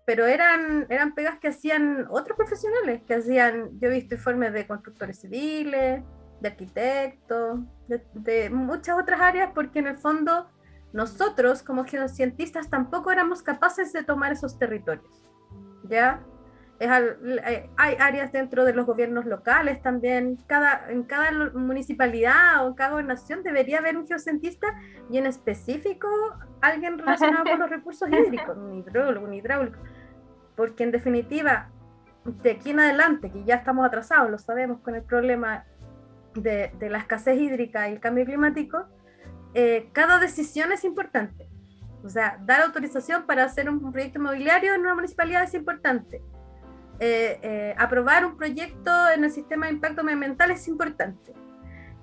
pero 0.05 0.25
eran, 0.25 0.88
eran 0.89 1.13
pegas 1.13 1.39
que 1.39 1.47
hacían 1.49 2.07
otros 2.09 2.36
profesionales, 2.36 3.01
que 3.07 3.13
hacían, 3.13 3.79
yo 3.79 3.88
he 3.88 3.93
visto 3.93 4.15
informes 4.15 4.51
de 4.51 4.67
constructores 4.67 5.19
civiles, 5.21 6.01
de 6.41 6.47
arquitectos, 6.49 7.59
de, 7.88 8.01
de 8.13 8.49
muchas 8.49 8.97
otras 8.99 9.21
áreas, 9.21 9.51
porque 9.53 9.79
en 9.79 9.88
el 9.88 9.97
fondo 9.97 10.49
nosotros 10.93 11.63
como 11.63 11.85
geocientistas 11.85 12.69
tampoco 12.69 13.11
éramos 13.11 13.41
capaces 13.43 13.93
de 13.93 14.03
tomar 14.03 14.31
esos 14.31 14.57
territorios, 14.59 15.25
¿ya? 15.83 16.21
Es 16.79 16.89
al- 16.89 17.39
eh, 17.47 17.69
hay 17.77 17.95
áreas 17.99 18.31
dentro 18.31 18.65
de 18.65 18.73
los 18.73 18.85
gobiernos 18.87 19.25
locales 19.25 19.81
también, 19.83 20.37
cada, 20.47 20.89
en 20.89 21.03
cada 21.03 21.31
municipalidad 21.53 22.65
o 22.65 22.69
en 22.69 22.73
cada 22.73 22.91
gobernación 22.91 23.43
debería 23.43 23.77
haber 23.79 23.97
un 23.97 24.07
geocientista 24.07 24.67
y 25.09 25.17
en 25.19 25.27
específico 25.27 26.07
alguien 26.59 26.97
relacionado 26.97 27.43
con 27.45 27.59
los 27.59 27.69
recursos 27.77 28.09
hídricos, 28.09 28.57
un 28.57 28.73
hidrólogo, 28.79 29.27
un 29.27 29.33
hidráulico, 29.33 29.77
porque 30.55 30.83
en 30.83 30.91
definitiva, 30.91 31.69
de 32.25 32.51
aquí 32.51 32.71
en 32.71 32.79
adelante, 32.79 33.31
que 33.31 33.43
ya 33.43 33.55
estamos 33.55 33.85
atrasados, 33.85 34.29
lo 34.31 34.39
sabemos 34.39 34.79
con 34.81 34.95
el 34.95 35.03
problema 35.03 35.65
de, 36.33 36.71
de 36.79 36.89
la 36.89 36.97
escasez 36.97 37.39
hídrica 37.39 37.89
y 37.89 37.93
el 37.93 37.99
cambio 37.99 38.25
climático, 38.25 38.85
eh, 39.54 39.89
cada 39.93 40.20
decisión 40.20 40.72
es 40.72 40.84
importante. 40.84 41.47
O 42.04 42.10
sea, 42.10 42.39
dar 42.45 42.62
autorización 42.62 43.26
para 43.26 43.43
hacer 43.43 43.70
un 43.70 43.91
proyecto 43.91 44.20
inmobiliario 44.20 44.74
en 44.74 44.82
una 44.82 44.95
municipalidad 44.95 45.43
es 45.43 45.54
importante. 45.54 46.22
Eh, 46.99 47.39
eh, 47.41 47.76
aprobar 47.78 48.26
un 48.26 48.38
proyecto 48.38 48.91
en 49.10 49.24
el 49.24 49.32
sistema 49.32 49.68
de 49.68 49.74
impacto 49.74 50.04
medioambiental 50.04 50.52
es 50.52 50.68
importante. 50.68 51.34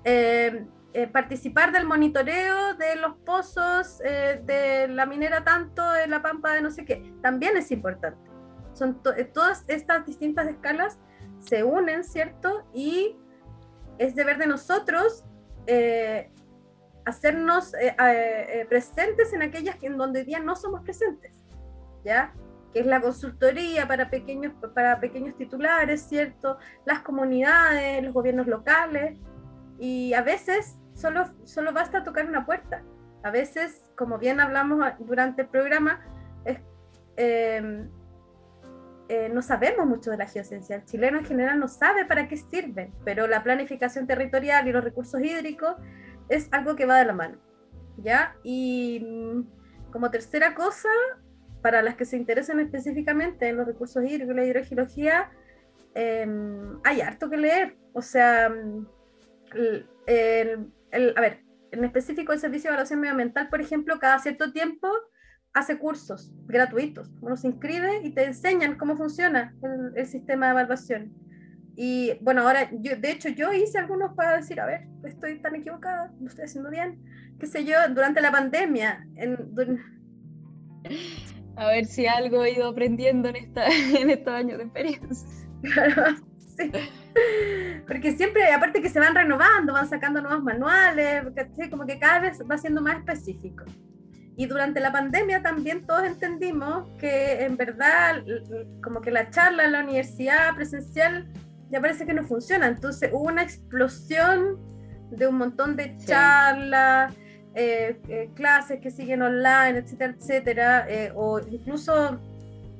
Eh, 0.03 0.65
eh, 0.93 1.07
participar 1.07 1.71
del 1.71 1.85
monitoreo 1.85 2.73
de 2.75 2.95
los 2.95 3.15
pozos 3.17 4.01
eh, 4.03 4.41
de 4.43 4.87
la 4.87 5.05
minera 5.05 5.43
tanto 5.43 5.83
en 5.95 6.09
la 6.09 6.21
pampa 6.21 6.53
de 6.53 6.61
no 6.61 6.71
sé 6.71 6.83
qué, 6.85 7.13
también 7.21 7.55
es 7.57 7.69
importante. 7.71 8.29
Son 8.73 9.01
to- 9.03 9.13
todas 9.33 9.65
estas 9.67 10.05
distintas 10.05 10.47
escalas 10.47 10.97
se 11.39 11.63
unen, 11.63 12.03
¿cierto? 12.03 12.65
Y 12.73 13.17
es 13.99 14.15
deber 14.15 14.37
de 14.37 14.47
nosotros 14.47 15.25
eh, 15.67 16.31
hacernos 17.09 17.73
eh, 17.75 17.95
eh, 17.99 18.65
presentes 18.67 19.33
en 19.33 19.41
aquellas 19.41 19.75
que 19.77 19.87
en 19.87 19.97
donde 19.97 20.23
día 20.23 20.39
no 20.39 20.55
somos 20.55 20.81
presentes, 20.81 21.33
¿ya? 22.03 22.33
Que 22.73 22.81
es 22.81 22.85
la 22.85 23.01
consultoría 23.01 23.87
para 23.87 24.09
pequeños, 24.09 24.53
para 24.73 24.99
pequeños 24.99 25.35
titulares, 25.35 26.01
¿cierto? 26.01 26.57
Las 26.85 26.99
comunidades, 27.01 28.03
los 28.03 28.13
gobiernos 28.13 28.47
locales, 28.47 29.17
y 29.79 30.13
a 30.13 30.21
veces 30.21 30.77
solo, 30.93 31.25
solo 31.45 31.73
basta 31.73 32.03
tocar 32.03 32.27
una 32.27 32.45
puerta. 32.45 32.83
A 33.23 33.31
veces, 33.31 33.83
como 33.95 34.17
bien 34.17 34.39
hablamos 34.39 34.79
durante 34.99 35.41
el 35.43 35.47
programa, 35.49 36.01
es, 36.45 36.59
eh, 37.17 37.87
eh, 39.09 39.27
no 39.27 39.41
sabemos 39.41 39.87
mucho 39.87 40.11
de 40.11 40.17
la 40.17 40.27
geociencia. 40.27 40.75
El 40.75 40.85
chileno 40.85 41.17
en 41.17 41.25
general 41.25 41.59
no 41.59 41.67
sabe 41.67 42.05
para 42.05 42.27
qué 42.27 42.37
sirven, 42.37 42.93
pero 43.03 43.25
la 43.25 43.41
planificación 43.41 44.05
territorial 44.05 44.67
y 44.67 44.71
los 44.71 44.83
recursos 44.83 45.19
hídricos 45.19 45.75
es 46.29 46.47
algo 46.51 46.75
que 46.75 46.85
va 46.85 46.97
de 46.99 47.05
la 47.05 47.13
mano. 47.13 47.37
¿ya? 47.97 48.35
Y 48.43 48.99
mm, 49.05 49.91
como 49.91 50.11
tercera 50.11 50.55
cosa, 50.55 50.89
para 51.61 51.81
las 51.81 51.95
que 51.95 52.05
se 52.05 52.15
interesan 52.17 52.59
específicamente 52.59 53.49
en 53.49 53.57
los 53.57 53.67
recursos 53.67 54.03
hídricos 54.03 54.33
y 54.33 54.37
la 54.37 54.45
hidrogeología, 54.45 55.31
em, 55.95 56.79
hay 56.83 57.01
harto 57.01 57.29
que 57.29 57.37
leer. 57.37 57.77
O 57.93 58.01
sea, 58.01 58.49
mm, 58.49 58.87
el- 60.05 61.13
a 61.15 61.21
ver, 61.21 61.43
en 61.71 61.83
específico 61.83 62.33
el 62.33 62.39
Servicio 62.39 62.69
de 62.69 62.75
Evaluación 62.75 62.99
Medioambiental, 62.99 63.49
por 63.49 63.61
ejemplo, 63.61 63.99
cada 63.99 64.19
cierto 64.19 64.51
tiempo 64.51 64.89
hace 65.53 65.77
cursos 65.77 66.31
gratuitos. 66.45 67.11
Uno 67.21 67.35
se 67.35 67.47
inscribe 67.47 68.01
y 68.03 68.11
te 68.13 68.23
enseñan 68.23 68.77
cómo 68.77 68.95
funciona 68.95 69.55
el, 69.63 69.93
el 69.95 70.05
sistema 70.05 70.47
de 70.47 70.51
evaluación. 70.53 71.13
Y 71.81 72.17
bueno, 72.19 72.41
ahora, 72.41 72.69
yo, 72.73 72.97
de 72.97 73.09
hecho, 73.09 73.29
yo 73.29 73.53
hice 73.53 73.77
algunos 73.77 74.13
para 74.13 74.35
decir, 74.35 74.59
a 74.59 74.65
ver, 74.65 74.81
estoy 75.05 75.39
tan 75.39 75.55
equivocada, 75.55 76.11
lo 76.19 76.27
estoy 76.27 76.43
haciendo 76.43 76.69
bien, 76.69 77.01
qué 77.39 77.47
sé 77.47 77.63
yo, 77.63 77.77
durante 77.95 78.19
la 78.19 78.33
pandemia. 78.33 79.07
En, 79.15 79.79
A 81.55 81.67
ver 81.67 81.85
si 81.85 82.05
algo 82.05 82.43
he 82.43 82.51
ido 82.51 82.67
aprendiendo 82.67 83.29
en, 83.29 83.37
esta, 83.37 83.65
en 83.97 84.09
estos 84.09 84.33
años 84.33 84.57
de 84.57 84.65
experiencia. 84.65 85.29
sí. 86.57 86.69
Porque 87.87 88.11
siempre, 88.11 88.51
aparte 88.51 88.81
que 88.81 88.89
se 88.89 88.99
van 88.99 89.15
renovando, 89.15 89.71
van 89.71 89.87
sacando 89.87 90.21
nuevos 90.21 90.43
manuales, 90.43 91.27
¿cachai? 91.33 91.69
como 91.69 91.85
que 91.85 91.97
cada 91.97 92.19
vez 92.19 92.39
va 92.41 92.57
siendo 92.57 92.81
más 92.81 92.97
específico. 92.97 93.63
Y 94.35 94.47
durante 94.47 94.81
la 94.81 94.91
pandemia 94.91 95.41
también 95.41 95.85
todos 95.85 96.03
entendimos 96.03 96.89
que 96.97 97.41
en 97.45 97.55
verdad 97.55 98.21
como 98.83 98.99
que 98.99 99.11
la 99.11 99.29
charla 99.29 99.63
en 99.63 99.71
la 99.71 99.83
universidad 99.83 100.53
presencial 100.55 101.29
ya 101.69 101.81
parece 101.81 102.05
que 102.05 102.13
no 102.13 102.23
funciona. 102.23 102.67
Entonces 102.67 103.09
hubo 103.13 103.23
una 103.23 103.43
explosión 103.43 104.57
de 105.11 105.27
un 105.27 105.37
montón 105.37 105.75
de 105.75 105.95
Sí. 105.99 106.07
charlas, 106.07 107.13
eh, 107.55 107.99
eh, 108.07 108.29
clases 108.35 108.79
que 108.79 108.91
siguen 108.91 109.21
online, 109.21 109.79
etcétera, 109.79 110.13
etcétera. 110.17 110.85
eh, 110.89 111.11
o 111.15 111.39
incluso 111.39 112.19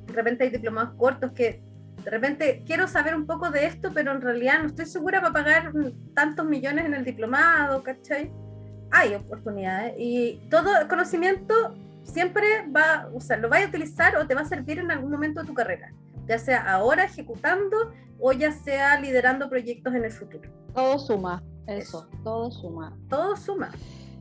de 0.06 0.12
repente 0.12 0.44
hay 0.44 0.50
diplomados 0.50 0.94
cortos 0.96 1.32
que 1.32 1.62
de 2.04 2.10
repente 2.10 2.62
quiero 2.66 2.88
saber 2.88 3.14
un 3.14 3.26
poco 3.26 3.50
de 3.50 3.66
esto, 3.66 3.90
pero 3.92 4.12
en 4.12 4.20
realidad 4.22 4.60
no 4.60 4.68
estoy 4.68 4.86
segura 4.86 5.20
para 5.20 5.32
pagar 5.32 5.72
tantos 6.14 6.46
millones 6.46 6.86
en 6.86 6.94
el 6.94 7.04
diplomado, 7.04 7.82
¿cachai? 7.82 8.32
Hay 8.90 9.14
oportunidades 9.14 9.94
y 9.98 10.40
todo 10.50 10.70
conocimiento 10.88 11.76
siempre 12.04 12.66
va, 12.74 13.08
o 13.14 13.20
sea, 13.20 13.36
lo 13.36 13.48
vas 13.48 13.64
a 13.64 13.68
utilizar 13.68 14.16
o 14.16 14.26
te 14.26 14.34
va 14.34 14.40
a 14.40 14.44
servir 14.46 14.78
en 14.78 14.90
algún 14.90 15.10
momento 15.10 15.42
de 15.42 15.46
tu 15.46 15.54
carrera, 15.54 15.92
ya 16.30 16.38
sea 16.38 16.72
ahora 16.72 17.04
ejecutando 17.06 17.76
o 18.20 18.32
ya 18.32 18.52
sea 18.52 19.00
liderando 19.00 19.50
proyectos 19.50 19.92
en 19.96 20.04
el 20.04 20.12
futuro. 20.12 20.48
Todo 20.72 20.96
suma, 21.00 21.42
Eso. 21.66 22.06
eso, 22.06 22.08
todo 22.22 22.52
suma. 22.52 22.96
Todo 23.08 23.36
suma. 23.36 23.72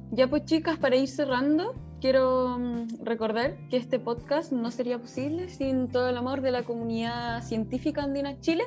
Ya 0.09 0.27
pues 0.27 0.43
chicas, 0.45 0.79
para 0.79 0.95
ir 0.95 1.07
cerrando, 1.07 1.75
quiero 2.01 2.57
mm, 2.57 3.03
recordar 3.03 3.55
que 3.69 3.77
este 3.77 3.99
podcast 3.99 4.51
no 4.51 4.71
sería 4.71 4.97
posible 4.97 5.49
sin 5.49 5.87
todo 5.87 6.09
el 6.09 6.17
amor 6.17 6.41
de 6.41 6.49
la 6.51 6.63
comunidad 6.63 7.43
científica 7.43 8.01
andina 8.01 8.39
Chile, 8.39 8.63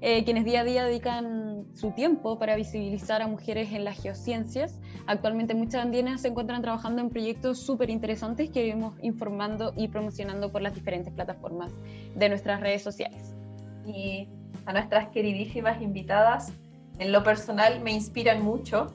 eh, 0.00 0.24
quienes 0.24 0.44
día 0.44 0.60
a 0.60 0.64
día 0.64 0.84
dedican 0.84 1.66
su 1.74 1.90
tiempo 1.90 2.38
para 2.38 2.54
visibilizar 2.54 3.20
a 3.20 3.26
mujeres 3.26 3.72
en 3.72 3.84
las 3.84 4.00
geociencias. 4.00 4.78
Actualmente 5.06 5.54
muchas 5.54 5.82
andinas 5.82 6.20
se 6.20 6.28
encuentran 6.28 6.62
trabajando 6.62 7.02
en 7.02 7.10
proyectos 7.10 7.58
súper 7.58 7.90
interesantes 7.90 8.50
que 8.50 8.64
iremos 8.64 8.94
informando 9.02 9.72
y 9.76 9.88
promocionando 9.88 10.52
por 10.52 10.62
las 10.62 10.74
diferentes 10.74 11.12
plataformas 11.12 11.72
de 12.14 12.28
nuestras 12.28 12.60
redes 12.60 12.82
sociales. 12.82 13.34
y 13.86 14.28
a 14.66 14.72
nuestras 14.74 15.08
queridísimas 15.08 15.80
invitadas. 15.80 16.52
En 16.98 17.10
lo 17.10 17.24
personal 17.24 17.80
me 17.80 17.90
inspiran 17.90 18.42
mucho, 18.42 18.88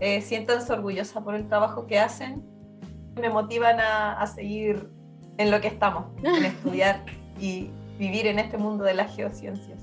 eh, 0.00 0.22
siéntanse 0.22 0.72
orgullosas 0.72 1.22
por 1.22 1.34
el 1.34 1.46
trabajo 1.48 1.86
que 1.86 1.98
hacen, 1.98 2.42
me 3.20 3.28
motivan 3.28 3.78
a, 3.78 4.18
a 4.18 4.26
seguir 4.26 4.88
en 5.36 5.50
lo 5.50 5.60
que 5.60 5.68
estamos, 5.68 6.06
en 6.22 6.44
estudiar 6.46 7.04
y 7.38 7.68
vivir 7.98 8.26
en 8.26 8.38
este 8.38 8.56
mundo 8.56 8.84
de 8.84 8.94
las 8.94 9.14
geociencias. 9.14 9.77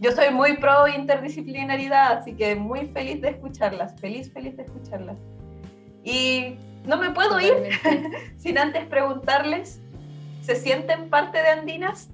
Yo 0.00 0.12
soy 0.12 0.32
muy 0.32 0.58
pro 0.58 0.86
interdisciplinaridad, 0.88 2.18
así 2.18 2.34
que 2.34 2.54
muy 2.54 2.86
feliz 2.88 3.22
de 3.22 3.30
escucharlas, 3.30 3.98
feliz, 3.98 4.30
feliz 4.32 4.56
de 4.56 4.64
escucharlas. 4.64 5.16
Y 6.04 6.56
no 6.86 6.96
me 6.98 7.10
puedo 7.10 7.40
ir 7.40 7.54
Totalmente. 7.54 8.18
sin 8.36 8.58
antes 8.58 8.84
preguntarles, 8.86 9.80
¿se 10.42 10.54
sienten 10.54 11.08
parte 11.08 11.38
de 11.38 11.48
Andinas? 11.48 12.10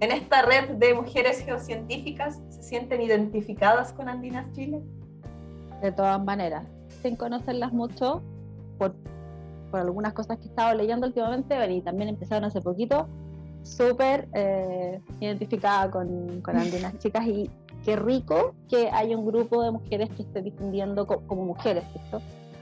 En 0.00 0.10
esta 0.10 0.42
red 0.42 0.70
de 0.70 0.94
mujeres 0.94 1.44
geocientíficas, 1.44 2.40
¿se 2.50 2.62
sienten 2.62 3.00
identificadas 3.00 3.92
con 3.92 4.08
Andinas 4.08 4.50
Chile? 4.52 4.82
De 5.80 5.92
todas 5.92 6.22
maneras. 6.22 6.66
sin 7.02 7.16
conocerlas 7.16 7.72
mucho, 7.72 8.22
por, 8.78 8.94
por 9.70 9.80
algunas 9.80 10.12
cosas 10.12 10.38
que 10.38 10.44
he 10.44 10.48
estado 10.48 10.74
leyendo 10.74 11.06
últimamente, 11.06 11.56
y 11.72 11.80
también 11.80 12.10
empezaron 12.10 12.44
hace 12.44 12.60
poquito, 12.60 13.08
súper 13.62 14.28
eh, 14.34 15.00
identificada 15.20 15.90
con, 15.90 16.40
con 16.40 16.56
Andinas 16.56 16.98
Chicas 16.98 17.26
y 17.26 17.50
qué 17.84 17.96
rico 17.96 18.54
que 18.68 18.90
hay 18.90 19.14
un 19.14 19.26
grupo 19.26 19.62
de 19.62 19.72
mujeres 19.72 20.08
que 20.10 20.22
esté 20.22 20.42
difundiendo 20.42 21.06
como 21.06 21.44
mujeres, 21.44 21.84
¿cierto? 21.92 22.20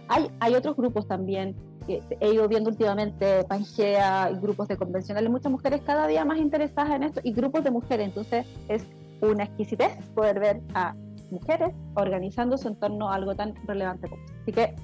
Hay, 0.08 0.30
hay 0.40 0.54
otros 0.54 0.76
grupos 0.76 1.06
también 1.06 1.54
que 1.86 2.02
he 2.20 2.34
ido 2.34 2.48
viendo 2.48 2.70
últimamente, 2.70 3.44
Pangea, 3.44 4.30
grupos 4.40 4.68
de 4.68 4.76
convencionales, 4.76 5.30
muchas 5.30 5.52
mujeres 5.52 5.82
cada 5.84 6.06
día 6.06 6.24
más 6.24 6.38
interesadas 6.38 6.92
en 6.92 7.04
esto 7.04 7.20
y 7.22 7.32
grupos 7.32 7.64
de 7.64 7.70
mujeres, 7.70 8.08
entonces 8.08 8.46
es 8.68 8.84
una 9.20 9.44
exquisitez 9.44 9.92
poder 10.14 10.40
ver 10.40 10.60
a 10.74 10.94
mujeres 11.30 11.72
organizándose 11.94 12.68
en 12.68 12.76
torno 12.76 13.10
a 13.10 13.14
algo 13.14 13.34
tan 13.34 13.54
relevante 13.66 14.08
como 14.08 14.22
esto. 14.24 14.36
Así 14.42 14.52
que 14.52 14.74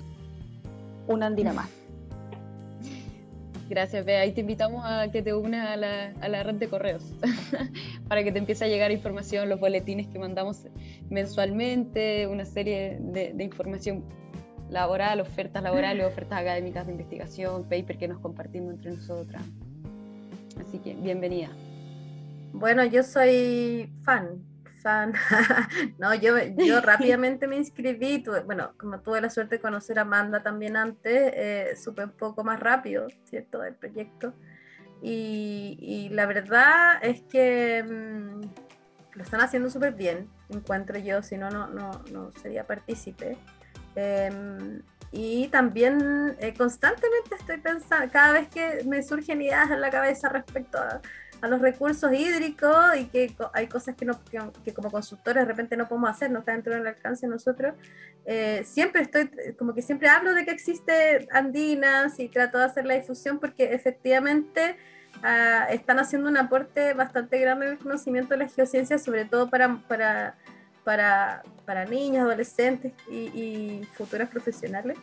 una 1.08 1.26
andina 1.26 1.52
más. 1.52 1.85
Gracias, 3.68 4.04
Bea. 4.04 4.20
Ahí 4.20 4.32
te 4.32 4.42
invitamos 4.42 4.84
a 4.84 5.10
que 5.10 5.22
te 5.22 5.34
unas 5.34 5.68
a 5.70 5.76
la, 5.76 6.12
a 6.20 6.28
la 6.28 6.42
red 6.42 6.54
de 6.54 6.68
correos 6.68 7.02
para 8.08 8.22
que 8.22 8.30
te 8.30 8.38
empiece 8.38 8.64
a 8.64 8.68
llegar 8.68 8.92
información, 8.92 9.48
los 9.48 9.58
boletines 9.58 10.06
que 10.06 10.18
mandamos 10.18 10.66
mensualmente, 11.10 12.28
una 12.28 12.44
serie 12.44 12.98
de, 13.00 13.32
de 13.32 13.44
información 13.44 14.04
laboral, 14.70 15.20
ofertas 15.20 15.62
laborales, 15.62 16.06
ofertas 16.12 16.40
académicas 16.40 16.86
de 16.86 16.92
investigación, 16.92 17.64
paper 17.64 17.98
que 17.98 18.08
nos 18.08 18.20
compartimos 18.20 18.74
entre 18.74 18.92
nosotras. 18.92 19.42
Así 20.60 20.78
que 20.78 20.94
bienvenida. 20.94 21.48
Bueno, 22.52 22.84
yo 22.84 23.02
soy 23.02 23.90
fan, 24.02 24.42
fan. 24.86 25.14
no, 25.98 26.14
yo, 26.14 26.38
yo 26.58 26.80
rápidamente 26.92 27.48
me 27.48 27.56
inscribí, 27.56 28.22
bueno, 28.44 28.72
como 28.78 29.00
tuve 29.00 29.20
la 29.20 29.30
suerte 29.30 29.56
de 29.56 29.60
conocer 29.60 29.98
a 29.98 30.02
Amanda 30.02 30.44
también 30.44 30.76
antes, 30.76 31.32
eh, 31.34 31.74
supe 31.76 32.04
un 32.04 32.12
poco 32.12 32.44
más 32.44 32.60
rápido, 32.60 33.08
¿cierto?, 33.24 33.58
del 33.58 33.74
proyecto. 33.74 34.32
Y, 35.02 35.76
y 35.80 36.08
la 36.10 36.26
verdad 36.26 36.98
es 37.02 37.22
que 37.22 37.82
mm, 37.82 39.16
lo 39.16 39.22
están 39.22 39.40
haciendo 39.40 39.70
súper 39.70 39.94
bien, 39.94 40.28
encuentro 40.50 40.98
yo, 40.98 41.20
si 41.20 41.36
no, 41.36 41.50
no, 41.50 41.66
no 42.12 42.32
sería 42.40 42.64
partícipe. 42.64 43.36
Em, 43.96 44.82
y 45.10 45.48
también 45.48 46.36
eh, 46.38 46.54
constantemente 46.56 47.34
estoy 47.36 47.58
pensando, 47.58 48.12
cada 48.12 48.32
vez 48.32 48.48
que 48.48 48.84
me 48.84 49.02
surgen 49.02 49.42
ideas 49.42 49.70
en 49.70 49.80
la 49.80 49.90
cabeza 49.90 50.28
respecto 50.28 50.78
a, 50.78 51.00
los 51.42 51.60
recursos 51.60 52.12
hídricos 52.12 52.96
y 52.98 53.04
que 53.06 53.34
hay 53.52 53.66
cosas 53.66 53.94
que, 53.94 54.04
no, 54.04 54.18
que, 54.64 54.74
como 54.74 54.90
consultores 54.90 55.42
de 55.42 55.48
repente 55.48 55.76
no 55.76 55.88
podemos 55.88 56.10
hacer, 56.10 56.30
no 56.30 56.40
está 56.40 56.52
dentro 56.52 56.74
del 56.74 56.86
alcance 56.86 57.26
de 57.26 57.32
nosotros, 57.32 57.74
eh, 58.24 58.62
siempre 58.64 59.02
estoy, 59.02 59.30
como 59.58 59.74
que 59.74 59.82
siempre 59.82 60.08
hablo 60.08 60.34
de 60.34 60.44
que 60.44 60.50
existe 60.50 61.28
Andinas 61.30 62.18
y 62.18 62.28
trato 62.28 62.58
de 62.58 62.64
hacer 62.64 62.86
la 62.86 62.94
difusión 62.94 63.38
porque 63.38 63.74
efectivamente 63.74 64.76
ah, 65.22 65.66
están 65.70 65.98
haciendo 65.98 66.28
un 66.28 66.36
aporte 66.36 66.94
bastante 66.94 67.38
grande 67.38 67.66
el 67.66 67.78
conocimiento 67.78 68.30
de 68.30 68.38
la 68.38 68.48
geociencia, 68.48 68.98
sobre 68.98 69.24
todo 69.24 69.48
para, 69.48 69.76
para 69.88 70.36
para, 70.86 71.42
para 71.64 71.84
niños, 71.84 72.22
adolescentes 72.22 72.92
y, 73.10 73.82
futuras 73.94 74.28
profesionales. 74.28 74.96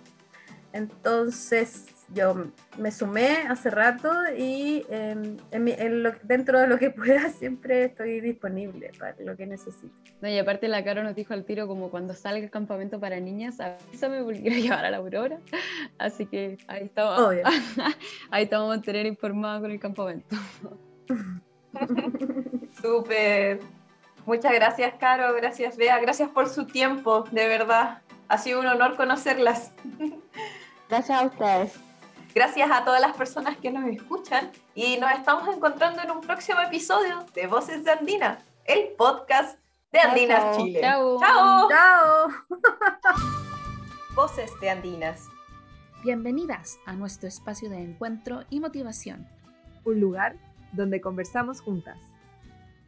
Entonces 0.71 1.87
yo 2.13 2.47
me 2.77 2.91
sumé 2.91 3.47
hace 3.49 3.69
rato 3.69 4.11
y 4.37 4.85
em, 4.89 5.37
dentro 6.23 6.59
de 6.59 6.67
lo 6.67 6.77
que 6.77 6.89
pueda 6.91 7.29
siempre 7.29 7.85
estoy 7.85 8.21
disponible 8.21 8.91
para 8.97 9.15
lo 9.19 9.35
que 9.35 9.45
necesite. 9.45 9.93
No, 10.21 10.29
y 10.29 10.37
aparte 10.37 10.67
la 10.67 10.83
Caro 10.83 11.03
nos 11.03 11.15
dijo 11.15 11.33
al 11.33 11.45
tiro 11.45 11.67
como 11.67 11.89
cuando 11.89 12.13
salga 12.13 12.43
el 12.43 12.51
campamento 12.51 12.99
para 12.99 13.19
niñas, 13.19 13.59
avísame 13.59 14.23
porque 14.23 14.41
quiero 14.41 14.57
llevar 14.61 14.85
a 14.85 14.91
la 14.91 14.97
Aurora. 14.97 15.39
Así 15.97 16.25
que 16.25 16.57
ahí 16.67 16.85
estamos, 16.85 17.35
ahí 18.31 18.43
estamos 18.43 18.65
a 18.65 18.69
mantener 18.69 19.05
informados 19.05 19.61
con 19.61 19.71
el 19.71 19.79
campamento. 19.79 20.35
Súper. 22.81 23.59
Muchas 24.25 24.53
gracias, 24.53 24.93
Caro, 24.99 25.33
gracias, 25.35 25.75
Bea, 25.75 25.99
gracias 25.99 26.29
por 26.29 26.47
su 26.47 26.65
tiempo, 26.65 27.25
de 27.31 27.47
verdad. 27.47 28.01
Ha 28.29 28.37
sido 28.37 28.61
un 28.61 28.67
honor 28.67 28.95
conocerlas. 28.95 29.73
Gracias 30.89 31.21
a 31.21 31.25
ustedes. 31.25 31.92
Gracias 32.33 32.71
a 32.71 32.83
todas 32.83 32.99
las 32.99 33.15
personas 33.15 33.57
que 33.57 33.71
nos 33.71 33.85
escuchan 33.85 34.51
y 34.73 34.97
nos 34.97 35.11
estamos 35.11 35.47
encontrando 35.55 36.01
en 36.01 36.11
un 36.11 36.21
próximo 36.21 36.59
episodio 36.61 37.25
de 37.33 37.47
Voces 37.47 37.83
de 37.83 37.91
Andina, 37.91 38.39
el 38.65 38.89
podcast 38.97 39.59
de 39.91 39.99
Andinas 39.99 40.57
Chile. 40.57 40.81
Chao. 40.81 41.19
Chao. 41.19 41.69
Chao. 41.69 42.27
Voces 44.15 44.51
de 44.59 44.69
Andinas. 44.69 45.27
Bienvenidas 46.03 46.79
a 46.85 46.93
nuestro 46.93 47.27
espacio 47.27 47.69
de 47.69 47.81
encuentro 47.81 48.43
y 48.49 48.59
motivación. 48.59 49.27
Un 49.85 49.99
lugar 49.99 50.35
donde 50.71 51.01
conversamos 51.01 51.61
juntas 51.61 51.97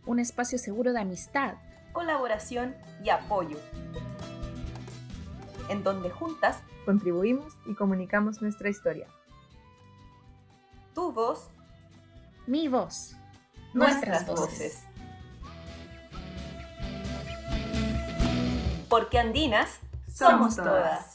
un 0.06 0.20
espacio 0.20 0.58
seguro 0.58 0.94
de 0.94 1.00
amistad, 1.00 1.56
colaboración 1.92 2.76
y 3.04 3.10
apoyo, 3.10 3.58
en 5.70 5.84
donde 5.84 6.10
juntas 6.10 6.62
contribuimos 6.86 7.54
y 7.66 7.74
comunicamos 7.74 8.42
nuestra 8.42 8.70
historia. 8.70 9.08
Tu 10.96 11.12
voz, 11.12 11.50
mi 12.48 12.70
voz, 12.70 13.18
nuestras, 13.74 14.26
voces. 14.26 14.86
Porque 18.88 19.20
andinas 19.20 19.82
somos 20.10 20.56
todas. 20.56 21.15